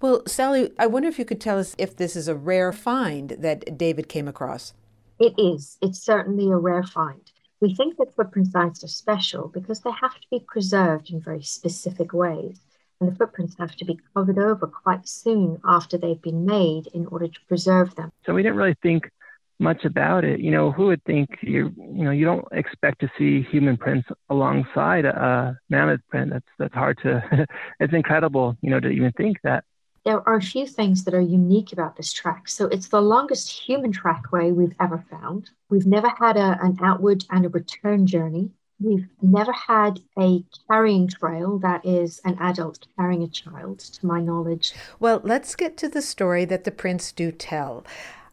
well, 0.00 0.22
Sally, 0.26 0.70
I 0.78 0.86
wonder 0.86 1.08
if 1.08 1.18
you 1.18 1.24
could 1.24 1.40
tell 1.40 1.58
us 1.58 1.74
if 1.78 1.96
this 1.96 2.16
is 2.16 2.28
a 2.28 2.34
rare 2.34 2.72
find 2.72 3.30
that 3.30 3.76
David 3.76 4.08
came 4.08 4.28
across. 4.28 4.74
It 5.18 5.34
is. 5.38 5.78
It's 5.82 6.00
certainly 6.00 6.50
a 6.50 6.56
rare 6.56 6.82
find. 6.82 7.30
We 7.60 7.74
think 7.74 7.98
that 7.98 8.14
footprint 8.14 8.48
sites 8.48 8.82
are 8.84 8.88
special 8.88 9.48
because 9.48 9.80
they 9.80 9.90
have 10.00 10.14
to 10.14 10.26
be 10.30 10.44
preserved 10.48 11.10
in 11.10 11.20
very 11.20 11.42
specific 11.42 12.12
ways. 12.14 12.60
And 13.00 13.10
the 13.10 13.14
footprints 13.14 13.56
have 13.58 13.76
to 13.76 13.84
be 13.84 13.98
covered 14.14 14.38
over 14.38 14.66
quite 14.66 15.08
soon 15.08 15.58
after 15.64 15.98
they've 15.98 16.20
been 16.20 16.44
made 16.44 16.86
in 16.94 17.06
order 17.06 17.28
to 17.28 17.40
preserve 17.48 17.94
them. 17.94 18.10
So 18.24 18.34
we 18.34 18.42
didn't 18.42 18.56
really 18.56 18.76
think 18.82 19.10
much 19.58 19.84
about 19.84 20.24
it. 20.24 20.40
You 20.40 20.50
know, 20.50 20.72
who 20.72 20.86
would 20.86 21.04
think 21.04 21.28
you 21.42 21.72
you 21.76 22.04
know 22.04 22.10
you 22.10 22.24
don't 22.24 22.46
expect 22.52 23.00
to 23.00 23.10
see 23.18 23.42
human 23.42 23.76
prints 23.76 24.08
alongside 24.30 25.04
a 25.04 25.58
mammoth 25.68 26.00
print. 26.08 26.30
That's 26.32 26.46
that's 26.58 26.74
hard 26.74 26.98
to. 27.02 27.46
it's 27.80 27.92
incredible, 27.92 28.56
you 28.62 28.70
know, 28.70 28.80
to 28.80 28.88
even 28.88 29.12
think 29.12 29.36
that 29.44 29.64
there 30.04 30.26
are 30.26 30.36
a 30.36 30.42
few 30.42 30.66
things 30.66 31.04
that 31.04 31.14
are 31.14 31.20
unique 31.20 31.72
about 31.72 31.96
this 31.96 32.12
track. 32.12 32.48
So 32.48 32.66
it's 32.66 32.88
the 32.88 33.02
longest 33.02 33.50
human 33.50 33.92
trackway 33.92 34.50
we've 34.50 34.74
ever 34.80 35.04
found. 35.10 35.50
We've 35.68 35.86
never 35.86 36.08
had 36.08 36.36
a, 36.36 36.58
an 36.62 36.78
outward 36.82 37.24
and 37.30 37.44
a 37.44 37.50
return 37.50 38.06
journey. 38.06 38.50
We've 38.80 39.06
never 39.20 39.52
had 39.52 40.00
a 40.18 40.42
carrying 40.66 41.06
trail 41.06 41.58
that 41.58 41.84
is 41.84 42.20
an 42.24 42.38
adult 42.40 42.86
carrying 42.96 43.22
a 43.22 43.28
child, 43.28 43.80
to 43.80 44.06
my 44.06 44.20
knowledge. 44.20 44.72
Well, 44.98 45.20
let's 45.22 45.54
get 45.54 45.76
to 45.78 45.88
the 45.88 46.00
story 46.00 46.46
that 46.46 46.64
the 46.64 46.70
prints 46.70 47.12
do 47.12 47.30
tell. 47.30 47.84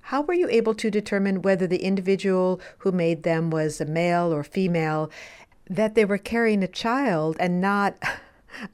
How 0.04 0.22
were 0.22 0.34
you 0.34 0.48
able 0.50 0.74
to 0.76 0.90
determine 0.90 1.42
whether 1.42 1.68
the 1.68 1.84
individual 1.84 2.62
who 2.78 2.94
made 2.94 3.24
them 3.24 3.50
was 3.50 3.82
a 3.82 3.86
male 3.86 4.34
or 4.34 4.42
female, 4.42 5.12
that 5.70 5.96
they 5.96 6.06
were 6.06 6.18
carrying 6.18 6.64
a 6.64 6.68
child 6.68 7.36
and 7.42 7.60
not 7.60 7.98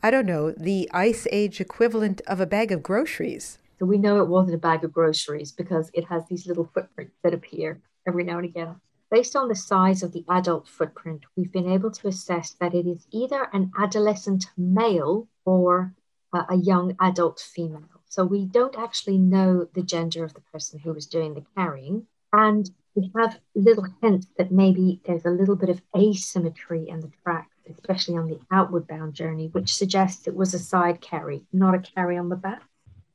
I 0.02 0.12
don't 0.12 0.26
know, 0.26 0.52
the 0.52 0.90
ice 0.94 1.28
age 1.32 1.60
equivalent 1.60 2.22
of 2.28 2.40
a 2.40 2.46
bag 2.46 2.72
of 2.72 2.84
groceries. 2.84 3.60
So 3.80 3.86
we 3.86 3.98
know 3.98 4.22
it 4.22 4.28
wasn't 4.28 4.56
a 4.56 4.60
bag 4.60 4.84
of 4.84 4.94
groceries 4.94 5.52
because 5.52 5.90
it 5.94 6.06
has 6.06 6.24
these 6.28 6.48
little 6.48 6.70
footprints 6.74 7.16
that 7.24 7.34
appear 7.34 7.82
every 8.08 8.24
now 8.24 8.38
and 8.38 8.46
again. 8.46 8.76
Based 9.12 9.36
on 9.36 9.48
the 9.48 9.56
size 9.56 10.02
of 10.02 10.12
the 10.12 10.26
adult 10.30 10.68
footprint, 10.68 11.24
we've 11.36 11.52
been 11.52 11.70
able 11.70 11.92
to 11.92 12.08
assess 12.08 12.56
that 12.60 12.74
it 12.74 12.88
is 12.88 13.06
either 13.12 13.50
an 13.54 13.72
adolescent 13.78 14.46
male 14.58 15.28
or 15.46 15.94
a 16.34 16.56
young 16.56 16.96
adult 17.00 17.40
female. 17.40 18.02
So 18.08 18.26
we 18.26 18.46
don't 18.46 18.78
actually 18.78 19.18
know 19.18 19.68
the 19.74 19.84
gender 19.84 20.24
of 20.24 20.34
the 20.34 20.42
person 20.42 20.80
who 20.80 20.94
was 20.94 21.06
doing 21.06 21.34
the 21.34 21.46
carrying. 21.56 22.08
And 22.32 22.70
we 22.96 23.12
have 23.16 23.40
little 23.54 23.88
hints 24.02 24.28
that 24.38 24.52
maybe 24.52 25.02
there's 25.06 25.26
a 25.26 25.30
little 25.30 25.56
bit 25.56 25.70
of 25.70 25.82
asymmetry 25.96 26.88
in 26.88 27.02
the 27.02 27.12
track 27.24 27.50
especially 27.70 28.18
on 28.18 28.28
the 28.28 28.40
outward 28.52 28.88
bound 28.88 29.14
journey, 29.14 29.48
which 29.48 29.76
suggests 29.76 30.28
it 30.28 30.36
was 30.36 30.54
a 30.54 30.60
side 30.60 31.02
carry, 31.02 31.46
not 31.52 31.76
a 31.76 31.80
carry 31.80 32.18
on 32.18 32.30
the 32.30 32.36
back. 32.36 32.64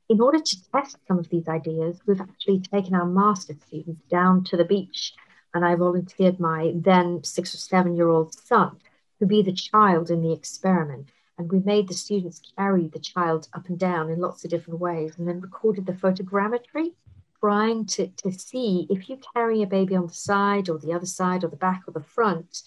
In 0.09 0.21
order 0.21 0.39
to 0.39 0.71
test 0.71 0.97
some 1.07 1.19
of 1.19 1.29
these 1.29 1.47
ideas, 1.47 1.99
we've 2.05 2.21
actually 2.21 2.59
taken 2.59 2.95
our 2.95 3.05
master 3.05 3.55
students 3.67 4.01
down 4.09 4.43
to 4.45 4.57
the 4.57 4.65
beach, 4.65 5.13
and 5.53 5.63
I 5.63 5.75
volunteered 5.75 6.39
my 6.39 6.73
then 6.75 7.23
six 7.23 7.53
or 7.53 7.57
seven 7.57 7.95
year 7.95 8.09
old 8.09 8.33
son 8.33 8.77
to 9.19 9.25
be 9.25 9.41
the 9.41 9.53
child 9.53 10.09
in 10.09 10.21
the 10.21 10.33
experiment. 10.33 11.09
And 11.37 11.51
we 11.51 11.59
made 11.59 11.87
the 11.87 11.93
students 11.93 12.41
carry 12.57 12.87
the 12.87 12.99
child 12.99 13.47
up 13.53 13.69
and 13.69 13.79
down 13.79 14.09
in 14.09 14.19
lots 14.19 14.43
of 14.43 14.49
different 14.49 14.79
ways 14.79 15.17
and 15.17 15.27
then 15.27 15.41
recorded 15.41 15.85
the 15.85 15.93
photogrammetry, 15.93 16.93
trying 17.39 17.85
to, 17.85 18.07
to 18.07 18.31
see 18.31 18.87
if 18.89 19.09
you 19.09 19.19
carry 19.33 19.61
a 19.61 19.67
baby 19.67 19.95
on 19.95 20.07
the 20.07 20.13
side 20.13 20.69
or 20.69 20.77
the 20.79 20.91
other 20.91 21.05
side 21.05 21.43
or 21.43 21.47
the 21.47 21.55
back 21.55 21.83
or 21.87 21.91
the 21.91 22.01
front, 22.01 22.63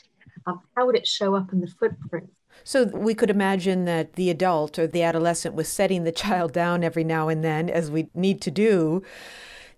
um, 0.46 0.60
how 0.76 0.86
would 0.86 0.96
it 0.96 1.06
show 1.06 1.34
up 1.34 1.52
in 1.52 1.60
the 1.60 1.66
footprint? 1.66 2.30
So 2.64 2.84
we 2.84 3.14
could 3.14 3.30
imagine 3.30 3.84
that 3.86 4.14
the 4.14 4.30
adult 4.30 4.78
or 4.78 4.86
the 4.86 5.02
adolescent 5.02 5.54
was 5.54 5.68
setting 5.68 6.04
the 6.04 6.12
child 6.12 6.52
down 6.52 6.84
every 6.84 7.04
now 7.04 7.28
and 7.28 7.42
then, 7.42 7.68
as 7.70 7.90
we 7.90 8.08
need 8.14 8.40
to 8.42 8.50
do, 8.50 9.02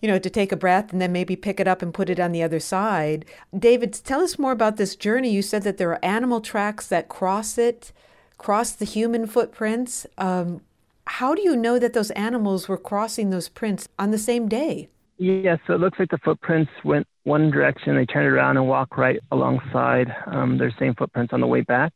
you 0.00 0.08
know, 0.08 0.18
to 0.18 0.28
take 0.28 0.52
a 0.52 0.56
breath 0.56 0.92
and 0.92 1.00
then 1.00 1.12
maybe 1.12 1.36
pick 1.36 1.60
it 1.60 1.68
up 1.68 1.80
and 1.82 1.94
put 1.94 2.10
it 2.10 2.20
on 2.20 2.32
the 2.32 2.42
other 2.42 2.60
side. 2.60 3.24
David, 3.56 3.94
tell 3.94 4.20
us 4.20 4.38
more 4.38 4.52
about 4.52 4.76
this 4.76 4.96
journey. 4.96 5.30
You 5.30 5.40
said 5.42 5.62
that 5.62 5.78
there 5.78 5.90
are 5.90 6.04
animal 6.04 6.40
tracks 6.40 6.86
that 6.88 7.08
cross 7.08 7.56
it, 7.56 7.92
cross 8.36 8.72
the 8.72 8.84
human 8.84 9.26
footprints. 9.26 10.06
Um, 10.18 10.60
how 11.06 11.34
do 11.34 11.42
you 11.42 11.56
know 11.56 11.78
that 11.78 11.92
those 11.92 12.10
animals 12.12 12.68
were 12.68 12.76
crossing 12.76 13.30
those 13.30 13.48
prints 13.48 13.88
on 13.98 14.10
the 14.10 14.18
same 14.18 14.48
day? 14.48 14.88
Yes, 15.16 15.58
so 15.66 15.74
it 15.74 15.80
looks 15.80 15.98
like 15.98 16.10
the 16.10 16.18
footprints 16.18 16.72
went 16.82 17.06
one 17.24 17.50
direction. 17.50 17.96
They 17.96 18.06
turned 18.06 18.28
around 18.28 18.56
and 18.56 18.68
walk 18.68 18.96
right 18.96 19.18
alongside 19.32 20.14
um, 20.26 20.58
their 20.58 20.72
same 20.78 20.94
footprints 20.94 21.32
on 21.32 21.40
the 21.40 21.46
way 21.46 21.62
back. 21.62 21.92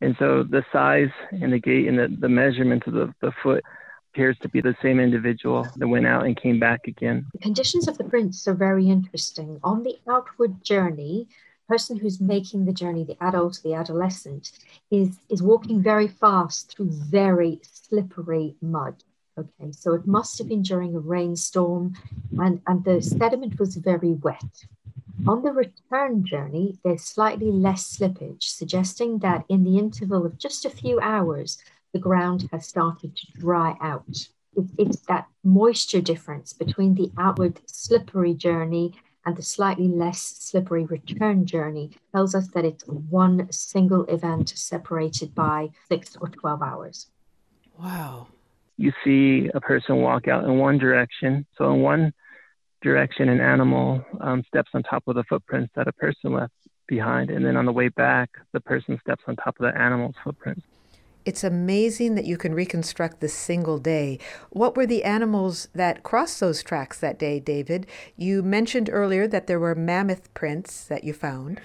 And 0.00 0.14
so 0.18 0.42
the 0.42 0.64
size 0.72 1.10
and 1.30 1.52
the 1.52 1.58
gait 1.58 1.88
and 1.88 1.98
the, 1.98 2.14
the 2.20 2.28
measurements 2.28 2.86
of 2.86 2.94
the, 2.94 3.14
the 3.20 3.32
foot 3.42 3.64
appears 4.12 4.36
to 4.40 4.48
be 4.48 4.60
the 4.60 4.74
same 4.82 4.98
individual 4.98 5.66
that 5.76 5.88
went 5.88 6.06
out 6.06 6.24
and 6.26 6.40
came 6.40 6.58
back 6.58 6.80
again. 6.86 7.26
The 7.32 7.38
conditions 7.38 7.86
of 7.86 7.98
the 7.98 8.04
prints 8.04 8.46
are 8.48 8.54
very 8.54 8.88
interesting. 8.88 9.60
On 9.62 9.82
the 9.82 9.98
outward 10.08 10.64
journey, 10.64 11.28
person 11.68 11.98
who's 11.98 12.20
making 12.20 12.64
the 12.64 12.72
journey, 12.72 13.04
the 13.04 13.22
adult, 13.22 13.60
the 13.62 13.74
adolescent, 13.74 14.52
is, 14.90 15.18
is 15.28 15.42
walking 15.42 15.82
very 15.82 16.08
fast 16.08 16.74
through 16.74 16.90
very 16.90 17.60
slippery 17.62 18.54
mud. 18.60 19.02
Okay, 19.38 19.70
so 19.70 19.92
it 19.92 20.06
must 20.06 20.38
have 20.38 20.48
been 20.48 20.62
during 20.62 20.94
a 20.94 20.98
rainstorm 20.98 21.92
and, 22.38 22.62
and 22.66 22.84
the 22.84 23.02
sediment 23.02 23.60
was 23.60 23.76
very 23.76 24.14
wet. 24.14 24.64
On 25.26 25.42
the 25.42 25.52
return 25.52 26.24
journey, 26.24 26.78
there's 26.82 27.02
slightly 27.02 27.50
less 27.52 27.98
slippage, 27.98 28.44
suggesting 28.44 29.18
that 29.18 29.44
in 29.50 29.62
the 29.62 29.78
interval 29.78 30.24
of 30.24 30.38
just 30.38 30.64
a 30.64 30.70
few 30.70 30.98
hours, 31.00 31.58
the 31.92 31.98
ground 31.98 32.48
has 32.50 32.66
started 32.66 33.14
to 33.14 33.26
dry 33.38 33.76
out. 33.82 34.28
It, 34.56 34.64
it's 34.78 35.00
that 35.02 35.28
moisture 35.44 36.00
difference 36.00 36.54
between 36.54 36.94
the 36.94 37.12
outward 37.18 37.60
slippery 37.66 38.32
journey 38.32 38.94
and 39.26 39.36
the 39.36 39.42
slightly 39.42 39.88
less 39.88 40.22
slippery 40.22 40.84
return 40.84 41.44
journey 41.44 41.90
tells 42.14 42.34
us 42.34 42.48
that 42.48 42.64
it's 42.64 42.86
one 42.86 43.52
single 43.52 44.04
event 44.06 44.48
separated 44.56 45.34
by 45.34 45.70
six 45.90 46.16
or 46.18 46.28
12 46.28 46.62
hours. 46.62 47.10
Wow 47.78 48.28
you 48.76 48.92
see 49.04 49.50
a 49.54 49.60
person 49.60 49.96
walk 49.96 50.28
out 50.28 50.44
in 50.44 50.58
one 50.58 50.78
direction. 50.78 51.46
So 51.56 51.72
in 51.72 51.80
one 51.80 52.12
direction, 52.82 53.28
an 53.28 53.40
animal 53.40 54.04
um, 54.20 54.42
steps 54.46 54.70
on 54.74 54.82
top 54.82 55.04
of 55.06 55.14
the 55.14 55.24
footprints 55.24 55.72
that 55.76 55.88
a 55.88 55.92
person 55.92 56.32
left 56.32 56.52
behind, 56.86 57.30
and 57.30 57.44
then 57.44 57.56
on 57.56 57.66
the 57.66 57.72
way 57.72 57.88
back, 57.88 58.30
the 58.52 58.60
person 58.60 58.98
steps 59.00 59.22
on 59.26 59.36
top 59.36 59.56
of 59.58 59.72
the 59.72 59.78
animal's 59.78 60.14
footprints. 60.22 60.62
It's 61.24 61.42
amazing 61.42 62.14
that 62.14 62.24
you 62.24 62.36
can 62.36 62.54
reconstruct 62.54 63.20
this 63.20 63.34
single 63.34 63.78
day. 63.78 64.20
What 64.50 64.76
were 64.76 64.86
the 64.86 65.02
animals 65.02 65.66
that 65.74 66.04
crossed 66.04 66.38
those 66.38 66.62
tracks 66.62 67.00
that 67.00 67.18
day, 67.18 67.40
David? 67.40 67.88
You 68.16 68.44
mentioned 68.44 68.88
earlier 68.92 69.26
that 69.26 69.48
there 69.48 69.58
were 69.58 69.74
mammoth 69.74 70.32
prints 70.34 70.84
that 70.84 71.02
you 71.02 71.12
found. 71.12 71.60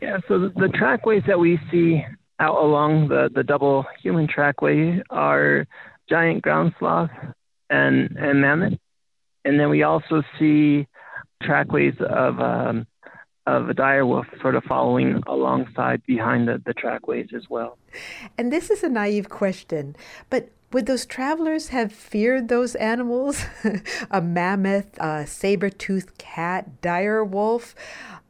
Yeah, 0.00 0.16
so 0.28 0.38
the, 0.38 0.48
the 0.56 0.68
trackways 0.68 1.22
that 1.26 1.38
we 1.38 1.60
see 1.70 2.02
out 2.40 2.56
along 2.56 3.08
the, 3.08 3.28
the 3.34 3.44
double 3.44 3.84
human 4.02 4.26
trackway 4.26 5.02
are 5.10 5.66
giant 6.12 6.42
ground 6.42 6.74
sloth 6.78 7.10
and, 7.70 8.16
and 8.18 8.42
mammoth. 8.42 8.78
And 9.46 9.58
then 9.58 9.70
we 9.70 9.82
also 9.82 10.22
see 10.38 10.86
trackways 11.42 11.94
of 12.00 12.38
um, 12.38 12.86
of 13.46 13.68
a 13.68 13.74
dire 13.74 14.06
wolf 14.06 14.26
sort 14.40 14.54
of 14.54 14.62
following 14.64 15.20
alongside 15.26 16.02
behind 16.06 16.46
the, 16.46 16.62
the 16.64 16.74
trackways 16.74 17.28
as 17.34 17.42
well. 17.50 17.76
And 18.38 18.52
this 18.52 18.70
is 18.70 18.84
a 18.84 18.88
naive 18.88 19.28
question, 19.28 19.96
but 20.30 20.50
would 20.72 20.86
those 20.86 21.04
travelers 21.04 21.68
have 21.68 21.92
feared 21.92 22.48
those 22.48 22.74
animals? 22.76 23.44
a 24.10 24.20
mammoth, 24.22 24.96
a 24.98 25.26
saber-toothed 25.26 26.16
cat, 26.18 26.80
dire 26.80 27.24
wolf? 27.24 27.74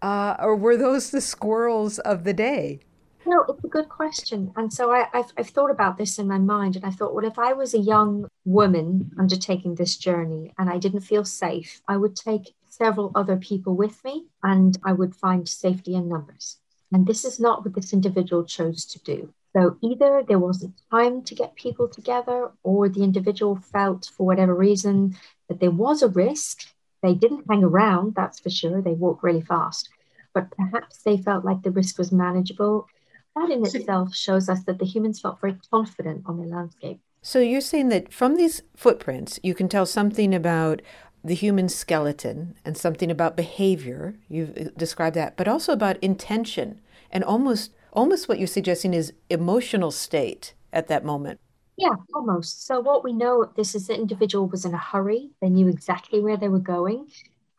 Uh, 0.01 0.35
or 0.39 0.57
were 0.57 0.77
those 0.77 1.11
the 1.11 1.21
squirrels 1.21 1.99
of 2.01 2.25
the 2.25 2.33
day? 2.33 2.81
No, 3.25 3.45
it's 3.49 3.65
a 3.65 3.69
good 3.69 3.89
question. 3.89 4.53
And 4.57 4.73
so 4.73 4.91
I, 4.91 5.09
have 5.13 5.33
I've 5.39 5.51
thought 5.51 5.71
about 5.71 5.97
this 5.97 6.19
in 6.19 6.27
my 6.27 6.39
mind, 6.39 6.77
and 6.77 6.85
I 6.85 6.91
thought, 6.91 7.15
well, 7.15 7.25
if 7.25 7.39
I 7.39 7.53
was 7.53 7.73
a 7.73 7.79
young 7.79 8.29
woman 8.45 9.13
undertaking 9.19 9.75
this 9.75 9.97
journey 9.97 10.53
and 10.59 10.69
I 10.69 10.79
didn't 10.79 11.03
feel 11.03 11.25
safe, 11.25 11.81
I 11.87 11.97
would 11.97 12.17
take 12.17 12.55
several 12.69 13.13
other 13.15 13.37
people 13.37 13.77
with 13.77 14.03
me 14.05 14.27
and 14.43 14.77
I 14.85 14.93
would 14.93 15.15
find 15.15 15.49
safety 15.49 15.95
in 15.95 16.09
numbers. 16.09 16.59
And 16.91 17.07
this 17.07 17.25
is 17.25 17.39
not 17.39 17.65
what 17.65 17.75
this 17.75 17.93
individual 17.93 18.45
chose 18.45 18.85
to 18.87 18.99
do. 19.01 19.33
So 19.55 19.77
either 19.83 20.23
there 20.27 20.39
wasn't 20.39 20.81
time 20.91 21.23
to 21.23 21.35
get 21.35 21.55
people 21.55 21.87
together, 21.87 22.51
or 22.63 22.89
the 22.89 23.05
individual 23.05 23.57
felt, 23.57 24.11
for 24.17 24.27
whatever 24.27 24.55
reason, 24.55 25.17
that 25.49 25.61
there 25.61 25.71
was 25.71 26.03
a 26.03 26.09
risk. 26.09 26.67
They 27.03 27.15
didn't 27.15 27.45
hang 27.49 27.63
around, 27.63 28.15
that's 28.15 28.41
for 28.41 28.51
sure. 28.51 28.81
They 28.81 28.95
walked 28.95 29.23
really 29.23 29.43
fast. 29.43 29.91
But 30.35 30.51
perhaps 30.51 31.03
they 31.03 31.19
felt 31.19 31.45
like 31.45 31.63
the 31.63 31.71
risk 31.71 31.99
was 31.99 32.11
manageable 32.11 32.89
That 33.37 33.51
in 33.51 33.65
itself 33.65 34.15
shows 34.15 34.49
us 34.49 34.65
that 34.65 34.79
the 34.79 34.85
humans 34.85 35.21
felt 35.21 35.41
very 35.41 35.57
confident 35.71 36.25
on 36.27 36.39
their 36.39 36.49
landscape. 36.49 37.01
So 37.23 37.39
you're 37.39 37.61
saying 37.61 37.89
that 37.91 38.13
from 38.13 38.37
these 38.37 38.63
footprints, 38.77 39.39
you 39.43 39.55
can 39.55 39.69
tell 39.69 39.87
something 39.87 40.35
about 40.35 40.83
the 41.25 41.35
human 41.35 41.69
skeleton 41.69 42.57
and 42.65 42.77
something 42.77 43.11
about 43.11 43.37
behavior. 43.37 44.17
You've 44.29 44.57
uh, 44.59 44.65
described 44.77 45.17
that, 45.17 45.37
but 45.37 45.49
also 45.49 45.73
about 45.73 46.03
intention 46.03 46.81
and 47.11 47.23
almost 47.23 47.73
almost 47.93 48.29
what 48.29 48.39
you're 48.39 48.47
suggesting 48.47 48.95
is 48.95 49.13
emotional 49.29 49.91
state 49.91 50.55
at 50.73 50.89
that 50.89 51.05
moment. 51.05 51.39
Yeah, 51.77 51.95
almost. 52.15 52.67
So 52.67 52.81
what 52.81 53.05
we 53.05 53.13
know 53.13 53.51
this 53.57 53.75
is 53.75 53.87
the 53.87 53.95
individual 53.95 54.47
was 54.49 54.65
in 54.65 54.75
a 54.75 54.79
hurry. 54.79 55.31
They 55.41 55.49
knew 55.49 55.69
exactly 55.69 56.21
where 56.21 56.37
they 56.37 56.49
were 56.49 56.59
going. 56.59 57.09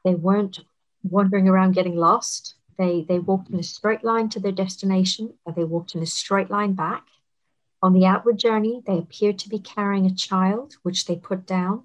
They 0.03 0.15
weren't 0.15 0.59
wandering 1.03 1.47
around 1.47 1.73
getting 1.73 1.95
lost. 1.95 2.55
They 2.77 3.03
they 3.03 3.19
walked 3.19 3.49
in 3.49 3.59
a 3.59 3.63
straight 3.63 4.03
line 4.03 4.29
to 4.29 4.39
their 4.39 4.51
destination, 4.51 5.33
or 5.45 5.53
they 5.53 5.63
walked 5.63 5.95
in 5.95 6.01
a 6.01 6.05
straight 6.07 6.49
line 6.49 6.73
back. 6.73 7.07
On 7.81 7.93
the 7.93 8.05
outward 8.05 8.39
journey, 8.39 8.81
they 8.85 8.97
appeared 8.97 9.37
to 9.39 9.49
be 9.49 9.59
carrying 9.59 10.05
a 10.05 10.15
child, 10.15 10.77
which 10.83 11.05
they 11.05 11.15
put 11.15 11.45
down. 11.45 11.83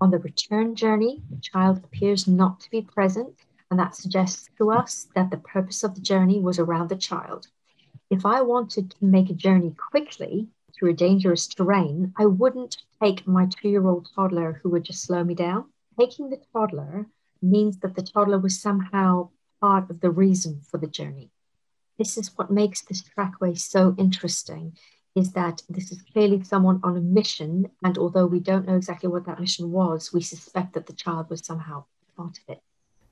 On 0.00 0.10
the 0.10 0.18
return 0.18 0.74
journey, 0.74 1.22
the 1.30 1.40
child 1.40 1.78
appears 1.84 2.26
not 2.26 2.60
to 2.60 2.70
be 2.70 2.82
present, 2.82 3.34
and 3.70 3.78
that 3.78 3.94
suggests 3.94 4.50
to 4.58 4.70
us 4.70 5.08
that 5.14 5.30
the 5.30 5.38
purpose 5.38 5.82
of 5.84 5.94
the 5.94 6.00
journey 6.00 6.40
was 6.40 6.58
around 6.58 6.88
the 6.88 6.96
child. 6.96 7.48
If 8.10 8.26
I 8.26 8.42
wanted 8.42 8.90
to 8.90 9.04
make 9.04 9.30
a 9.30 9.34
journey 9.34 9.74
quickly 9.90 10.48
through 10.74 10.90
a 10.90 10.94
dangerous 10.94 11.46
terrain, 11.46 12.12
I 12.16 12.26
wouldn't 12.26 12.76
take 13.00 13.26
my 13.26 13.46
two 13.46 13.68
year 13.68 13.86
old 13.86 14.10
toddler 14.14 14.60
who 14.62 14.70
would 14.70 14.84
just 14.84 15.02
slow 15.02 15.24
me 15.24 15.34
down. 15.34 15.66
Taking 15.98 16.28
the 16.28 16.40
toddler 16.52 17.06
means 17.40 17.78
that 17.78 17.94
the 17.94 18.02
toddler 18.02 18.38
was 18.38 18.60
somehow 18.60 19.30
part 19.60 19.90
of 19.90 20.00
the 20.00 20.10
reason 20.10 20.60
for 20.68 20.78
the 20.78 20.86
journey. 20.86 21.30
This 21.98 22.18
is 22.18 22.30
what 22.36 22.50
makes 22.50 22.82
this 22.82 23.02
trackway 23.02 23.54
so 23.54 23.94
interesting 23.98 24.76
is 25.16 25.32
that 25.32 25.62
this 25.68 25.90
is 25.90 26.02
clearly 26.12 26.44
someone 26.44 26.78
on 26.84 26.96
a 26.96 27.00
mission 27.00 27.70
and 27.82 27.96
although 27.96 28.26
we 28.26 28.38
don't 28.38 28.68
know 28.68 28.76
exactly 28.76 29.08
what 29.08 29.24
that 29.24 29.40
mission 29.40 29.72
was 29.72 30.12
we 30.12 30.20
suspect 30.20 30.74
that 30.74 30.86
the 30.86 30.92
child 30.92 31.28
was 31.30 31.44
somehow 31.44 31.84
part 32.16 32.38
of 32.38 32.54
it. 32.54 32.60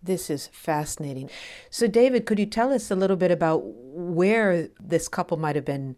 This 0.02 0.28
is 0.28 0.48
fascinating. 0.52 1.30
So 1.70 1.86
david 1.86 2.26
could 2.26 2.38
you 2.38 2.46
tell 2.46 2.72
us 2.72 2.90
a 2.90 2.94
little 2.94 3.16
bit 3.16 3.30
about 3.30 3.62
where 3.64 4.68
this 4.78 5.08
couple 5.08 5.38
might 5.38 5.56
have 5.56 5.64
been 5.64 5.96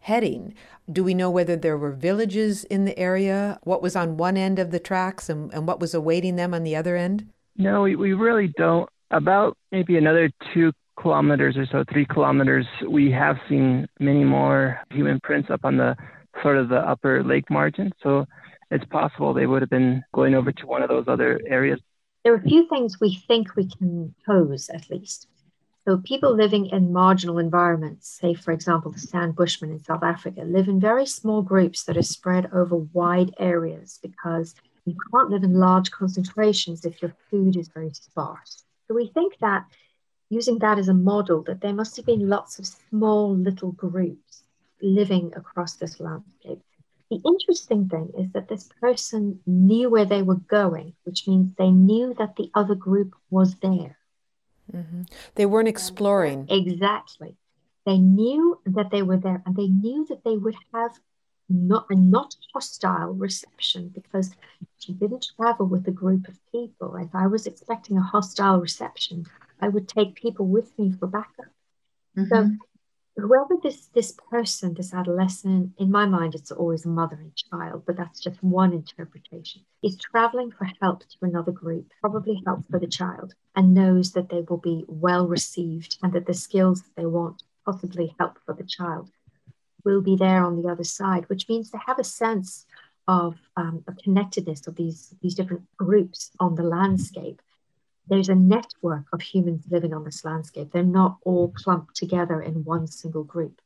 heading? 0.00 0.54
Do 0.90 1.02
we 1.02 1.14
know 1.14 1.30
whether 1.30 1.56
there 1.56 1.78
were 1.78 1.92
villages 1.92 2.64
in 2.64 2.84
the 2.84 2.98
area? 2.98 3.58
What 3.62 3.82
was 3.82 3.96
on 3.96 4.18
one 4.18 4.36
end 4.36 4.58
of 4.58 4.70
the 4.70 4.78
tracks 4.78 5.30
and, 5.30 5.52
and 5.54 5.66
what 5.66 5.80
was 5.80 5.94
awaiting 5.94 6.36
them 6.36 6.52
on 6.52 6.62
the 6.62 6.76
other 6.76 6.94
end? 6.94 7.26
No 7.56 7.82
we, 7.82 7.96
we 7.96 8.12
really 8.12 8.48
don't 8.58 8.88
about 9.10 9.56
maybe 9.72 9.96
another 9.96 10.30
two 10.52 10.72
kilometers 11.00 11.56
or 11.56 11.66
so, 11.66 11.84
three 11.90 12.06
kilometers, 12.06 12.66
we 12.88 13.10
have 13.10 13.36
seen 13.48 13.86
many 14.00 14.24
more 14.24 14.80
human 14.90 15.20
prints 15.20 15.50
up 15.50 15.60
on 15.64 15.76
the 15.76 15.96
sort 16.42 16.56
of 16.56 16.68
the 16.68 16.78
upper 16.78 17.22
lake 17.22 17.50
margin. 17.50 17.92
So 18.02 18.26
it's 18.70 18.84
possible 18.86 19.32
they 19.32 19.46
would 19.46 19.62
have 19.62 19.70
been 19.70 20.02
going 20.12 20.34
over 20.34 20.52
to 20.52 20.66
one 20.66 20.82
of 20.82 20.88
those 20.88 21.04
other 21.08 21.40
areas. 21.46 21.80
There 22.24 22.34
are 22.34 22.36
a 22.36 22.42
few 22.42 22.68
things 22.68 23.00
we 23.00 23.22
think 23.26 23.56
we 23.56 23.68
can 23.68 24.14
pose, 24.26 24.68
at 24.68 24.90
least. 24.90 25.28
So, 25.84 25.96
people 25.96 26.34
living 26.34 26.66
in 26.66 26.92
marginal 26.92 27.38
environments, 27.38 28.08
say, 28.20 28.34
for 28.34 28.52
example, 28.52 28.90
the 28.90 28.98
San 28.98 29.32
Bushmen 29.32 29.70
in 29.70 29.82
South 29.82 30.02
Africa, 30.02 30.42
live 30.42 30.68
in 30.68 30.78
very 30.80 31.06
small 31.06 31.40
groups 31.40 31.84
that 31.84 31.96
are 31.96 32.02
spread 32.02 32.50
over 32.52 32.76
wide 32.76 33.34
areas 33.38 33.98
because 34.02 34.54
you 34.84 34.94
can't 35.10 35.30
live 35.30 35.44
in 35.44 35.54
large 35.54 35.90
concentrations 35.90 36.84
if 36.84 37.00
your 37.00 37.14
food 37.30 37.56
is 37.56 37.68
very 37.68 37.94
sparse. 37.94 38.64
So, 38.88 38.94
we 38.94 39.08
think 39.08 39.38
that 39.40 39.66
using 40.30 40.58
that 40.58 40.78
as 40.78 40.88
a 40.88 40.94
model, 40.94 41.42
that 41.42 41.60
there 41.60 41.72
must 41.72 41.96
have 41.96 42.06
been 42.06 42.28
lots 42.28 42.58
of 42.58 42.66
small 42.66 43.34
little 43.36 43.72
groups 43.72 44.42
living 44.82 45.32
across 45.36 45.74
this 45.74 46.00
landscape. 46.00 46.60
The 47.10 47.20
interesting 47.24 47.88
thing 47.88 48.12
is 48.18 48.30
that 48.32 48.48
this 48.48 48.68
person 48.80 49.40
knew 49.46 49.88
where 49.88 50.04
they 50.04 50.22
were 50.22 50.36
going, 50.36 50.92
which 51.04 51.26
means 51.26 51.54
they 51.56 51.70
knew 51.70 52.14
that 52.18 52.36
the 52.36 52.50
other 52.54 52.74
group 52.74 53.14
was 53.30 53.54
there. 53.56 53.96
Mm-hmm. 54.74 55.02
They 55.34 55.46
weren't 55.46 55.68
exploring. 55.68 56.46
Exactly. 56.50 57.36
They 57.86 57.96
knew 57.96 58.60
that 58.66 58.90
they 58.90 59.00
were 59.00 59.16
there 59.16 59.42
and 59.46 59.56
they 59.56 59.68
knew 59.68 60.04
that 60.10 60.22
they 60.24 60.36
would 60.36 60.56
have 60.74 60.92
not 61.48 61.86
a 61.90 61.94
not 61.94 62.36
hostile 62.52 63.14
reception 63.14 63.88
because 63.94 64.34
she 64.78 64.92
didn't 64.92 65.26
travel 65.36 65.66
with 65.66 65.86
a 65.88 65.92
group 65.92 66.28
of 66.28 66.38
people. 66.52 66.96
If 66.96 67.14
I 67.14 67.26
was 67.26 67.46
expecting 67.46 67.96
a 67.96 68.02
hostile 68.02 68.60
reception, 68.60 69.26
I 69.60 69.68
would 69.68 69.88
take 69.88 70.14
people 70.14 70.46
with 70.46 70.78
me 70.78 70.92
for 70.92 71.06
backup. 71.06 71.46
Mm-hmm. 72.16 72.26
So 72.28 72.50
whoever 73.16 73.56
this 73.62 73.86
this 73.94 74.14
person, 74.30 74.74
this 74.74 74.94
adolescent, 74.94 75.72
in 75.78 75.90
my 75.90 76.06
mind, 76.06 76.34
it's 76.34 76.52
always 76.52 76.84
a 76.84 76.88
mother 76.88 77.16
and 77.20 77.34
child, 77.34 77.82
but 77.86 77.96
that's 77.96 78.20
just 78.20 78.42
one 78.42 78.72
interpretation, 78.72 79.62
is 79.82 79.96
traveling 79.96 80.50
for 80.50 80.68
help 80.80 81.00
to 81.00 81.16
another 81.22 81.52
group, 81.52 81.90
probably 82.00 82.40
help 82.46 82.64
for 82.70 82.78
the 82.78 82.86
child, 82.86 83.34
and 83.56 83.74
knows 83.74 84.12
that 84.12 84.28
they 84.28 84.42
will 84.42 84.58
be 84.58 84.84
well 84.86 85.26
received 85.26 85.98
and 86.02 86.12
that 86.12 86.26
the 86.26 86.34
skills 86.34 86.82
that 86.82 86.96
they 86.96 87.06
want, 87.06 87.42
possibly 87.64 88.14
help 88.18 88.38
for 88.46 88.54
the 88.54 88.64
child, 88.64 89.10
will 89.88 90.02
be 90.02 90.16
there 90.16 90.44
on 90.44 90.60
the 90.60 90.68
other 90.68 90.84
side, 90.84 91.28
which 91.28 91.48
means 91.48 91.70
they 91.70 91.78
have 91.86 91.98
a 91.98 92.04
sense 92.04 92.66
of 93.06 93.36
um, 93.56 93.82
a 93.88 93.92
connectedness 93.92 94.66
of 94.66 94.76
these 94.76 95.14
these 95.22 95.34
different 95.34 95.64
groups 95.76 96.30
on 96.38 96.54
the 96.54 96.62
landscape 96.62 97.40
there's 98.08 98.28
a 98.28 98.34
network 98.34 99.04
of 99.12 99.20
humans 99.20 99.64
living 99.70 99.92
on 99.92 100.04
this 100.04 100.24
landscape. 100.24 100.70
They're 100.72 100.82
not 100.82 101.18
all 101.24 101.48
clumped 101.48 101.94
together 101.94 102.40
in 102.40 102.64
one 102.64 102.86
single 102.86 103.24
group. 103.24 103.60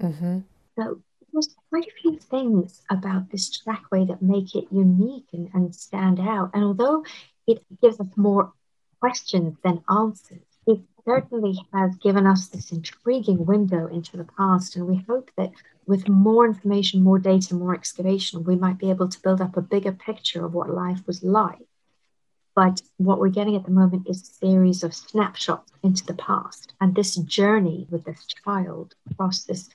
Mm-hmm. 0.00 0.40
So 0.78 1.00
there's 1.32 1.54
quite 1.70 1.86
a 1.86 2.00
few 2.02 2.18
things 2.18 2.82
about 2.90 3.30
this 3.30 3.50
trackway 3.50 4.04
that 4.06 4.22
make 4.22 4.54
it 4.54 4.66
unique 4.70 5.28
and, 5.32 5.48
and 5.54 5.74
stand 5.74 6.20
out. 6.20 6.50
And 6.52 6.64
although 6.64 7.04
it 7.46 7.62
gives 7.80 8.00
us 8.00 8.08
more 8.16 8.52
questions 9.00 9.56
than 9.62 9.84
answers, 9.88 10.42
it 10.66 10.80
certainly 11.06 11.58
has 11.72 11.96
given 11.96 12.26
us 12.26 12.48
this 12.48 12.72
intriguing 12.72 13.46
window 13.46 13.86
into 13.86 14.18
the 14.18 14.28
past. 14.36 14.76
And 14.76 14.86
we 14.86 15.04
hope 15.08 15.30
that 15.38 15.52
with 15.86 16.08
more 16.08 16.44
information, 16.44 17.02
more 17.02 17.18
data, 17.18 17.54
more 17.54 17.74
excavation, 17.74 18.44
we 18.44 18.56
might 18.56 18.78
be 18.78 18.90
able 18.90 19.08
to 19.08 19.22
build 19.22 19.40
up 19.40 19.56
a 19.56 19.62
bigger 19.62 19.92
picture 19.92 20.44
of 20.44 20.52
what 20.52 20.68
life 20.68 21.06
was 21.06 21.22
like 21.22 21.66
but 22.56 22.80
what 22.96 23.20
we're 23.20 23.28
getting 23.28 23.54
at 23.54 23.66
the 23.66 23.70
moment 23.70 24.08
is 24.08 24.22
a 24.22 24.46
series 24.46 24.82
of 24.82 24.94
snapshots 24.94 25.70
into 25.82 26.04
the 26.06 26.14
past. 26.14 26.72
And 26.80 26.94
this 26.94 27.14
journey 27.16 27.86
with 27.90 28.04
this 28.04 28.24
child 28.24 28.94
across 29.10 29.44
this 29.44 29.68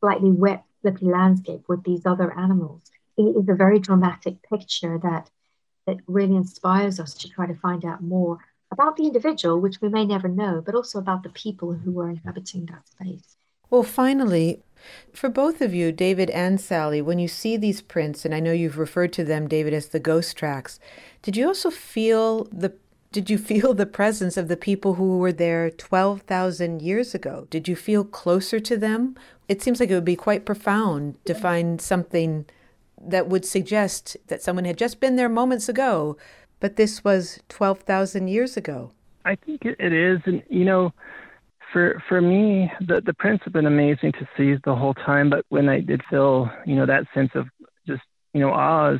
slightly 0.00 0.32
wet, 0.32 0.64
slippy 0.82 1.06
landscape 1.06 1.62
with 1.68 1.84
these 1.84 2.04
other 2.04 2.36
animals 2.36 2.90
is 3.16 3.48
a 3.48 3.54
very 3.54 3.78
dramatic 3.78 4.42
picture 4.42 4.98
that, 5.04 5.30
that 5.86 5.98
really 6.08 6.34
inspires 6.34 6.98
us 6.98 7.14
to 7.14 7.28
try 7.28 7.46
to 7.46 7.54
find 7.54 7.84
out 7.84 8.02
more 8.02 8.38
about 8.74 8.96
the 8.96 9.04
individual, 9.04 9.60
which 9.60 9.80
we 9.80 9.88
may 9.88 10.04
never 10.04 10.28
know, 10.28 10.62
but 10.64 10.74
also 10.74 10.98
about 10.98 11.22
the 11.22 11.30
people 11.30 11.72
who 11.72 11.92
were 11.92 12.10
inhabiting 12.10 12.66
that 12.66 12.86
space. 12.88 13.36
Well, 13.70 13.82
finally, 13.82 14.62
for 15.12 15.28
both 15.28 15.60
of 15.60 15.72
you, 15.74 15.90
David 15.90 16.30
and 16.30 16.60
Sally, 16.60 17.00
when 17.00 17.18
you 17.18 17.28
see 17.28 17.56
these 17.56 17.80
prints, 17.80 18.24
and 18.24 18.34
I 18.34 18.40
know 18.40 18.52
you've 18.52 18.78
referred 18.78 19.12
to 19.14 19.24
them, 19.24 19.48
David, 19.48 19.72
as 19.72 19.88
the 19.88 20.00
ghost 20.00 20.36
tracks, 20.36 20.78
did 21.22 21.36
you 21.36 21.46
also 21.46 21.70
feel 21.70 22.44
the 22.52 22.74
did 23.12 23.30
you 23.30 23.38
feel 23.38 23.74
the 23.74 23.86
presence 23.86 24.36
of 24.36 24.48
the 24.48 24.56
people 24.56 24.94
who 24.94 25.18
were 25.18 25.32
there 25.32 25.70
12,000 25.70 26.82
years 26.82 27.14
ago? 27.14 27.46
Did 27.48 27.68
you 27.68 27.76
feel 27.76 28.02
closer 28.02 28.58
to 28.58 28.76
them? 28.76 29.14
It 29.48 29.62
seems 29.62 29.78
like 29.78 29.88
it 29.90 29.94
would 29.94 30.04
be 30.04 30.16
quite 30.16 30.44
profound 30.44 31.24
to 31.24 31.32
find 31.32 31.80
something 31.80 32.44
that 33.00 33.28
would 33.28 33.44
suggest 33.44 34.16
that 34.26 34.42
someone 34.42 34.64
had 34.64 34.76
just 34.78 34.98
been 34.98 35.14
there 35.14 35.28
moments 35.28 35.68
ago, 35.68 36.16
but 36.64 36.76
this 36.76 37.04
was 37.04 37.40
12,000 37.50 38.26
years 38.26 38.56
ago. 38.56 38.90
I 39.26 39.34
think 39.34 39.66
it 39.66 39.92
is. 39.92 40.18
And, 40.24 40.42
you 40.48 40.64
know, 40.64 40.94
for 41.70 42.02
for 42.08 42.22
me, 42.22 42.72
the 42.80 43.02
the 43.04 43.12
prints 43.12 43.44
have 43.44 43.52
been 43.52 43.66
amazing 43.66 44.12
to 44.12 44.26
see 44.34 44.58
the 44.64 44.74
whole 44.74 44.94
time. 44.94 45.28
But 45.28 45.44
when 45.50 45.68
I 45.68 45.80
did 45.80 46.00
feel, 46.08 46.48
you 46.64 46.74
know, 46.74 46.86
that 46.86 47.04
sense 47.12 47.32
of 47.34 47.48
just, 47.86 48.00
you 48.32 48.40
know, 48.40 48.48
awe 48.48 48.96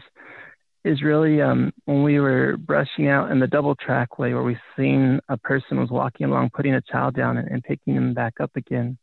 is 0.85 1.03
really 1.03 1.41
um, 1.41 1.73
when 1.87 2.03
we 2.03 2.21
were 2.21 2.59
brushing 2.59 3.09
out 3.09 3.33
in 3.33 3.41
the 3.41 3.47
double 3.47 3.75
trackway 3.77 4.35
where 4.35 4.43
we 4.43 4.59
seen 4.77 5.19
a 5.31 5.39
person 5.39 5.81
was 5.81 5.89
walking 5.89 6.27
along, 6.27 6.51
putting 6.51 6.75
a 6.75 6.83
child 6.83 7.15
down 7.15 7.39
and, 7.39 7.49
and 7.49 7.65
picking 7.65 7.95
them 7.95 8.12
back 8.12 8.35
up 8.41 8.51
again. 8.57 8.99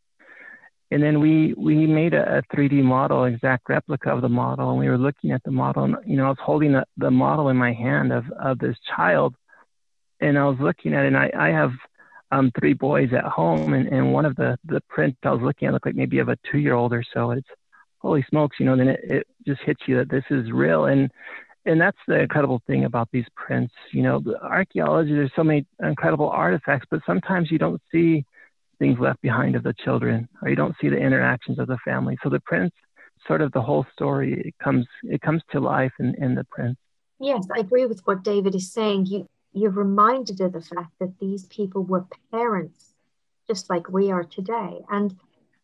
And 0.91 1.01
then 1.01 1.21
we 1.21 1.53
we 1.57 1.87
made 1.87 2.13
a, 2.13 2.39
a 2.39 2.55
3D 2.55 2.83
model, 2.83 3.23
exact 3.23 3.69
replica 3.69 4.09
of 4.09 4.21
the 4.21 4.29
model, 4.29 4.71
and 4.71 4.79
we 4.79 4.89
were 4.89 4.97
looking 4.97 5.31
at 5.31 5.41
the 5.43 5.51
model. 5.51 5.85
And 5.85 5.95
you 6.05 6.17
know, 6.17 6.25
I 6.25 6.29
was 6.29 6.37
holding 6.43 6.73
the, 6.73 6.85
the 6.97 7.09
model 7.09 7.47
in 7.47 7.55
my 7.57 7.71
hand 7.71 8.11
of 8.11 8.25
of 8.31 8.59
this 8.59 8.75
child, 8.95 9.33
and 10.19 10.37
I 10.37 10.43
was 10.45 10.57
looking 10.59 10.93
at 10.93 11.05
it. 11.05 11.07
And 11.07 11.17
I, 11.17 11.31
I 11.37 11.47
have 11.49 11.71
um, 12.31 12.51
three 12.59 12.73
boys 12.73 13.09
at 13.13 13.23
home, 13.23 13.73
and, 13.73 13.87
and 13.87 14.11
one 14.11 14.25
of 14.25 14.35
the 14.35 14.57
the 14.65 14.81
print 14.89 15.15
I 15.23 15.31
was 15.31 15.41
looking 15.41 15.67
at 15.67 15.73
looked 15.73 15.85
like 15.85 15.95
maybe 15.95 16.19
of 16.19 16.27
a 16.27 16.37
two 16.51 16.59
year 16.59 16.73
old 16.73 16.91
or 16.91 17.03
so. 17.13 17.31
It's 17.31 17.47
holy 17.99 18.25
smokes, 18.29 18.57
you 18.59 18.65
know. 18.65 18.75
Then 18.75 18.89
it, 18.89 18.99
it 19.03 19.27
just 19.47 19.61
hits 19.61 19.81
you 19.87 19.97
that 19.97 20.09
this 20.09 20.25
is 20.29 20.51
real, 20.51 20.85
and 20.85 21.09
and 21.65 21.79
that's 21.79 21.97
the 22.05 22.19
incredible 22.19 22.61
thing 22.67 22.83
about 22.83 23.07
these 23.13 23.27
prints. 23.35 23.73
You 23.93 24.03
know, 24.03 24.19
the 24.19 24.41
archaeology. 24.41 25.13
There's 25.13 25.31
so 25.37 25.43
many 25.43 25.65
incredible 25.81 26.29
artifacts, 26.29 26.87
but 26.91 27.01
sometimes 27.05 27.49
you 27.49 27.57
don't 27.57 27.81
see 27.93 28.25
things 28.82 28.99
left 28.99 29.21
behind 29.21 29.55
of 29.55 29.61
the 29.61 29.75
children, 29.86 30.27
or 30.41 30.49
you 30.49 30.55
don't 30.55 30.75
see 30.82 30.89
the 30.89 30.97
interactions 30.97 31.59
of 31.59 31.67
the 31.67 31.77
family. 31.86 32.17
So 32.23 32.29
the 32.29 32.39
prints, 32.39 32.75
sort 33.27 33.41
of 33.41 33.51
the 33.51 33.61
whole 33.61 33.86
story, 33.93 34.41
it 34.47 34.55
comes 34.61 34.88
it 35.03 35.21
comes 35.21 35.43
to 35.51 35.59
life 35.59 35.93
in, 35.99 36.15
in 36.17 36.34
the 36.34 36.43
prints. 36.45 36.82
Yes, 37.19 37.45
I 37.55 37.59
agree 37.59 37.86
with 37.86 38.01
what 38.05 38.23
David 38.23 38.55
is 38.55 38.73
saying. 38.73 39.05
You 39.05 39.27
you're 39.53 39.69
reminded 39.69 40.41
of 40.41 40.53
the 40.53 40.61
fact 40.61 40.93
that 40.99 41.19
these 41.19 41.45
people 41.45 41.84
were 41.84 42.05
parents, 42.32 42.95
just 43.47 43.69
like 43.69 43.88
we 43.89 44.11
are 44.11 44.23
today, 44.23 44.82
and 44.89 45.15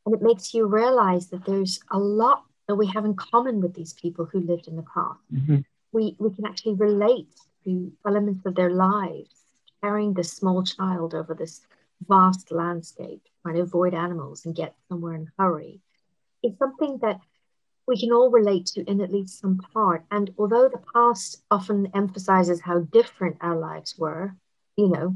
and 0.05 0.13
it 0.15 0.21
makes 0.21 0.53
you 0.53 0.67
realize 0.67 1.27
that 1.29 1.43
there's 1.45 1.79
a 1.89 1.97
lot 1.97 2.43
that 2.67 2.75
we 2.75 2.85
have 2.87 3.03
in 3.03 3.15
common 3.15 3.61
with 3.61 3.73
these 3.73 3.93
people 3.93 4.25
who 4.25 4.39
lived 4.41 4.67
in 4.67 4.75
the 4.75 4.85
past. 4.93 5.25
Mm-hmm. 5.33 5.59
We 5.91 6.15
we 6.19 6.29
can 6.35 6.45
actually 6.45 6.75
relate 6.75 7.33
to 7.63 7.91
elements 8.05 8.45
of 8.45 8.53
their 8.53 8.69
lives, 8.69 9.33
carrying 9.81 10.13
this 10.13 10.31
small 10.31 10.61
child 10.63 11.15
over 11.15 11.33
this 11.33 11.61
vast 12.05 12.51
landscape, 12.51 13.21
trying 13.41 13.55
to 13.55 13.61
avoid 13.61 13.93
animals 13.93 14.45
and 14.45 14.55
get 14.55 14.75
somewhere 14.89 15.15
in 15.15 15.23
a 15.23 15.41
hurry. 15.41 15.81
It's 16.43 16.59
something 16.59 16.99
that 17.01 17.19
we 17.87 17.97
can 17.99 18.11
all 18.11 18.29
relate 18.29 18.65
to 18.67 18.83
in 18.83 19.01
at 19.01 19.11
least 19.11 19.39
some 19.39 19.57
part. 19.73 20.03
And 20.11 20.33
although 20.37 20.67
the 20.67 20.83
past 20.93 21.43
often 21.49 21.89
emphasizes 21.95 22.61
how 22.61 22.79
different 22.79 23.37
our 23.41 23.57
lives 23.57 23.97
were, 23.97 24.35
you 24.75 24.89
know, 24.89 25.15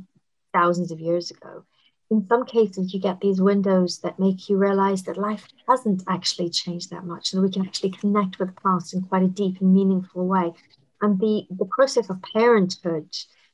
thousands 0.54 0.92
of 0.92 1.00
years 1.00 1.32
ago, 1.32 1.66
in 2.10 2.26
some 2.28 2.46
cases 2.46 2.94
you 2.94 3.00
get 3.00 3.22
these 3.22 3.42
windows 3.42 4.00
that 4.00 4.20
make 4.20 4.50
you 4.50 4.58
realize 4.58 5.04
that 5.04 5.18
life 5.18 5.48
hasn't 5.68 6.04
actually 6.08 6.50
changed 6.50 6.90
that 6.90 7.06
much 7.06 7.34
and 7.34 7.42
we 7.42 7.50
can 7.50 7.66
actually 7.66 7.92
connect 7.92 8.40
with 8.40 8.50
the 8.50 8.62
past 8.62 8.94
in 8.94 9.02
quite 9.02 9.24
a 9.24 9.28
deep 9.28 9.62
and 9.62 9.74
meaningful 9.74 10.28
way. 10.28 10.52
And 11.02 11.20
the, 11.20 11.48
the 11.50 11.66
process 11.66 12.10
of 12.10 12.22
parenthood, 12.34 13.10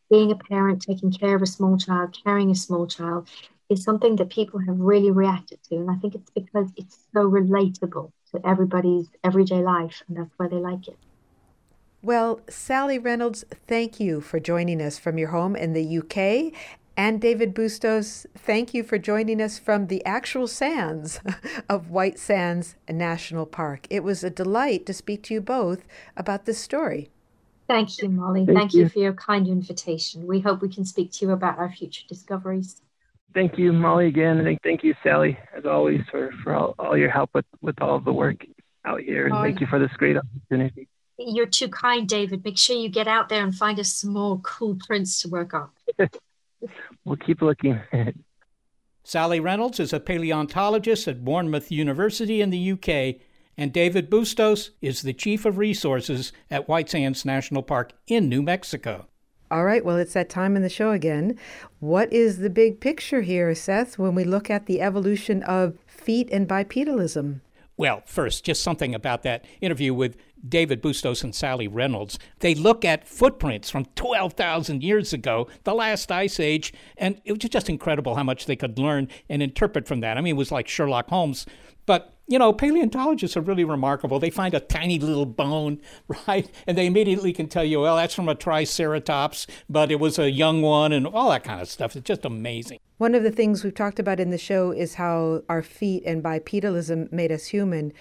being 0.09 0.31
a 0.31 0.35
parent, 0.35 0.81
taking 0.81 1.11
care 1.11 1.35
of 1.35 1.41
a 1.41 1.47
small 1.47 1.77
child, 1.77 2.17
carrying 2.23 2.51
a 2.51 2.55
small 2.55 2.87
child, 2.87 3.27
is 3.69 3.83
something 3.83 4.15
that 4.15 4.29
people 4.29 4.59
have 4.59 4.79
really 4.79 5.11
reacted 5.11 5.61
to. 5.63 5.75
And 5.75 5.91
I 5.91 5.95
think 5.95 6.15
it's 6.15 6.29
because 6.31 6.69
it's 6.77 6.99
so 7.13 7.29
relatable 7.29 8.11
to 8.31 8.47
everybody's 8.47 9.07
everyday 9.23 9.61
life, 9.61 10.03
and 10.07 10.17
that's 10.17 10.31
why 10.37 10.47
they 10.47 10.57
like 10.57 10.87
it. 10.87 10.97
Well, 12.01 12.41
Sally 12.47 12.99
Reynolds, 12.99 13.43
thank 13.67 13.99
you 13.99 14.21
for 14.21 14.39
joining 14.39 14.81
us 14.81 14.97
from 14.97 15.17
your 15.17 15.29
home 15.29 15.55
in 15.55 15.73
the 15.73 15.97
UK. 15.97 16.53
And 16.95 17.21
David 17.21 17.53
Bustos, 17.53 18.25
thank 18.35 18.73
you 18.73 18.83
for 18.83 18.97
joining 18.97 19.41
us 19.41 19.59
from 19.59 19.87
the 19.87 20.03
actual 20.05 20.47
sands 20.47 21.19
of 21.69 21.91
White 21.91 22.17
Sands 22.17 22.75
National 22.89 23.45
Park. 23.45 23.85
It 23.89 24.03
was 24.03 24.23
a 24.23 24.31
delight 24.31 24.85
to 24.87 24.93
speak 24.93 25.21
to 25.23 25.33
you 25.33 25.41
both 25.41 25.87
about 26.15 26.45
this 26.45 26.57
story. 26.57 27.09
Thank 27.67 28.01
you, 28.01 28.09
Molly. 28.09 28.45
Thank 28.45 28.57
Thank, 28.57 28.73
you. 28.73 28.83
you. 28.83 28.89
for 28.89 28.99
your 28.99 29.13
kind 29.13 29.47
invitation. 29.47 30.25
We 30.25 30.39
hope 30.39 30.61
we 30.61 30.69
can 30.69 30.85
speak 30.85 31.11
to 31.13 31.25
you 31.25 31.31
about 31.31 31.57
our 31.57 31.71
future 31.71 32.03
discoveries. 32.07 32.81
Thank 33.33 33.57
you, 33.57 33.73
Molly, 33.73 34.07
again. 34.07 34.39
And 34.39 34.57
thank 34.63 34.83
you, 34.83 34.95
Sally, 35.03 35.37
as 35.55 35.65
always, 35.65 36.01
for, 36.09 36.31
for 36.43 36.55
all, 36.55 36.75
all 36.79 36.97
your 36.97 37.09
help 37.09 37.29
with, 37.33 37.45
with 37.61 37.79
all 37.81 37.95
of 37.97 38.05
the 38.05 38.13
work 38.13 38.45
out 38.85 39.01
here. 39.01 39.25
And 39.25 39.35
Oh, 39.35 39.43
thank 39.43 39.59
you 39.59 39.67
for 39.67 39.79
this 39.79 39.91
great 39.97 40.17
opportunity. 40.17 40.87
You're 41.19 41.45
too 41.45 41.67
kind, 41.67 42.07
David. 42.07 42.43
Make 42.45 42.57
sure 42.57 42.75
you 42.75 42.89
get 42.89 43.07
out 43.07 43.27
there 43.27 43.43
and 43.43 43.53
find 43.53 43.79
us 43.79 43.91
some 43.91 44.13
more 44.13 44.39
cool 44.39 44.77
prints 44.87 45.21
to 45.21 45.29
work 45.29 45.53
on. 45.53 45.69
We'll 47.05 47.17
keep 47.17 47.43
looking. 47.43 47.79
Sally 49.03 49.39
Reynolds 49.39 49.79
is 49.79 49.93
a 49.93 49.99
paleontologist 49.99 51.07
at 51.07 51.23
Bournemouth 51.23 51.71
University 51.71 52.41
in 52.41 52.49
the 52.49 52.71
UK, 52.71 53.21
and 53.57 53.73
David 53.73 54.09
Bustos 54.09 54.71
is 54.81 55.01
the 55.01 55.13
Chief 55.13 55.45
of 55.45 55.57
Resources 55.57 56.31
at 56.51 56.67
White 56.67 56.89
Sands 56.89 57.25
National 57.25 57.63
Park 57.63 57.93
in 58.07 58.29
New 58.29 58.41
Mexico. 58.41 59.07
All 59.49 59.63
right, 59.63 59.83
well, 59.83 59.97
it's 59.97 60.13
that 60.13 60.29
time 60.29 60.55
in 60.55 60.61
the 60.61 60.69
show 60.69 60.91
again. 60.91 61.39
What 61.79 62.11
is 62.11 62.39
the 62.39 62.49
big 62.49 62.81
picture 62.81 63.21
here, 63.21 63.53
Seth, 63.55 63.97
when 63.97 64.13
we 64.13 64.25
look 64.25 64.49
at 64.49 64.65
the 64.65 64.81
evolution 64.81 65.41
of 65.43 65.77
feet 65.87 66.29
and 66.31 66.47
bipedalism? 66.47 67.39
Well, 67.77 68.01
first, 68.05 68.43
just 68.43 68.63
something 68.63 68.95
about 68.95 69.21
that 69.23 69.45
interview 69.61 69.93
with 69.93 70.17
David 70.47 70.81
Bustos 70.81 71.23
and 71.23 71.33
Sally 71.33 71.67
Reynolds. 71.67 72.17
They 72.39 72.55
look 72.55 72.83
at 72.83 73.07
footprints 73.07 73.69
from 73.69 73.85
12,000 73.95 74.83
years 74.83 75.13
ago, 75.13 75.47
the 75.63 75.75
last 75.75 76.11
ice 76.11 76.39
age, 76.39 76.73
and 76.97 77.21
it 77.23 77.31
was 77.33 77.49
just 77.49 77.69
incredible 77.69 78.15
how 78.15 78.23
much 78.23 78.47
they 78.47 78.55
could 78.55 78.79
learn 78.79 79.07
and 79.29 79.43
interpret 79.43 79.87
from 79.87 79.99
that. 80.01 80.17
I 80.17 80.21
mean, 80.21 80.35
it 80.35 80.39
was 80.39 80.51
like 80.51 80.67
Sherlock 80.67 81.09
Holmes. 81.09 81.45
But, 81.85 82.16
you 82.27 82.37
know, 82.37 82.51
paleontologists 82.51 83.37
are 83.37 83.41
really 83.41 83.63
remarkable. 83.63 84.19
They 84.19 84.29
find 84.29 84.53
a 84.53 84.59
tiny 84.59 84.99
little 84.99 85.25
bone, 85.25 85.79
right? 86.27 86.49
And 86.67 86.77
they 86.77 86.85
immediately 86.85 87.31
can 87.31 87.47
tell 87.47 87.63
you, 87.63 87.81
well, 87.81 87.95
that's 87.95 88.13
from 88.13 88.27
a 88.27 88.35
Triceratops, 88.35 89.47
but 89.69 89.91
it 89.91 89.99
was 89.99 90.19
a 90.19 90.29
young 90.29 90.61
one, 90.61 90.91
and 90.91 91.07
all 91.07 91.29
that 91.29 91.43
kind 91.43 91.61
of 91.61 91.69
stuff. 91.69 91.95
It's 91.95 92.05
just 92.05 92.25
amazing. 92.25 92.79
One 92.97 93.15
of 93.15 93.23
the 93.23 93.31
things 93.31 93.63
we've 93.63 93.73
talked 93.73 93.99
about 93.99 94.19
in 94.19 94.29
the 94.29 94.37
show 94.37 94.71
is 94.71 94.95
how 94.95 95.43
our 95.47 95.63
feet 95.63 96.03
and 96.05 96.23
bipedalism 96.23 97.11
made 97.11 97.31
us 97.31 97.47
human. 97.47 97.93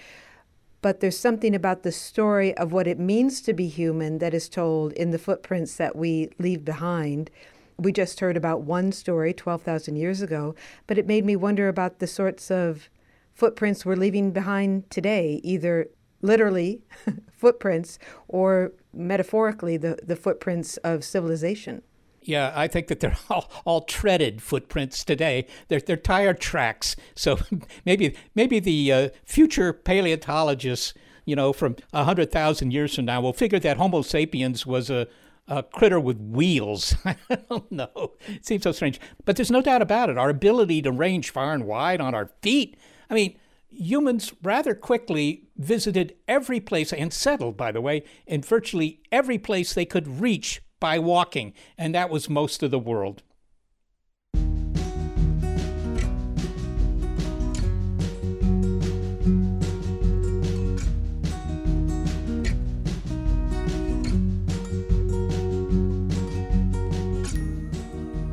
But 0.81 0.99
there's 0.99 1.17
something 1.17 1.55
about 1.55 1.83
the 1.83 1.91
story 1.91 2.55
of 2.57 2.71
what 2.71 2.87
it 2.87 2.99
means 2.99 3.41
to 3.41 3.53
be 3.53 3.67
human 3.67 4.19
that 4.19 4.33
is 4.33 4.49
told 4.49 4.93
in 4.93 5.11
the 5.11 5.19
footprints 5.19 5.75
that 5.77 5.95
we 5.95 6.29
leave 6.37 6.65
behind. 6.65 7.31
We 7.77 7.91
just 7.91 8.19
heard 8.19 8.37
about 8.37 8.61
one 8.61 8.91
story 8.91 9.33
12,000 9.33 9.95
years 9.95 10.21
ago, 10.21 10.55
but 10.85 10.97
it 10.97 11.07
made 11.07 11.25
me 11.25 11.35
wonder 11.35 11.67
about 11.67 11.99
the 11.99 12.07
sorts 12.07 12.51
of 12.51 12.89
footprints 13.37 13.85
we're 13.85 13.95
leaving 13.95 14.31
behind 14.31 14.89
today, 14.89 15.39
either 15.43 15.87
literally 16.23 16.81
footprints 17.31 17.99
or 18.27 18.71
metaphorically 18.91 19.77
the, 19.77 19.99
the 20.03 20.15
footprints 20.15 20.77
of 20.77 21.03
civilization. 21.03 21.83
Yeah, 22.23 22.51
I 22.55 22.67
think 22.67 22.87
that 22.87 22.99
they're 22.99 23.15
all, 23.29 23.49
all 23.63 23.81
treaded 23.81 24.41
footprints 24.41 25.05
today. 25.05 25.45
They're, 25.67 25.79
they're 25.79 25.97
tire 25.97 26.33
tracks. 26.33 26.95
So 27.13 27.37
maybe 27.85 28.15
maybe 28.33 28.59
the 28.59 28.91
uh, 28.91 29.09
future 29.23 29.71
paleontologists, 29.71 30.95
you 31.25 31.35
know, 31.35 31.53
from 31.53 31.75
100,000 31.91 32.71
years 32.73 32.95
from 32.95 33.05
now 33.05 33.21
will 33.21 33.33
figure 33.33 33.59
that 33.59 33.77
Homo 33.77 34.01
sapiens 34.01 34.65
was 34.65 34.89
a, 34.89 35.07
a 35.47 35.61
critter 35.61 35.99
with 35.99 36.19
wheels. 36.19 36.95
I 37.05 37.15
don't 37.49 37.71
know. 37.71 38.13
It 38.27 38.47
seems 38.47 38.63
so 38.63 38.71
strange. 38.71 38.99
But 39.25 39.35
there's 39.35 39.51
no 39.51 39.61
doubt 39.61 39.83
about 39.83 40.09
it. 40.09 40.17
Our 40.17 40.31
ability 40.31 40.81
to 40.81 40.91
range 40.91 41.29
far 41.29 41.53
and 41.53 41.65
wide 41.65 42.01
on 42.01 42.15
our 42.15 42.31
feet. 42.41 42.75
I 43.09 43.13
mean, 43.13 43.37
humans 43.69 44.33
rather 44.43 44.75
quickly 44.75 45.43
visited 45.57 46.15
every 46.27 46.59
place 46.59 46.93
and 46.93 47.11
settled, 47.13 47.57
by 47.57 47.71
the 47.71 47.81
way, 47.81 48.03
in 48.25 48.41
virtually 48.41 49.01
every 49.11 49.37
place 49.37 49.73
they 49.73 49.85
could 49.85 50.21
reach 50.21 50.61
by 50.79 50.99
walking, 50.99 51.53
and 51.77 51.93
that 51.95 52.09
was 52.09 52.29
most 52.29 52.61
of 52.63 52.71
the 52.71 52.79
world. 52.79 53.23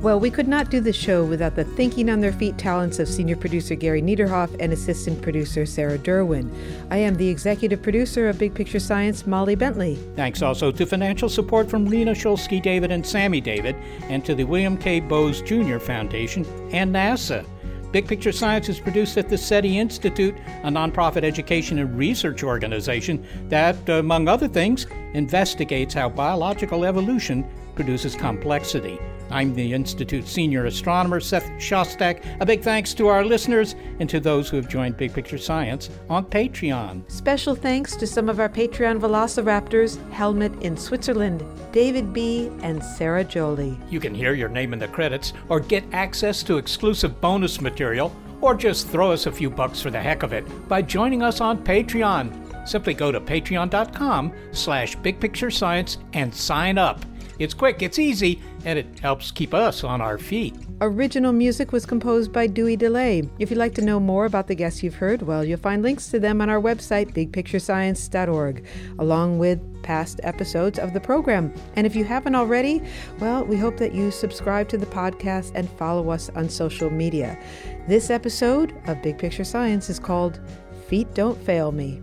Well, 0.04 0.20
we 0.20 0.30
could 0.30 0.48
not 0.48 0.68
do 0.68 0.80
the 0.80 0.92
show 0.92 1.24
without 1.24 1.56
the 1.56 1.64
thinking 1.64 2.10
on 2.10 2.20
their 2.20 2.30
feet 2.30 2.58
talents 2.58 2.98
of 2.98 3.08
senior 3.08 3.36
producer 3.36 3.74
Gary 3.74 4.02
Niederhoff 4.02 4.54
and 4.60 4.70
assistant 4.70 5.22
producer 5.22 5.64
Sarah 5.64 5.96
Derwin. 5.96 6.52
I 6.90 6.98
am 6.98 7.16
the 7.16 7.26
executive 7.26 7.80
producer 7.80 8.28
of 8.28 8.38
Big 8.38 8.54
Picture 8.54 8.80
Science, 8.80 9.26
Molly 9.26 9.54
Bentley. 9.54 9.94
Thanks 10.14 10.42
also 10.42 10.70
to 10.70 10.84
financial 10.84 11.30
support 11.30 11.70
from 11.70 11.86
Lena 11.86 12.12
Shulsky 12.12 12.60
David 12.60 12.92
and 12.92 13.06
Sammy 13.06 13.40
David, 13.40 13.76
and 14.02 14.22
to 14.26 14.34
the 14.34 14.44
William 14.44 14.76
K. 14.76 15.00
Bowes 15.00 15.40
Jr. 15.40 15.78
Foundation 15.78 16.44
and 16.70 16.94
NASA. 16.94 17.46
Big 17.90 18.06
Picture 18.06 18.32
Science 18.32 18.68
is 18.68 18.78
produced 18.78 19.16
at 19.16 19.30
the 19.30 19.38
SETI 19.38 19.78
Institute, 19.78 20.34
a 20.64 20.68
nonprofit 20.68 21.24
education 21.24 21.78
and 21.78 21.96
research 21.96 22.42
organization 22.42 23.26
that, 23.48 23.88
among 23.88 24.28
other 24.28 24.48
things, 24.48 24.84
investigates 25.14 25.94
how 25.94 26.10
biological 26.10 26.84
evolution 26.84 27.48
produces 27.74 28.14
complexity. 28.14 29.00
I'm 29.30 29.54
the 29.54 29.72
Institute's 29.72 30.30
senior 30.30 30.66
astronomer, 30.66 31.20
Seth 31.20 31.44
Shostak. 31.58 32.22
A 32.40 32.46
big 32.46 32.62
thanks 32.62 32.94
to 32.94 33.08
our 33.08 33.24
listeners 33.24 33.74
and 34.00 34.08
to 34.10 34.20
those 34.20 34.48
who 34.48 34.56
have 34.56 34.68
joined 34.68 34.96
Big 34.96 35.12
Picture 35.12 35.38
Science 35.38 35.90
on 36.08 36.24
Patreon. 36.26 37.10
Special 37.10 37.54
thanks 37.54 37.96
to 37.96 38.06
some 38.06 38.28
of 38.28 38.40
our 38.40 38.48
Patreon 38.48 39.00
velociraptors 39.00 39.98
Helmut 40.10 40.62
in 40.62 40.76
Switzerland, 40.76 41.44
David 41.72 42.12
B., 42.12 42.50
and 42.62 42.82
Sarah 42.82 43.24
Jolie. 43.24 43.78
You 43.90 44.00
can 44.00 44.14
hear 44.14 44.34
your 44.34 44.48
name 44.48 44.72
in 44.72 44.78
the 44.78 44.88
credits 44.88 45.32
or 45.48 45.60
get 45.60 45.84
access 45.92 46.42
to 46.44 46.58
exclusive 46.58 47.20
bonus 47.20 47.60
material 47.60 48.14
or 48.40 48.54
just 48.54 48.88
throw 48.88 49.10
us 49.10 49.26
a 49.26 49.32
few 49.32 49.48
bucks 49.48 49.80
for 49.80 49.90
the 49.90 50.00
heck 50.00 50.22
of 50.22 50.32
it 50.32 50.44
by 50.68 50.82
joining 50.82 51.22
us 51.22 51.40
on 51.40 51.64
Patreon. 51.64 52.68
Simply 52.68 52.94
go 52.94 53.10
to 53.12 53.20
patreon.com 53.20 54.32
slash 54.52 54.96
bigpicturescience 54.98 55.98
and 56.12 56.34
sign 56.34 56.78
up. 56.78 57.04
It's 57.38 57.54
quick, 57.54 57.82
it's 57.82 57.98
easy, 57.98 58.40
and 58.64 58.78
it 58.78 58.98
helps 59.00 59.30
keep 59.30 59.54
us 59.54 59.84
on 59.84 60.00
our 60.00 60.18
feet. 60.18 60.54
Original 60.80 61.32
music 61.32 61.72
was 61.72 61.86
composed 61.86 62.32
by 62.32 62.46
Dewey 62.46 62.76
Dellay. 62.76 63.28
If 63.38 63.50
you'd 63.50 63.58
like 63.58 63.74
to 63.74 63.84
know 63.84 64.00
more 64.00 64.24
about 64.24 64.48
the 64.48 64.54
guests 64.54 64.82
you've 64.82 64.94
heard, 64.94 65.22
well, 65.22 65.44
you'll 65.44 65.58
find 65.58 65.82
links 65.82 66.08
to 66.10 66.18
them 66.18 66.40
on 66.40 66.50
our 66.50 66.60
website, 66.60 67.12
bigpicturescience.org, 67.12 68.66
along 68.98 69.38
with 69.38 69.60
past 69.82 70.20
episodes 70.22 70.78
of 70.78 70.92
the 70.92 71.00
program. 71.00 71.52
And 71.76 71.86
if 71.86 71.94
you 71.94 72.04
haven't 72.04 72.34
already, 72.34 72.82
well, 73.20 73.44
we 73.44 73.56
hope 73.56 73.76
that 73.76 73.94
you 73.94 74.10
subscribe 74.10 74.68
to 74.70 74.78
the 74.78 74.86
podcast 74.86 75.52
and 75.54 75.68
follow 75.70 76.10
us 76.10 76.30
on 76.30 76.48
social 76.48 76.90
media. 76.90 77.38
This 77.86 78.10
episode 78.10 78.74
of 78.86 79.02
Big 79.02 79.18
Picture 79.18 79.44
Science 79.44 79.90
is 79.90 79.98
called 79.98 80.40
Feet 80.88 81.12
Don't 81.14 81.40
Fail 81.44 81.70
Me. 81.70 82.02